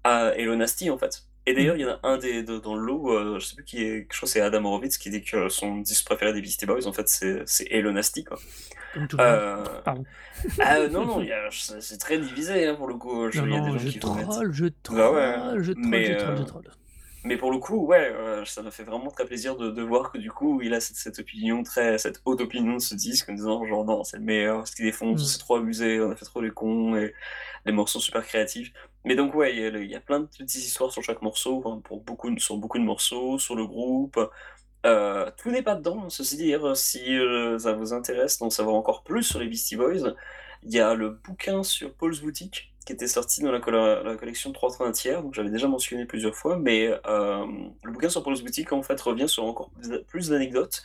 [0.04, 2.76] à Hello Nasty, en fait et d'ailleurs, il y en a un des de dans
[2.76, 5.10] le lot, heu, je sais plus qui est, je crois que c'est Adam Horovitz qui
[5.12, 7.46] dit que son disque préféré des Beastie Boys, en fait, c'est
[7.84, 8.40] Nasty, quoi.
[10.60, 11.26] Ah, heu, non, non,
[11.82, 13.90] c'est très divisé, hein, pour le coup, je Non, y a des non, gens je
[13.90, 16.64] qui vont mettre troll, je bah, ouais, troll, je troll, mais je troll, je troll.
[17.24, 20.12] mais pour le coup, ouais, heu, ça m'a fait vraiment très plaisir de de voir
[20.12, 23.30] que du coup, il a cette cette opinion très cette haute opinion de ce disque
[23.30, 25.32] en disant genre: «Non, c'est le meilleur, ce qu'ils défoncent, Mmh.
[25.32, 27.14] c'est trop abusé, on a fait trop les cons et
[27.66, 28.74] les morceaux super créatifs».
[29.06, 32.38] Mais donc ouais, il y a plein de petites histoires sur chaque morceau, pour beaucoup
[32.40, 34.20] sur beaucoup de morceaux, sur le groupe.
[34.86, 38.76] Heu, tout n'est pas dedans, hein, ceci dit, si, heu, ça vous intéresse d'en savoir
[38.76, 40.16] encore plus sur les Beastie Boys,
[40.64, 44.92] il y a le bouquin sur Paul's Boutique qui était sorti dans la collection 3
[44.92, 48.84] tiers, donc j'avais déjà mentionné plusieurs fois, mais hem, le bouquin sur Paul's Boutique, en
[48.84, 49.72] fait, revient sur encore
[50.08, 50.84] plus d'anecdotes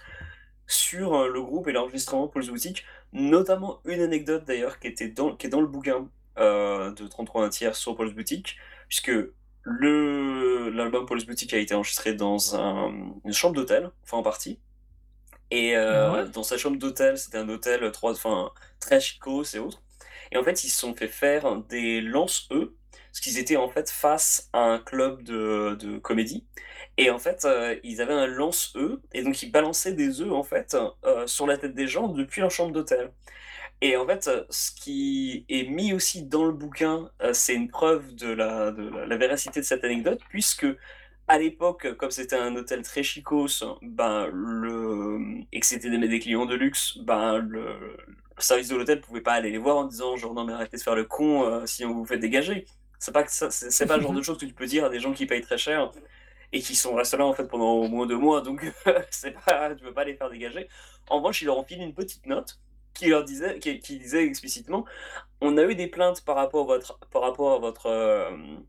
[0.67, 5.61] sur, le groupe et l'enregistrement Paul's Boutique, notamment une anecdote d'ailleurs qui qui est dans
[5.61, 6.09] le bouquin,
[6.39, 8.57] heu, de 33 tiers sur Paul's Boutique,
[8.89, 9.13] puisque
[9.63, 12.93] le l'album Paul's Boutique a été enregistré dans un
[13.25, 14.61] une chambre d'hôtel, enfin en partie.
[15.51, 16.25] Et Ah ouais?
[16.25, 19.83] heu, dans sa chambre d'hôtel, c'était un hôtel, heu, 3 enfin très chicos et autres
[20.33, 22.71] et en fait, ils se sont fait faire des lance-œufs,
[23.13, 26.47] parce qu'ils étaient en fait face à un club de de comédie.
[26.99, 30.45] Et en fait, heu, ils avaient un lance-œufs et donc ils balançaient des œufs en
[30.45, 30.77] fait,
[31.27, 33.13] sur la tête des gens depuis leur chambre d'hôtel
[33.83, 37.69] et en fait, heu, ce qui est mis aussi dans le bouquin, heu, c'est une
[37.69, 40.67] preuve de la de la la véracité de cette anecdote puisque
[41.29, 45.19] à l'époque, comme c'était un hôtel très chicos, ben, le
[45.53, 47.97] et que c'était des des clients de luxe, ben, le
[48.37, 50.77] le service de l'hôtel pouvait pas aller les voir en disant genre: «Non mais arrêtez
[50.79, 52.67] de faire le con, heu, sinon vous vous faites dégager».
[52.99, 54.91] C'est pas que ça c'est pas le genre de choses que tu peux dire à
[54.91, 55.91] des gens qui payent très cher
[56.53, 58.65] et qui sont restés là, en fait, pendant au moins 2 mois donc
[59.11, 60.69] c'est pas tu peux pas les faire dégager.
[61.09, 62.59] En revanche, ils leur ont filé une petite note
[62.95, 64.85] qui leur disait qui disait explicitement:
[65.41, 68.65] «On a eu des plaintes par rapport à votre par rapport à votre, hem,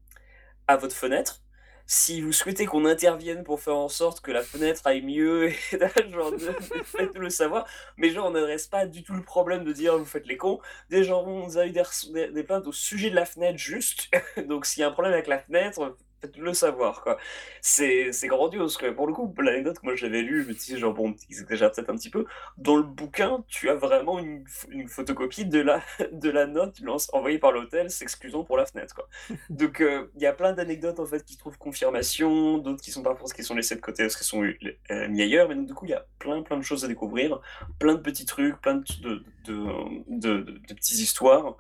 [0.67, 1.41] à votre fenêtre.
[1.87, 5.49] Si vous souhaitez qu'on intervienne pour faire en sorte que la fenêtre aille mieux
[6.85, 7.67] faites-le savoir».
[7.97, 10.59] Mais genre on n'adresse pas du tout le problème de dire: «Vous faites les cons».
[10.89, 14.09] Des gens on a eu des plaintes au sujet de la fenêtre juste,
[14.47, 17.17] donc s'il y a un problème avec la fenêtre, faites-le savoir, quoi.
[17.61, 18.91] C'est grandiose, quoi.
[18.93, 21.71] Pour le coup, l'anecdote que moi j'avais lue, je me disais genre: «Bon, ils exagèrent
[21.71, 22.25] peut-être un petit peu».
[22.57, 26.81] Dans le bouquin, tu as vraiment une une photocopie de la de la note
[27.13, 29.07] envoyée par l'hôtel s'excusant pour la fenêtre, quoi.
[29.49, 33.03] Donc heu, il y a plein d'anecdotes, en fait, qui trouvent confirmation, d'autres qui sont
[33.03, 35.67] pas forc qui sont laissées de côté parce qu'elles sont heu, mis ailleurs, mais donc
[35.67, 37.39] du coup, il y a plein, plein de choses à découvrir,
[37.79, 39.63] plein de petits trucs, plein de de
[40.07, 41.57] de de petites histoires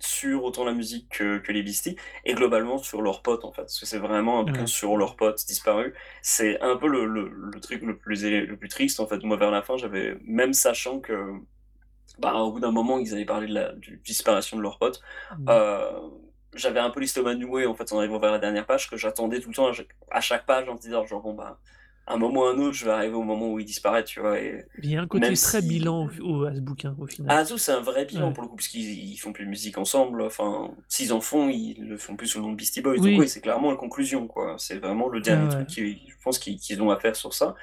[0.00, 3.62] sur autant la musique que que les Beastie et globalement sur leurs potes, en fait.
[3.62, 4.66] Parce que c'est vraiment un Ouais.
[4.66, 5.94] sur leurs potes disparus.
[6.22, 9.22] C'est un peu le le le truc le plus le plus triste, en fait.
[9.24, 11.14] Moi, vers la fin, j'avais même sachant que,
[12.18, 13.72] bah, au bout d'un moment, ils avaient parlé de la
[14.04, 15.00] disparition de leurs potes,
[15.30, 15.50] Mmh.
[15.50, 15.90] heu,
[16.54, 19.40] j'avais un peu l'estomac noué, en fait, en arrivant vers la dernière page que j'attendais
[19.40, 21.60] tout le temps à chaque à chaque page en me disant genre: «Bon, bah,
[22.10, 24.40] un moment ou un autre, je vais arriver au moment où il disparaît», tu vois?
[24.40, 27.38] Et Il y a un côté très si bilan au à ce bouquin, au final.
[27.38, 28.34] ah, c'est un vrai bilan Ouais.
[28.34, 28.82] pour le coup, puisqu'ils
[29.12, 32.38] ils font plus de musique ensemble, enfin, s'ils en font, ils le font plus sous
[32.38, 34.56] le nom de Beastie Boys, donc oui, c'est clairement la conclusion, quoi.
[34.58, 35.48] C'est vraiment le dernier ouais.
[35.48, 37.54] truc qui je pense qu'ils qu'ils ont à faire sur ça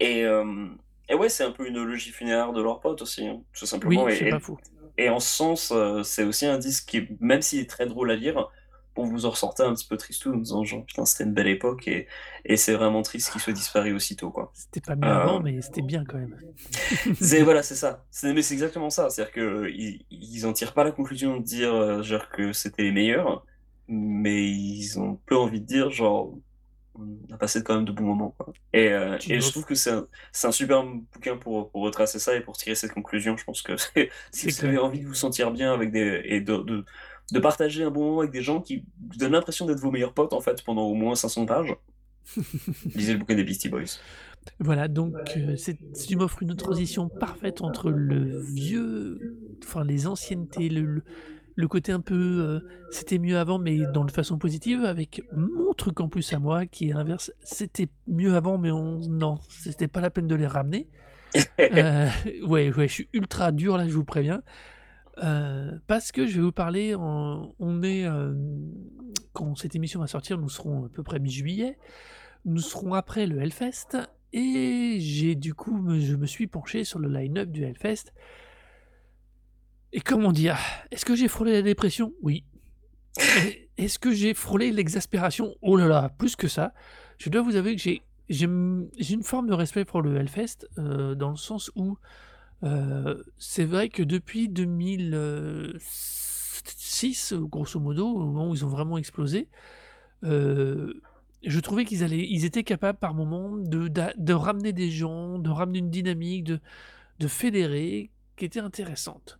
[0.00, 3.42] et hem et ouais, c'est un peu une logie funéraire de leurs potes aussi, hein,
[3.54, 4.58] tout simplement Oui, et et pas faux.
[4.98, 8.10] et en ce sens, heu, c'est aussi un disque qui même s'il est très drôle
[8.12, 8.48] à lire,
[8.96, 11.48] on vous en ressortait un petit peu tristou en disant genre putain c'était une belle
[11.48, 12.06] époque et,
[12.44, 14.50] et c'est vraiment triste qu'il soit disparu aussitôt quoi.
[14.54, 16.36] C'était pas Euh, avant, mais c'était bien quand même.
[17.20, 18.06] C'est voilà, c'est ça.
[18.22, 19.10] Mais c'est exactement ça.
[19.10, 22.52] C'est-à-dire que euh, ils, ils en tirent pas la conclusion de dire euh, genre que
[22.52, 23.44] c'était les meilleurs,
[23.88, 26.34] mais ils ont peu envie de dire genre
[26.98, 28.34] on a passé quand même de bons moments.
[28.38, 28.52] Quoi.
[28.72, 32.40] Et, euh, et je trouve que c'est un, super bouquin pour, pour retracer ça et
[32.40, 33.36] pour tirer cette conclusion.
[33.36, 33.74] Je pense que
[34.32, 36.84] si vous avez envie de vous sentir bien avec des et de, de,
[37.32, 40.14] de partager un bon moment avec des gens qui vous donnent l'impression d'être vos meilleurs
[40.14, 41.74] potes en fait pendant au moins 500 pages,
[42.94, 44.00] lisez le bouquin des Beastie Boys.
[44.60, 49.24] Voilà, donc euh, c'est- tu m'offres une transition parfaite entre le vieux,
[49.64, 51.04] enfin les anciennetés, le, le-
[51.56, 55.72] le côté un peu euh, c'était mieux avant, mais dans de façon positive, avec mon
[55.74, 57.32] truc en plus à moi qui est l'inverse.
[57.42, 60.88] C'était mieux avant, mais on, non, c'était pas la peine de les ramener.
[61.74, 62.08] Euh,
[62.46, 64.42] ouais, ouais, je suis ultra dur là, je vous préviens.
[65.22, 68.34] Euh, parce que je vais vous parler, on est, euh,
[69.32, 71.78] quand cette émission va sortir, nous serons à peu près mi-juillet,
[72.44, 73.96] nous serons après le Hellfest,
[74.32, 78.12] et j'ai du coup, je me suis penché sur le line-up du Hellfest.
[79.92, 80.58] Et comment dire,
[80.90, 82.12] est-ce que j'ai frôlé la dépression?
[82.20, 82.44] Oui.
[83.78, 85.54] Est-ce que j'ai frôlé l'exaspération?
[85.62, 86.74] Oh là là, plus que ça.
[87.16, 88.02] Je dois vous avouer que j'ai
[88.44, 91.96] une forme de respect pour le Hellfest, euh, dans le sens où
[92.62, 99.48] euh, c'est vrai que depuis 2006, grosso modo, au moment où ils ont vraiment explosé,
[100.24, 100.92] euh,
[101.44, 106.44] je trouvais qu'ils étaient capables par moments de, ramener des gens, de ramener une dynamique,
[106.44, 106.60] de,
[107.18, 109.38] de fédérer qui était intéressante.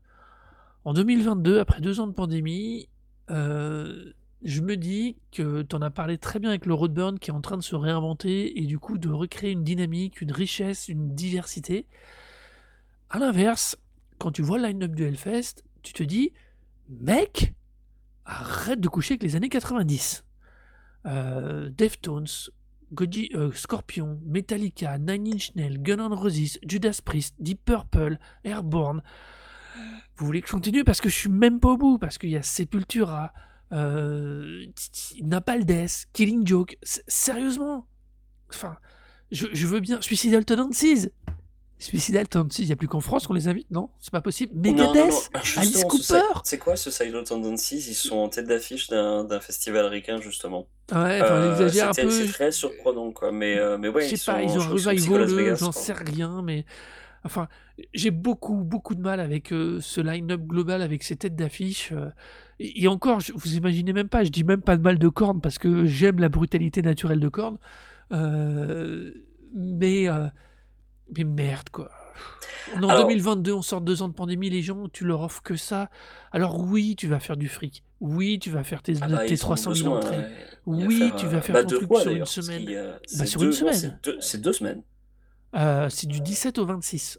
[0.85, 2.89] En 2022, après deux ans de pandémie,
[3.31, 4.13] euh,
[4.43, 7.35] je me dis que tu en as parlé très bien avec le Roadburn qui est
[7.35, 11.13] en train de se réinventer et du coup de recréer une dynamique, une richesse, une
[11.15, 11.87] diversité.
[13.11, 13.77] À l'inverse,
[14.19, 16.33] quand tu vois le line-up du Hellfest, tu te dis,
[16.89, 17.55] mec,
[18.25, 20.25] arrête de coucher avec les années 90.
[21.07, 22.27] Euh, Deftones,
[22.93, 29.03] Godi- euh, Scorpion, Metallica, Nine Inch Nails, Gun N' Roses, Judas Priest, Deep Purple, Airborne.
[30.17, 32.31] Vous voulez que je continue parce que je suis même pas au bout, parce qu'il
[32.31, 33.33] y a Sepultura,
[33.73, 34.65] euh,
[36.13, 36.77] Killing Joke.
[36.83, 37.87] Sérieusement,
[38.49, 38.77] enfin,
[39.31, 40.01] je, je veux bien.
[40.01, 41.11] Suicidal Tendencies.
[41.79, 43.91] Suicidal Tendencies, il n'y a plus qu'en France qu'on les invite, non?
[44.01, 44.53] C'est pas possible.
[44.59, 46.23] Megadeth, Alice ce Cooper.
[46.45, 50.69] C'est quoi ce Silent Tendencies Ils sont en tête d'affiche d'un festival ricain, justement.
[50.91, 52.11] Ouais, enfin, Euh, j'exagère un peu.
[52.11, 53.31] C'est très surprenant, quoi.
[53.31, 55.57] Mais, euh, mais ouais, je sais ils pas, sont, ils je ont un revival, Vegas,
[55.57, 56.65] j'en sais rien, mais
[57.25, 57.49] enfin,
[57.93, 61.93] j'ai beaucoup, beaucoup de mal avec euh, ce line-up global, avec ces têtes d'affiche.
[61.93, 62.09] euh,
[62.59, 65.09] et, et encore, je- vous imaginez même pas, je dis même pas de mal de
[65.09, 67.59] Korn parce que j'aime la brutalité naturelle de Korn,
[68.13, 69.13] euh,
[69.55, 70.27] mais, euh,
[71.15, 71.91] mais merde quoi.
[72.75, 75.43] En Alors- 2022, on sort de deux ans de pandémie, les gens, tu leur offres
[75.43, 75.89] que ça.
[76.33, 77.85] Alors oui, tu vas faire du fric.
[78.01, 80.25] Oui, tu vas faire tes, Ah bah, tes ils ont 300 000 besoin, entrées.
[80.67, 82.65] Oui, faire, tu euh, vas faire bah, ton truc fois, sur une semaine.
[83.19, 83.75] Bah, sur deux- une semaine.
[83.75, 84.83] c'est deux- C'est deux semaines.
[85.55, 87.19] Euh, c'est du 17 au 26.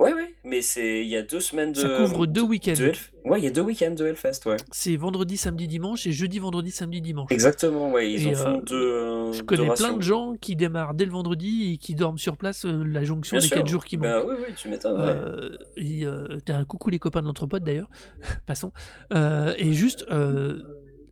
[0.00, 1.78] Ouais, ouais, mais c'est il y a deux semaines de.
[1.78, 2.72] Ça couvre deux de- week-ends.
[2.72, 4.56] de Hellf- Ouais, il y a deux week-ends de Hellfest, ouais.
[4.72, 7.30] C'est vendredi, samedi, dimanche et jeudi, vendredi, samedi, dimanche.
[7.30, 8.10] Exactement, ouais.
[8.12, 9.32] Ils Et, en font euh, deux.
[9.32, 12.36] Je deux connais plein de gens qui démarrent dès le vendredi et qui dorment sur
[12.36, 13.56] place euh, la jonction Bien des sûr.
[13.58, 14.06] 4 jours qui manquent.
[14.06, 15.00] Bah oui, oui, tu m'étonnes.
[15.00, 15.06] ouais.
[15.06, 17.88] Euh, euh, t'as un coucou les copains de l'entrepôt d'ailleurs,
[18.46, 18.72] passons.
[19.14, 20.04] Et juste,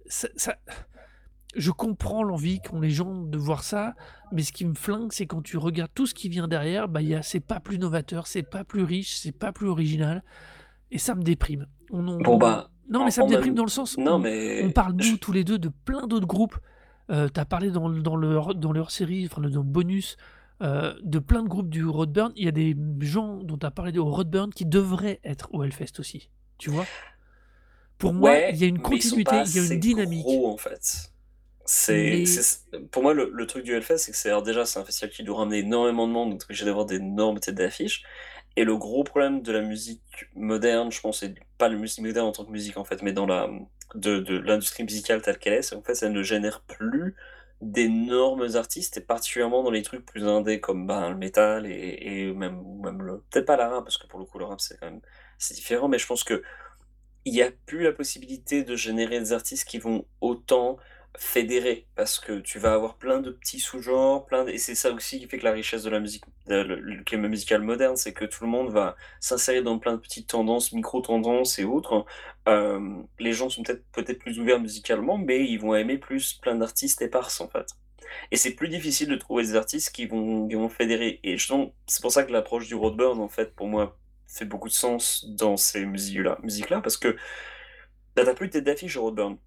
[0.06, 0.56] ça, ça-
[1.54, 3.94] je comprends l'envie qu'ont les gens de voir ça,
[4.32, 7.00] mais ce qui me flingue, c'est quand tu regardes tout ce qui vient derrière, bah,
[7.22, 10.22] c'est pas plus novateur, c'est pas plus riche, c'est pas plus original,
[10.90, 11.66] et ça me déprime.
[11.90, 14.18] On, on- Bon, bah, non, mais ça me même- déprime dans le sens Non, où
[14.18, 14.64] mais.
[14.64, 16.58] on parle nous tous les deux de plein d'autres groupes.
[17.10, 20.16] Euh, T'as parlé dans, dans leur dans leur série, enfin dans le bonus,
[20.62, 22.32] euh, de plein de groupes du Roadburn.
[22.36, 25.62] Il y a des gens dont tu as parlé au Roadburn qui devraient être au
[25.64, 26.30] Hellfest aussi.
[26.58, 26.86] Tu vois?
[27.98, 30.22] Pour moi, il y a une continuité, il y a une dynamique.
[30.24, 31.12] gros, en fait.
[31.64, 34.84] C'est, Mais- pour moi, le, le truc du Hellfest, c'est que c'est déjà c'est un
[34.84, 38.02] festival qui doit ramener énormément de monde, donc obligé d'avoir d'énormes têtes d'affiche.
[38.56, 40.02] Et le gros problème de la musique
[40.36, 43.12] moderne, je pense, c'est pas la musique moderne en tant que musique en fait, mais
[43.12, 43.50] dans la
[43.96, 47.16] de, de l'industrie musicale telle qu'elle est, c'est en fait ça ne génère plus
[47.60, 51.98] d'énormes artistes, et particulièrement dans les trucs plus indés comme ben, le métal et,
[52.28, 54.60] et même, même le peut-être pas la rap parce que pour le coup le rap
[54.60, 55.00] c'est quand même
[55.38, 56.42] c'est différent, mais je pense que
[57.24, 60.76] il n'y a plus la possibilité de générer des artistes qui vont autant
[61.18, 65.20] fédérer parce que tu vas avoir plein de petits sous-genres, plein et c'est ça aussi
[65.20, 68.24] qui fait que la richesse de la musique, de- le, climat musical moderne, c'est que
[68.24, 72.06] tout le monde va s'insérer dans plein de petites tendances, micro-tendances et autres.
[72.48, 76.54] Euh, les gens sont peut-être peut-être plus ouverts musicalement, mais ils vont aimer plus plein
[76.54, 77.66] d'artistes éparses en fait.
[78.30, 81.20] Et c'est plus difficile de trouver des artistes qui vont, qui vont fédérer.
[81.22, 84.74] Et c'est pour ça que l'approche du Roadburn, en fait, pour moi, fait beaucoup de
[84.74, 87.16] sens dans ces musiques-là, musiques-là parce que
[88.16, 89.38] là, t'as plus de tête d'affiche au Roadburn.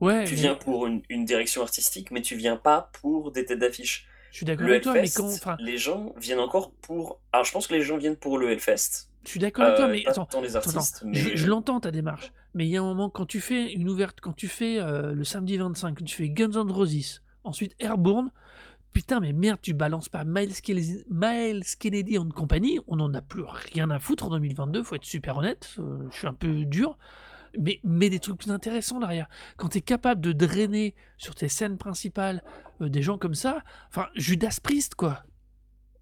[0.00, 3.44] Ouais, Tu mais viens pour une, une direction artistique, mais tu viens pas pour des
[3.44, 4.06] têtes d'affiche.
[4.30, 7.20] je suis d'accord avec toi, mais quand, enfin, les gens viennent encore pour.
[7.32, 9.08] Alors, je pense que les gens viennent pour le Hellfest.
[9.24, 10.70] je suis d'accord avec toi, Euh, mais attends, les attends.
[10.70, 13.88] artistes, Je, l'entends ta démarche, mais il y a un moment quand tu fais une
[13.88, 18.30] ouverte, quand tu fais euh, le samedi 25, tu fais Guns N' Roses, ensuite Airborne,
[18.92, 23.20] putain, mais merde, tu balances pas Miles Kennedy, Miles Kennedy and compagnie, on en a
[23.22, 23.42] plus
[23.72, 26.96] rien à foutre en 2022, faut être super honnête, euh, je suis un peu dur,
[27.58, 29.28] mais mets des trucs plus intéressants derrière.
[29.56, 32.42] Quand tu es capable de drainer sur tes scènes principales
[32.80, 35.22] euh, des gens comme ça, enfin, Judas Priest, quoi.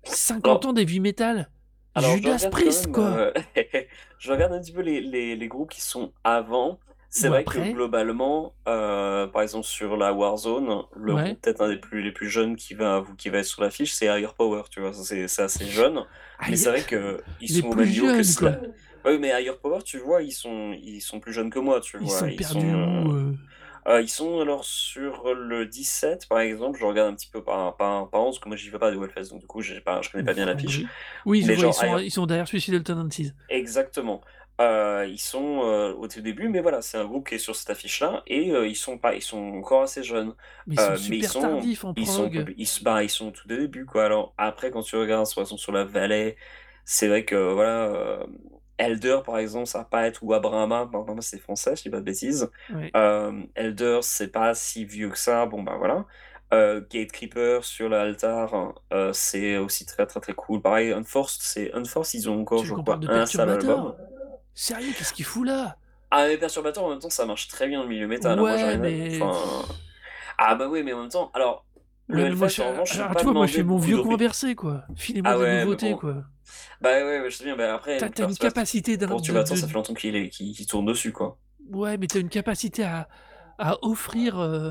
[0.05, 1.51] 50 Alors- ans d'heavy metal.
[1.95, 3.05] Alors, Judas Priest, même, quoi.
[3.09, 3.33] euh,
[4.19, 6.79] je regarde un petit peu les, les, les groupes qui sont avant.
[7.09, 7.71] C'est vrai après.
[7.71, 11.25] que globalement, euh, par exemple sur la Warzone, le Ouais.
[11.25, 13.95] groupe peut-être un des plus les plus jeunes qui va qui va être sur l'affiche,
[13.95, 16.05] c'est Higher Power, tu vois, c'est assez jeune,
[16.39, 18.23] Ah, mais c'est vrai que ils les sont au même niveau que.
[19.07, 21.97] Oui, mais Higher Power, tu vois, ils sont ils sont plus jeunes que moi, tu
[21.99, 23.37] Ils vois, sont ils perdus sont euh, où euh
[23.89, 27.77] euh, ils sont alors sur le 17 par exemple, je regarde un petit peu par
[27.77, 30.03] par par an, parce que moi j'y vais pas de Hellfest, donc du coup pas
[30.03, 30.85] je connais pas bien l'affiche.
[31.25, 33.33] Oui, Mais genre ils, sont, Higher- ils sont derrière Suicidal Tendencies.
[33.49, 34.23] Exactement.
[34.61, 37.55] Euh, ils sont euh, au tout début, mais voilà, c'est un groupe qui est sur
[37.55, 40.35] cette affiche-là et euh, ils sont pas, ils sont encore assez jeunes.
[40.67, 43.29] Mais ils sont mais ils super sont, tardifs en ils sont, ils, bah, ils sont
[43.29, 44.05] au tout début quoi.
[44.07, 46.37] Alors après, quand tu regardes, soit sur la vallée,
[46.85, 48.27] c'est vrai que voilà,
[48.79, 51.99] Elder par exemple, ça va pas être ou Abrahama, Abrahama c'est français, je dis pas
[51.99, 52.51] de bêtises.
[52.95, 55.47] Euh, Elder, c'est pas si vieux que ça.
[55.47, 56.05] Bon bah voilà.
[56.53, 60.61] Euh, Gatecreeper sur l'altar, euh, c'est aussi très très très cool.
[60.63, 63.95] Pareil, Unforced, c'est Unforced, ils ont encore Tu je crois de un seul album.
[64.55, 65.77] Sérieux, qu'est-ce qu'il fout là?
[66.11, 68.39] Ah, mais Perturbator, en même temps, ça marche très bien le milieu métal.
[68.39, 69.23] hein, moi, Ouais, mais.
[69.23, 69.65] enfin,
[70.39, 71.65] Ah, bah oui, mais en même temps, alors,
[72.09, 72.63] le je...
[72.63, 74.85] en revanche, alors, tu vois, moi, je fais mon vieux conversé, quoi.
[74.97, 75.99] Filez-moi Ah des ouais, nouveautés, bon.
[75.99, 76.25] quoi.
[76.81, 79.17] Bah ouais, ouais, je sais bien, bah après, T'as une capacité d'un.
[79.17, 81.39] de- Turbator, de- ça fait longtemps qu'il qu'il qu'il tourne dessus, quoi.
[81.71, 83.09] Ouais, mais t'as une capacité à,
[83.59, 84.71] à offrir euh,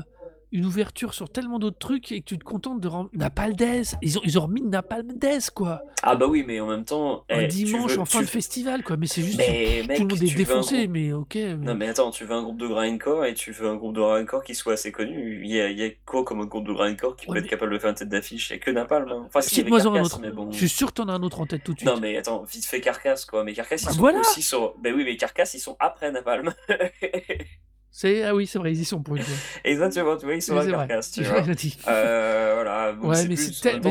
[0.56, 3.94] une ouverture sur tellement d'autres trucs et que tu te contentes de rendre Napalm Death.
[4.02, 5.82] Ils ont, ils ont remis Napalm Death, quoi.
[6.02, 8.82] Ah bah oui, mais en même temps, Un eh, dimanche veux- en fin de festival,
[8.82, 8.96] quoi.
[8.96, 9.38] Mais c'est juste.
[9.38, 11.34] Mais tout mec, le monde est défoncé, groupe- mais ok.
[11.34, 13.94] mais- Non mais attends, tu veux un groupe de grindcore et tu veux un groupe
[13.94, 15.42] de grindcore qui soit assez connu.
[15.44, 17.40] Il y a, il y a quoi comme un groupe de grindcore qui Ouais, peut
[17.40, 18.50] mais- être capable de faire une tête d'affiche?
[18.52, 19.08] A que Napalm.
[19.10, 19.24] hein.
[19.26, 20.20] Enfin, si, avait Cite-moi-en un autre.
[20.34, 20.50] bon.
[20.52, 21.88] Je suis sûr que t'en as un autre en tête tout de suite.
[21.90, 24.20] Non mais attends, vite fait Carcass quoi, mais Carcass ils Bah sont voilà.
[24.20, 24.74] aussi sur...
[24.78, 26.54] Ben oui mais Carcass ils sont après Napalm.
[27.90, 29.34] C'est ah oui, c'est vrai, ils y sont pour une fois.
[29.64, 31.42] Exactement, tu vois, ils sont Mais à tu vois.
[31.88, 33.36] Euh, voilà, Ouais, mais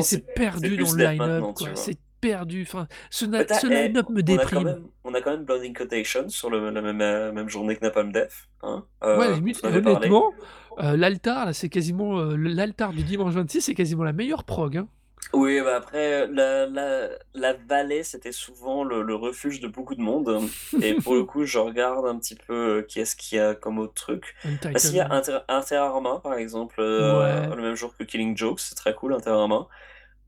[0.02, 1.44] c'est perdu dans le line-up.
[1.74, 2.62] C'est perdu.
[2.62, 4.64] Enfin, ce, na- ce eh, line-up me on a quand déprime.
[4.64, 7.84] même, on a quand même Blinding Quotation sur le, la même, euh, même journée que
[7.84, 8.48] Napalm Death.
[8.62, 10.32] Hein, euh, ouais, limite, honnêtement,
[10.80, 14.76] euh, l'altar, là, c'est quasiment l'altar du dimanche 26, c'est quasiment la meilleure prog.
[14.76, 14.88] Hein.
[15.32, 20.00] Oui, bah après, la, la, la vallée, c'était souvent le, le refuge de beaucoup de
[20.00, 20.40] monde.
[20.80, 23.54] Et pour le coup, je regarde un petit peu euh, qui est-ce qu'il y a
[23.54, 24.34] comme autre truc.
[24.72, 28.36] Parce qu'il y a Inter, Inter Arma, par exemple, euh, le même jour que Killing
[28.36, 29.68] Jokes, c'est très cool, Inter Arma.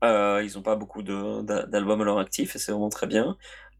[0.03, 3.37] Euh, ils n'ont pas beaucoup d'albums à leur actif et c'est vraiment très bien.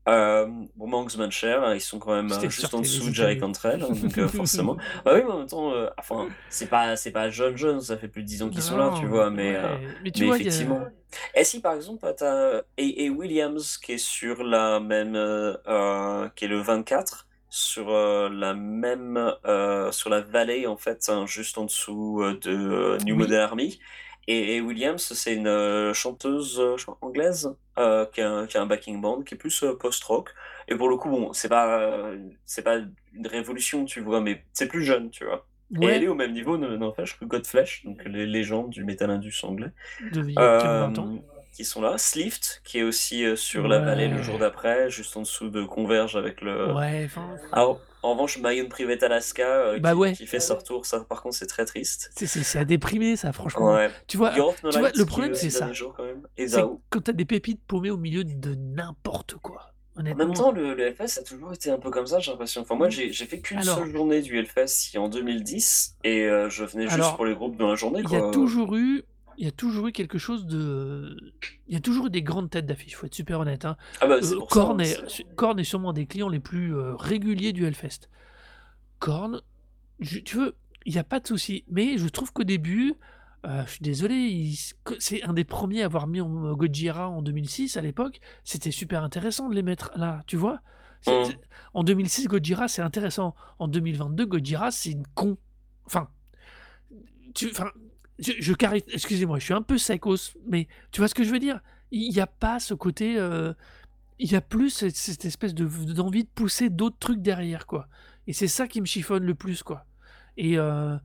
[0.07, 3.13] Euh, bon, Manx Mancher, ils sont quand même euh, juste en dessous de.
[3.13, 4.75] Jerry Cantrell, hein, donc euh, forcément.
[5.05, 8.07] Bah oui, mais en même temps, enfin, c'est pas, c'est pas jeune jeune, ça fait
[8.07, 9.79] plus de 10 ans qu'ils sont là, tu vois, mais, ouais.
[10.03, 10.81] mais tu vois, effectivement.
[11.35, 16.29] Et si par exemple, t'as et, et Williams qui est sur la même, euh, euh,
[16.35, 21.25] qui est le 24, sur euh, la même, euh, sur la vallée en fait, hein,
[21.25, 23.15] juste en dessous de New Oui.
[23.15, 23.79] Model Army.
[24.27, 26.61] Et, et Williams, c'est une chanteuse
[27.01, 27.55] anglaise
[28.13, 30.29] qui, a, un- qui a un backing band qui est plus post-rock.
[30.67, 32.11] Et pour le coup, bon, c'est pas,
[32.45, 32.77] c'est pas
[33.13, 35.47] une révolution, tu vois, mais c'est plus jeune, tu vois.
[35.75, 38.83] Et ouais, elle est au même niveau, ne- n'empêche, que Godflesh, donc les légendes du
[38.83, 39.71] metal indus anglais
[40.11, 41.13] de il y a quasiment 20 ans.
[41.15, 41.97] euh, qui sont là.
[41.97, 45.63] Slift, qui est aussi euh, sur la vallée le jour d'après, juste en dessous de
[45.63, 46.73] Converge avec le.
[46.73, 47.07] Ouais,
[47.51, 50.13] Alors, en revanche, Mayon Private Alaska, euh, Bah qui, ouais.
[50.13, 52.11] qui fait son retour, ça par contre, c'est très triste.
[52.43, 53.75] c'est- à déprimer, ça, franchement.
[54.07, 54.31] Tu vois,
[54.71, 55.65] tu vois, le problème, c'est ça.
[55.99, 56.27] même.
[56.37, 56.47] Et
[56.89, 59.73] quand t'as des pépites paumées au milieu de n'importe quoi.
[59.97, 62.61] En même temps, le, le Hellfest a toujours été un peu comme ça, j'ai l'impression.
[62.61, 66.87] Enfin, moi, j'ai fait qu'une seule journée du Hellfest en 2010, et euh, je venais
[66.87, 69.03] juste pour les groupes dans la journée, Il y a toujours eu,
[69.37, 71.17] il y a toujours eu quelque chose de,
[71.67, 72.95] il y a toujours eu des grandes têtes d'affiche.
[72.95, 73.65] Faut être super honnête.
[73.65, 73.75] Hein.
[74.01, 76.39] Ah bah, c'est Euh, ça, Korn, hein, est, c'est- Korn est sûrement des clients les
[76.39, 78.09] plus euh, réguliers du Hellfest.
[78.99, 79.41] Korn,
[79.99, 80.55] je- tu veux,
[80.85, 81.63] il n'y a pas de souci.
[81.69, 82.93] Mais je trouve qu'au début,
[83.45, 84.57] euh, je suis désolé, il-
[84.99, 88.19] c'est un des premiers à avoir mis en euh, Gojira en 2006 à l'époque.
[88.43, 90.61] C'était super intéressant de les mettre là, tu vois.
[91.07, 91.23] Mm.
[91.73, 93.35] En 2006, Gojira, c'est intéressant.
[93.59, 95.37] En 2022, Gojira, c'est une con.
[95.85, 96.09] Enfin,
[97.33, 97.71] tu, enfin,
[98.19, 98.53] je, je
[98.93, 101.61] excusez-moi, je suis un peu psychos, mais tu vois ce que je veux dire?
[101.91, 103.53] Il n'y a pas ce côté, euh,
[104.19, 107.87] il y a plus cette, cette espèce de d'envie de pousser d'autres trucs derrière, quoi.
[108.27, 109.85] Et c'est ça qui me chiffonne le plus, quoi.
[110.37, 110.97] Et, euh,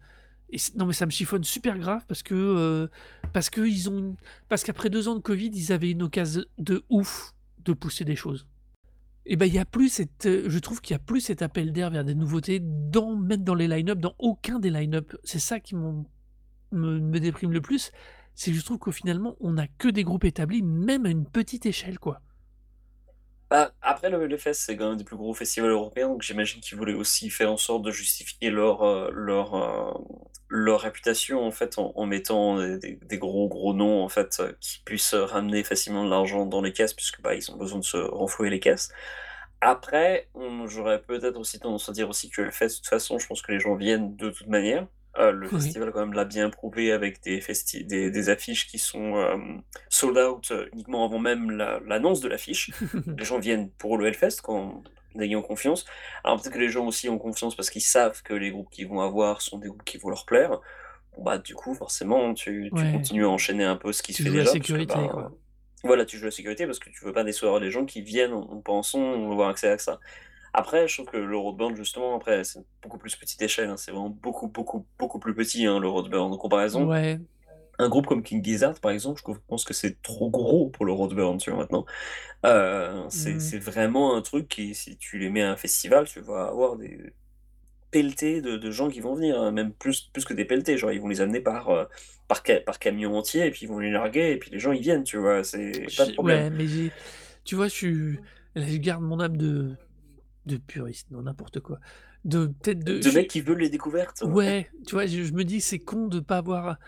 [0.54, 2.86] Et non, mais ça me chiffonne super grave parce que euh,
[3.32, 8.14] parce qu'après deux ans de Covid, ils avaient une occasion de ouf de pousser des
[8.14, 8.46] choses.
[9.26, 11.42] Et ben il y a plus cette, euh, je trouve qu'il y a plus cet
[11.42, 15.16] appel d'air vers des nouveautés dans même dans les line-up, dans aucun des line-up.
[15.24, 16.04] C'est ça qui me,
[16.70, 17.90] me déprime le plus,
[18.36, 21.26] c'est que je trouve qu'au finalement on n'a que des groupes établis, même à une
[21.26, 22.20] petite échelle quoi.
[23.50, 26.78] Bah, après, le Hellfest, c'est quand même des plus gros festivals européens, donc j'imagine qu'ils
[26.78, 29.92] voulaient aussi faire en sorte de justifier leur, euh, leur, euh,
[30.48, 35.14] leur réputation en fait en, mettant des, gros gros noms en fait euh, qui puissent
[35.14, 38.50] ramener facilement de l'argent dans les caisses puisque bah, ils ont besoin de se renflouer
[38.50, 38.90] les caisses.
[39.60, 40.28] Après,
[40.66, 43.42] j'aurais peut-être aussi tendance à dire aussi que le Hellfest, de toute façon, je pense
[43.42, 44.86] que les gens viennent de toute manière.
[45.18, 45.52] Euh, le Oui.
[45.62, 49.36] festival quand même l'a bien prouvé avec des, festi- des, des affiches qui sont euh,
[49.88, 52.70] sold out euh, uniquement avant même la- l'annonce de l'affiche.
[53.18, 54.82] les gens viennent pour le Hellfest quand,
[55.14, 55.84] en ayant confiance.
[56.24, 58.88] Alors peut-être que les gens aussi ont confiance parce qu'ils savent que les groupes qu'ils
[58.88, 60.60] vont avoir sont des groupes qui vont leur plaire.
[61.16, 62.90] Bon, bah du coup forcément tu, tu Ouais.
[62.92, 64.52] continues à enchaîner un peu ce qui Tu se fait joues la déjà.
[64.52, 65.32] parce que, sécurité, bah, quoi.
[65.84, 68.32] Voilà, tu joues la sécurité parce que tu veux pas décevoir les gens qui viennent
[68.32, 70.00] en, en pensant avoir accès à ça.
[70.54, 73.90] Après, je trouve que le Roadburn, justement, après, c'est beaucoup plus petite échelle, hein, c'est
[73.92, 76.32] vraiment beaucoup, beaucoup, beaucoup plus petit, hein, le Roadburn.
[76.32, 77.18] En comparaison, Ouais.
[77.78, 80.92] un groupe comme King Gizzard, par exemple, je pense que c'est trop gros pour le
[80.92, 81.86] Roadburn, tu vois, maintenant.
[82.46, 83.40] Euh, c'est Mm.
[83.40, 86.76] c'est vraiment un truc qui, si tu les mets à un festival, tu vas avoir
[86.76, 87.14] des
[87.90, 90.92] pelletés de, de gens qui vont venir, hein, même plus, plus que des pelletés, genre
[90.92, 91.84] ils vont les amener par, euh,
[92.28, 94.72] par, ca- par camion entier, et puis ils vont les larguer, et puis les gens
[94.72, 96.40] ils viennent, tu vois, c'est pas de problème.
[96.40, 96.66] Ouais, mais
[97.44, 98.20] tu vois, je suis,
[98.54, 99.76] là, je garde mon âme de,
[100.46, 101.80] de puriste, non n'importe quoi,
[102.24, 104.22] de peut-être de, De qui veulent les découvertes.
[104.24, 106.78] ouais, tu vois, je, je me dis c'est con de pas avoir,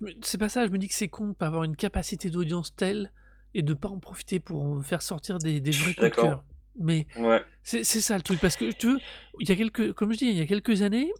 [0.00, 2.30] me- c'est pas ça, je me dis que c'est con de pas avoir une capacité
[2.30, 3.12] d'audience telle
[3.54, 6.24] et de pas en profiter pour en faire sortir des, vrais coups de d'accord.
[6.26, 6.44] cœur.
[6.80, 7.44] Mais Ouais.
[7.62, 9.00] c'est ça le truc, parce que tu veux,
[9.40, 11.12] il y a quelques, comme je dis, il y a quelques années,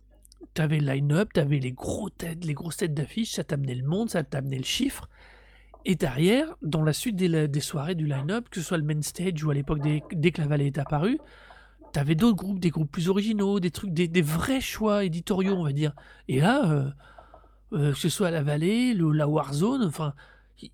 [0.55, 4.11] t'avais le line-up, t'avais les gros têtes, les grosses têtes d'affiches, ça t'amenait le monde,
[4.11, 5.09] ça t'amenait le chiffre.
[5.85, 9.03] Et derrière, dans la suite des, des soirées du line-up, que ce soit le main
[9.03, 11.21] stage ou à l'époque dès, dès que la vallée est apparue,
[11.95, 15.65] t'avais d'autres groupes, des groupes plus originaux, des trucs, des, des vrais choix éditoriaux, on
[15.65, 15.95] va dire.
[16.29, 16.91] Et là, euh,
[17.73, 20.13] euh, que ce soit la vallée, le, la Warzone, enfin,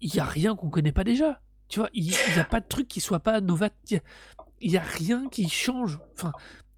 [0.00, 1.40] il n'y a rien qu'on connaît pas déjà.
[1.68, 4.00] Tu vois, il n'y a pas de truc qui soit pas novateur.
[4.60, 5.98] Il n'y a rien qui change.
[6.16, 6.32] Enfin,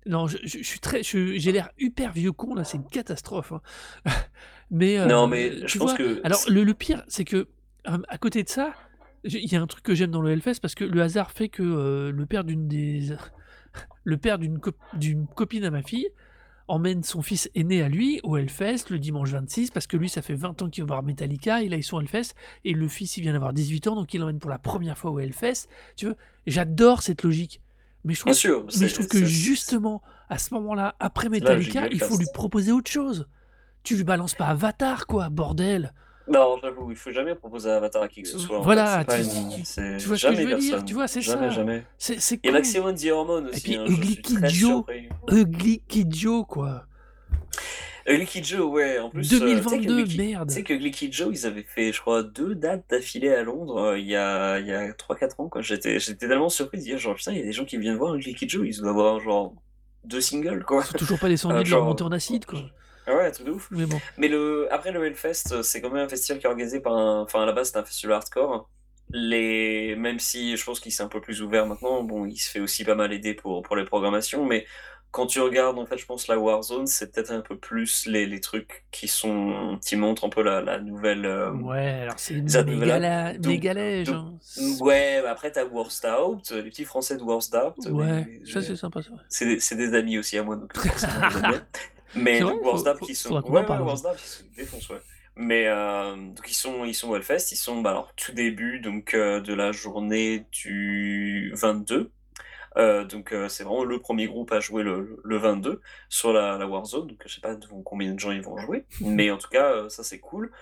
[0.07, 3.53] non, je, je- je suis très, j'ai l'air hyper vieux con là, c'est une catastrophe.
[3.53, 3.61] hein.
[4.71, 7.49] mais euh, Non, mais je pense que alors le, le pire, c'est que
[7.85, 8.75] à côté de ça,
[9.25, 11.49] il y a un truc que j'aime dans le Hellfest parce que le hasard fait
[11.49, 13.13] que euh, le père d'une des,
[14.05, 16.09] le père d'une cop- d'une copine à ma fille
[16.69, 20.23] emmène son fils aîné à lui au Hellfest le dimanche 26 parce que lui ça
[20.23, 22.35] fait 20 ans qu'il va voir Metallica et là ils sont au Hellfest
[22.65, 25.11] et le fils il vient d'avoir 18 ans donc il l'emmène pour la première fois
[25.11, 25.69] au Hellfest.
[25.97, 26.17] Tu veux
[26.47, 27.61] j'adore cette logique
[28.05, 32.01] mais je trouve, sûr, mais je trouve que justement à ce moment-là après Metallica il
[32.01, 33.29] faut lui proposer autre chose.
[33.83, 35.93] Tu lui balances pas Avatar quoi bordel
[36.33, 38.59] Non, j'avoue, il faut jamais proposer Avatar à qui que ce soit.
[38.59, 41.21] en Voilà, fait, tu- une- vois ce que je jamais veux dire, tu vois, c'est
[41.21, 41.55] jamais, ça.
[41.55, 42.51] Jamais, c'est Et.
[42.51, 43.61] Maximum Hormone aussi.
[43.63, 44.85] puis hein, Ugly Kid Joe.
[45.31, 46.87] Ugly Kid Joe quoi
[48.09, 49.21] Ugly Kid Joe, ouais, en plus.
[49.21, 51.47] euh, tu sais que 2022 Ugly Kid- merde Tu sais que Ugly Kid Joe, ils
[51.47, 54.93] avaient fait, je crois, deux dates d'affilée à Londres euh, il y a, y a
[54.93, 55.49] 3-4 ans.
[55.49, 55.63] quoi.
[55.63, 58.17] J'étais tellement surpris de dire, genre, putain, il y a des gens qui viennent voir
[58.17, 59.55] Ugly Kid Joe, ils doivent avoir, genre,
[60.05, 60.83] deux singles, quoi.
[60.85, 62.61] Ils sont toujours pas descendus Ah, de leur genre- montée en acide quoi
[63.09, 63.69] ouais, un truc de ouf.
[63.71, 66.49] mais bon Mais le, après le Hellfest, euh, c'est quand même un festival qui est
[66.51, 67.23] organisé par un.
[67.23, 68.69] Enfin, à la base, c'est un festival hardcore.
[69.11, 69.95] Les...
[69.97, 72.61] Même si je pense qu'il s'est un peu plus ouvert maintenant, bon, il se fait
[72.61, 74.47] aussi pas mal aider pour, pour les programmations.
[74.47, 74.65] Mais
[75.11, 78.25] quand tu regardes, en fait, je pense la Warzone, c'est peut-être un peu plus les,
[78.25, 81.27] les trucs qui sont qui montrent un peu la, la nouvelle.
[81.27, 82.99] euh, ouais alors c'est une ça, méga, voilà.
[82.99, 84.63] la- Donc- méga lège donc- hein.
[84.81, 87.75] Ouais, bah après, t'as Worst Out, les petits français de Worst Out.
[87.91, 90.73] ouais ça c'est sympa ça c'est des amis aussi à moi, donc
[92.15, 92.61] Mais donc,
[93.01, 93.41] qui sont.
[93.43, 93.81] Ouais, ouais,
[94.15, 95.01] ils se défoncent, ouais.
[95.35, 98.81] Mais euh, donc ils sont, ils sont au Hellfest, ils sont bah, alors, tout début
[98.81, 102.11] donc, euh, de la journée du 22.
[102.79, 106.67] Euh, donc c'est vraiment le premier groupe à jouer le, le 22 sur la, la
[106.67, 107.07] Warzone.
[107.07, 110.03] Donc je sais pas combien de gens ils vont jouer, mais en tout cas ça
[110.05, 110.53] c'est cool.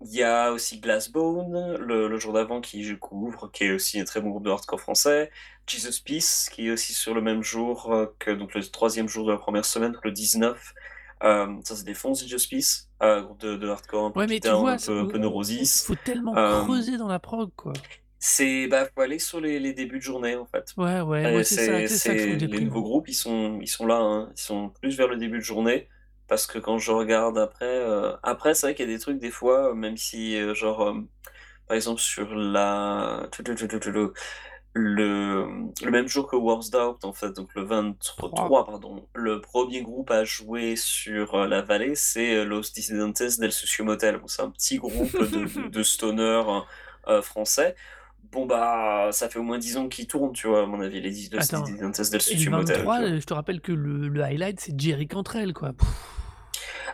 [0.00, 3.98] Il y a aussi Glassbone le, le jour d'avant qui je couvre, qui est aussi
[4.00, 5.30] un très bon groupe de hardcore français.
[5.66, 9.26] Jesus Peace qui est aussi sur le même jour euh, que donc le troisième jour
[9.26, 10.74] de la première semaine, le 19.
[11.24, 14.36] Euh, ça se défonce Jesus Peace, euh, groupe de, de hardcore un peu ouais mais
[14.38, 15.84] tu beatdown, vois un peu, un peu neurosis.
[15.84, 16.32] faut tellement
[16.64, 17.72] creuser dans la prog quoi
[18.20, 20.72] C'est bah faut aller sur les, les débuts de journée en fait.
[20.76, 23.58] ouais ouais c'est ça c'est ça que je c'est- trouve les nouveaux groupes, ils sont,
[23.60, 24.30] ils sont là, hein.
[24.36, 25.88] ils sont plus vers le début de journée.
[26.28, 29.18] Parce que quand je regarde après, euh, après c'est vrai qu'il y a des trucs
[29.18, 30.94] des fois, euh, même si euh, genre, euh,
[31.66, 33.28] par exemple sur la,
[34.74, 35.46] le,
[35.82, 38.64] le même jour que Wars Doubt, en fait, donc le 23, Trois.
[38.66, 44.18] pardon, le premier groupe à jouer sur la vallée, c'est Los Dissidentes del Sucio Motel.
[44.18, 46.42] Bon, c'est un petit groupe de, de, de stoner
[47.08, 47.74] euh, français.
[48.30, 51.00] Bon, bah, ça fait au moins 10 ans qu'ils tournent, tu vois, à mon avis,
[51.00, 51.62] les Los Attends.
[51.62, 52.66] Dissidentes del Sucio Motel.
[52.66, 53.06] tu 23, vois.
[53.08, 55.72] euh, je te rappelle que le, le highlight, c'est Jerry Cantrell, quoi.
[55.72, 55.88] Pff.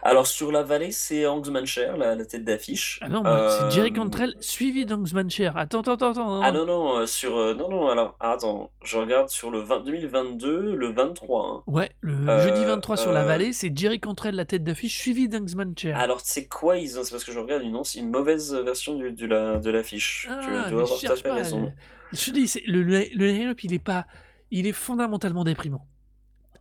[0.03, 2.99] Alors, sur la vallée, c'est Hangsmancher, la, la tête d'affiche.
[3.03, 5.51] Ah non, c'est Jerry Euh, Cantrell suivi d'Angsmancher.
[5.55, 6.43] Attends, attends, attends, attends.
[6.43, 7.37] Ah non, non, euh, sur.
[7.37, 11.47] euh, non, non, alors, attends, je regarde sur le 20 2022, le 23.
[11.47, 11.63] hein.
[11.67, 15.29] Ouais, le Euh, jeudi 23 sur la vallée, c'est Jerry Cantrell, la tête d'affiche, suivi
[15.29, 15.93] d'Angsmancher.
[15.93, 17.05] Alors, c'est quoi ils ont...
[17.05, 20.29] C'est parce que je regarde une, une mauvaise version du, du la, de l'affiche.
[20.31, 21.35] Ah, tu mais dois avoir tout à cherche fait pas.
[21.35, 21.73] raison.
[22.13, 24.07] Je te dis, le, le, le line-up, il est pas.
[24.51, 25.87] Il est fondamentalement déprimant.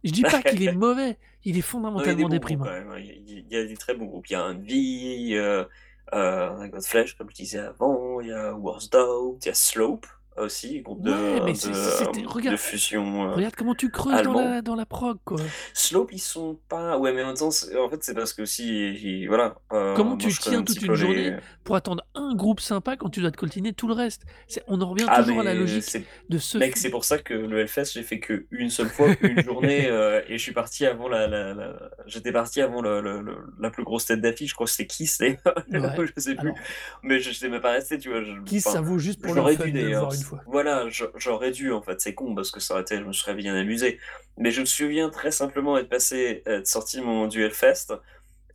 [0.04, 2.66] Je dis pas qu'il est mauvais, il est fondamentalement déprimant.
[2.98, 4.30] Il y a, des très bons groupes.
[4.30, 5.64] Il y a Envy, euh,
[6.14, 8.20] euh, Godflesh, comme je disais avant.
[8.22, 10.06] Il y a Worst Doubt, il y a Slope
[10.38, 11.12] aussi, groupe de,
[11.46, 13.30] mais de, c'est- fusion.
[13.30, 15.40] euh, Regarde comment tu creuses dans la, dans la prog, quoi.
[15.74, 16.98] Slope, ils sont pas.
[16.98, 19.56] Ouais, mais en même temps, c'est- en fait, c'est parce que aussi, ils- voilà.
[19.74, 22.96] euh, Comment moi, tu tiens un toute une journée les- pour attendre un groupe sympa
[22.98, 24.24] quand tu dois te coltiner tout le reste?
[24.48, 26.58] C'est- On en revient Ah, toujours à la logique c'est de ce.
[26.58, 29.88] Mec, c'est pour ça que le Hellfest, j'ai fait que une seule fois, une journée,
[29.88, 33.38] euh, et je suis parti avant la, la, la- j'étais parti avant le, le- le-
[33.60, 35.38] la plus grosse tête d'affiche, je crois que c'était Kiss, Ouais.
[36.16, 36.58] je sais plus, Alors,
[37.04, 38.24] mais je sais même pas resté, tu vois.
[38.24, 40.02] Je, enfin, ça vaut juste pour le fun dû de le d'ailleurs.
[40.06, 43.04] voir une Voilà, j'aurais dû en fait, c'est con parce que ça aurait été, je
[43.04, 44.00] me serais bien amusé.
[44.38, 47.94] Mais je me souviens très simplement être passé, être sorti mon du Hellfest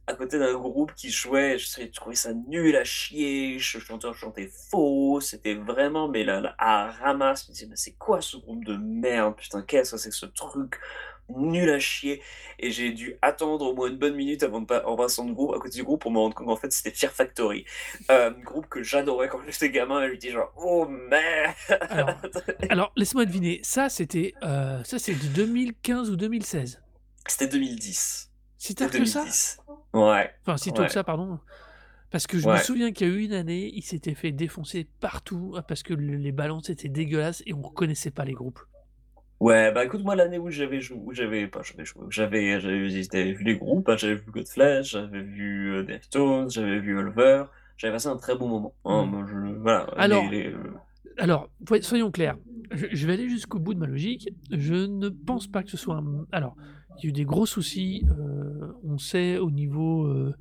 [0.09, 4.49] à côté d'un groupe qui jouait, je trouvais ça nul à chier, le chanteur chantait
[4.71, 8.65] faux, c'était vraiment, mais là, à ramasse, je me disais, mais c'est quoi ce groupe
[8.65, 10.81] de merde, putain, qu'est-ce que c'est que ce truc?
[11.29, 12.23] Nul à chier,
[12.59, 15.33] et j'ai dû attendre au moins une bonne minute avant de pas en passant de
[15.33, 17.65] groupe, à côté du groupe pour me rendre compte qu'en fait c'était Fear Factory,
[18.11, 21.55] euh, groupe que j'adorais quand j'étais gamin, et je dis genre, oh merde
[21.91, 22.11] Alors,
[22.71, 26.83] alors laisse-moi deviner, ça c'était euh, ça c'est de 2015 ou 2016
[27.27, 28.31] C'était 2010.
[28.57, 29.21] Si tard que ça?
[29.21, 29.59] 2010.
[29.93, 30.31] Ouais.
[30.43, 30.87] Enfin, si tôt Ouais.
[30.89, 31.39] que ça, pardon.
[32.11, 34.89] Parce que je me souviens qu'il y a eu une année, il s'était fait défoncer
[35.01, 38.61] partout parce que le- les balances étaient dégueulasses et on reconnaissait pas les groupes.
[39.41, 42.61] Ouais, bah écoute, moi, l'année où j'avais joué, où j'avais, pas, j'avais joué, où j'avais,
[42.61, 47.45] j'avais, vu les groupes, hein, j'avais vu Godflesh, j'avais vu euh, Deftones, j'avais vu Ulver,
[47.77, 48.75] j'avais passé un très bon moment.
[48.85, 49.11] hein, Mm.
[49.11, 49.87] moi, je- voilà.
[49.97, 50.57] Alors, les- les-
[51.19, 51.49] Alors,
[51.83, 52.37] soyons clairs.
[52.73, 54.29] Je, je vais aller jusqu'au bout de ma logique.
[54.51, 56.27] Je ne pense pas que ce soit un...
[56.33, 56.57] Alors,
[56.99, 58.05] il y a eu des gros soucis.
[58.11, 60.35] euh, on sait au niveau euh,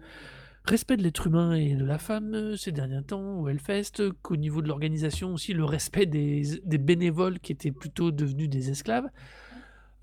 [0.67, 4.35] respect de l'être humain et de la femme euh, ces derniers temps au Hellfest, qu'au
[4.35, 9.07] niveau de l'organisation aussi, le respect des, bénévoles qui étaient plutôt devenus des esclaves.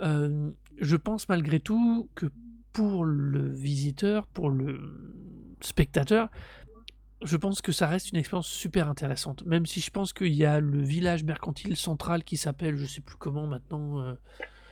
[0.00, 0.50] Euh,
[0.80, 2.26] je pense malgré tout que
[2.72, 4.80] pour le visiteur, pour le
[5.60, 6.28] spectateur,
[7.22, 9.44] je pense que ça reste une expérience super intéressante.
[9.46, 13.00] Même si je pense qu'il y a le village mercantile central qui s'appelle, je sais
[13.00, 14.00] plus comment maintenant.
[14.00, 14.14] euh,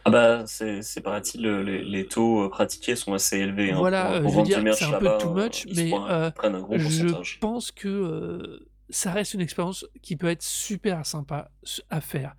[0.04, 3.70] Ah bah, c'est, paraît-il, le- les, les taux euh, pratiqués sont assez élevés.
[3.72, 5.90] hein, Voilà, pour, euh, pour je veux dire, c'est un peu too euh, much, mais
[5.90, 8.60] prennent- prennent un gros je pense que
[8.90, 11.50] ça reste une expérience qui peut être super sympa
[11.88, 12.34] à faire.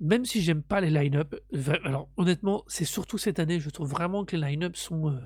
[0.00, 1.34] Même si j'aime pas les line-up,
[1.84, 5.10] alors honnêtement, c'est surtout cette année, je trouve vraiment que les line-up sont.
[5.10, 5.18] euh,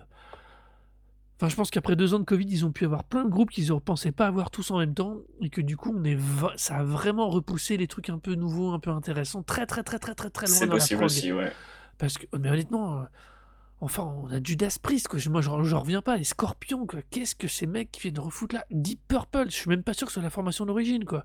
[1.40, 3.48] Enfin, je pense qu'après deux ans de Covid, ils ont pu avoir plein de groupes
[3.50, 6.14] qu'ils ne pensaient pas avoir tous en même temps, et que du coup, on est
[6.14, 9.82] va- ça a vraiment repoussé les trucs un peu nouveaux, un peu intéressants, très très
[9.82, 11.06] très très très très loin C'est la possible prog.
[11.06, 11.50] aussi, ouais.
[11.96, 13.04] Parce que, mais honnêtement, euh,
[13.80, 15.18] enfin, on a Judas Priest, quoi.
[15.18, 16.18] Je- Moi, j'en reviens pas.
[16.18, 17.00] Les Scorpions, quoi.
[17.08, 18.66] Qu'est-ce que ces mecs qui viennent de refoutre là?
[18.70, 21.24] Deep Purple, je suis même pas sûr que ce soit la formation d'origine, quoi.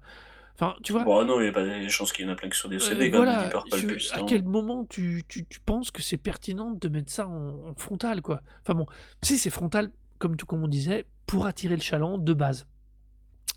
[0.53, 2.35] Enfin, tu vois, Bon, non, il y a pas des chances qu'il y en a
[2.35, 4.85] plein qui sont des euh, CD, même, voilà, Deep Purple je- plus, à quel moment
[4.85, 8.41] tu, tu, tu penses que c'est pertinent de mettre ça en, en frontal, quoi?
[8.61, 8.85] Enfin bon,
[9.21, 12.67] si c'est frontal, comme, tout, comme on disait, pour attirer le chaland de base.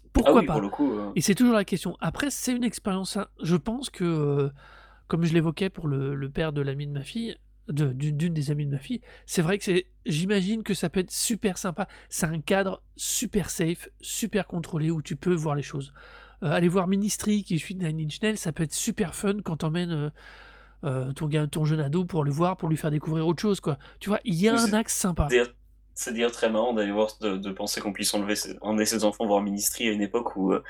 [0.05, 0.93] Ah Pourquoi oui, pas pour le coup.
[0.93, 1.97] euh, et c'est toujours la question.
[2.01, 3.17] Après, c'est une expérience.
[3.17, 3.29] hein.
[3.43, 4.51] Je pense que, euh,
[5.07, 7.37] comme je l'évoquais pour le, le père de l'ami de ma fille,
[7.69, 9.87] d'une des amies de ma fille, c'est vrai que c'est.
[10.07, 11.87] J'imagine que ça peut être super sympa.
[12.09, 15.93] C'est un cadre super safe, super contrôlé où tu peux voir les choses.
[16.43, 19.59] Euh, aller voir Ministry qui suit Nine Inch Nails, ça peut être super fun quand
[19.59, 20.11] t'emmènes euh,
[20.85, 23.77] euh, ton, ton jeune ado pour le voir, pour lui faire découvrir autre chose, quoi.
[24.01, 25.27] Tu vois, il y a un axe sympa.
[26.01, 29.03] C'est dire très marrant d'aller voir, de, de penser qu'on puisse enlever ses, emmener ses
[29.03, 30.63] enfants voir Ministry à une époque où, euh,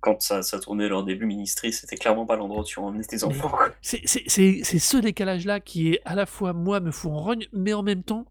[0.00, 3.24] quand ça, ça tournait leur début, Ministry, c'était clairement pas l'endroit où tu emmenais tes
[3.24, 3.50] enfants.
[3.80, 7.82] C'est ce décalage-là qui est à la fois, moi, me fout en rogne, mais en
[7.82, 8.26] même temps,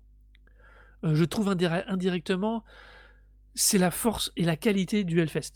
[1.04, 2.64] euh, je trouve indire- indirectement,
[3.56, 5.54] c'est la force et la qualité du Hellfest.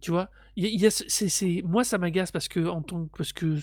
[0.00, 3.34] Tu vois il y a, il y Moi, ça m'agace parce que, en tant, parce
[3.34, 3.58] que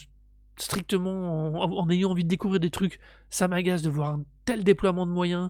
[0.58, 3.00] strictement, en, en ayant envie de découvrir des trucs,
[3.32, 5.50] ça m'agace de voir un tel déploiement de moyens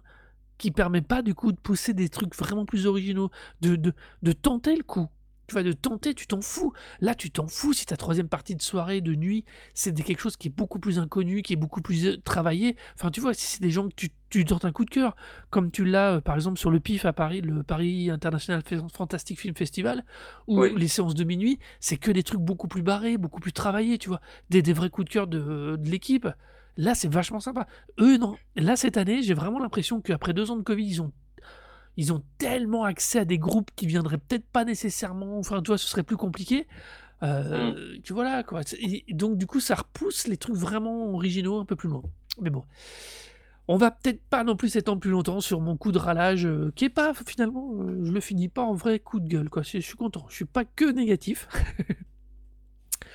[0.57, 3.29] qui permet pas, du coup, de pousser des trucs vraiment plus originaux,
[3.61, 3.93] de, de,
[4.23, 5.07] de tenter le coup.
[5.47, 6.73] tu vois, de tenter, tu t'en fous.
[6.99, 10.35] Là, tu t'en fous si ta troisième partie de soirée, de nuit, c'est quelque chose
[10.35, 12.75] qui est beaucoup plus inconnu, qui est beaucoup plus euh, travaillé.
[12.95, 15.15] Enfin, tu vois, si c'est des gens que tu, tu tentes un coup de cœur,
[15.49, 18.61] comme tu l'as, euh, par exemple, sur le PIF à Paris, le Paris International
[18.93, 20.03] Fantastic Film Festival,
[20.47, 20.73] ou Oui.
[20.75, 24.09] les séances de minuit, c'est que des trucs beaucoup plus barrés, beaucoup plus travaillés, tu
[24.09, 24.19] vois,
[24.49, 26.27] des, des vrais coups de cœur de, de l'équipe.
[26.77, 27.67] Là, c'est vachement sympa.
[27.99, 28.35] Eux, non.
[28.55, 31.11] Là, cette année, j'ai vraiment l'impression qu'après deux ans de Covid, ils ont
[31.99, 35.79] ils ont tellement accès à des groupes qui viendraient peut-être pas nécessairement, enfin, tu vois,
[35.79, 36.67] ce serait plus compliqué.
[37.23, 38.61] Euh, Tu vois là, quoi.
[38.79, 42.03] Et donc, du coup, ça repousse les trucs vraiment originaux un peu plus loin.
[42.39, 42.63] Mais bon.
[43.67, 46.71] On va peut-être pas non plus s'étendre plus longtemps sur mon coup de ralage, euh,
[46.75, 49.63] qui est pas, finalement, euh, je le finis pas en vrai coup de gueule, quoi.
[49.63, 50.25] Je suis content.
[50.29, 51.47] Je suis pas que négatif.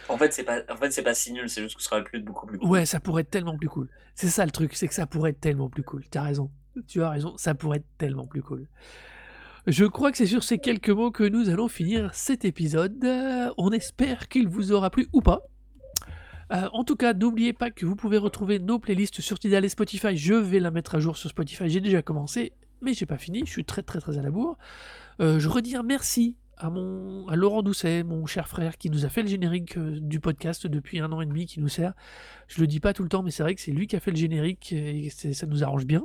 [0.08, 2.02] En fait, c'est pas, en fait, c'est pas si nul, c'est juste que ce sera
[2.02, 2.68] plus beaucoup plus cool.
[2.68, 3.88] Ouais, ça pourrait être tellement plus cool.
[4.14, 6.04] C'est ça le truc, c'est que ça pourrait être tellement plus cool.
[6.10, 6.50] Tu as raison.
[6.86, 8.66] Tu as raison, ça pourrait être tellement plus cool.
[9.66, 13.04] Je crois que c'est sur ces quelques mots que nous allons finir cet épisode.
[13.04, 15.42] Euh, on espère qu'il vous aura plu ou pas.
[16.52, 19.68] Euh, en tout cas, n'oubliez pas que vous pouvez retrouver nos playlists sur Tidal et
[19.68, 20.16] Spotify.
[20.16, 21.68] Je vais la mettre à jour sur Spotify.
[21.68, 23.42] J'ai déjà commencé, mais j'ai pas fini.
[23.46, 24.58] Je suis très très très à la bourre.
[25.20, 29.04] Euh, je redis un merci à, mon, à Laurent Doucet, mon cher frère, qui nous
[29.04, 31.92] a fait le générique euh, du podcast depuis un an et demi, qui nous sert.
[32.46, 34.00] Je le dis pas tout le temps, mais c'est vrai que c'est lui qui a
[34.00, 36.04] fait le générique et ça nous arrange bien.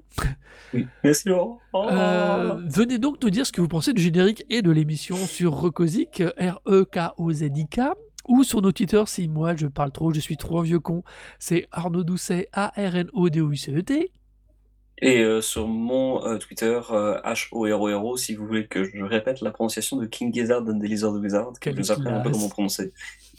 [1.03, 1.59] Merci Laurent.
[1.73, 1.87] Oh.
[1.91, 5.53] Euh, venez donc nous dire ce que vous pensez du générique et de l'émission sur
[5.53, 7.79] Recosic, R-E-K-O-Z-I-K,
[8.27, 11.03] ou sur nos Twitter si moi je parle trop, je suis trop un vieux con.
[11.37, 14.11] C'est Arnaud Doucet, A-R-N-O-D-O-U-C-E-T.
[14.99, 19.51] Et euh, sur mon euh, Twitter, euh, H-O-R-O-R-O, si vous voulez que je répète la
[19.51, 22.49] prononciation de King Gizzard and the Lizard Wizard, que je vous apprends un peu comment
[22.49, 22.93] prononcer.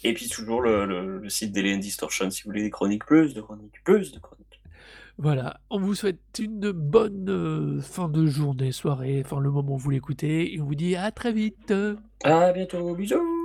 [0.05, 3.35] Et puis toujours le, le, le site d'Alien Distortion, si vous voulez des chroniques, plus
[3.35, 4.61] de chroniques, plus de chroniques.
[5.21, 9.79] Voilà, on vous souhaite une bonne euh, fin de journée, soirée, enfin le moment où
[9.79, 11.75] vous l'écoutez, et on vous dit à très vite.
[12.23, 13.38] À bientôt, bisous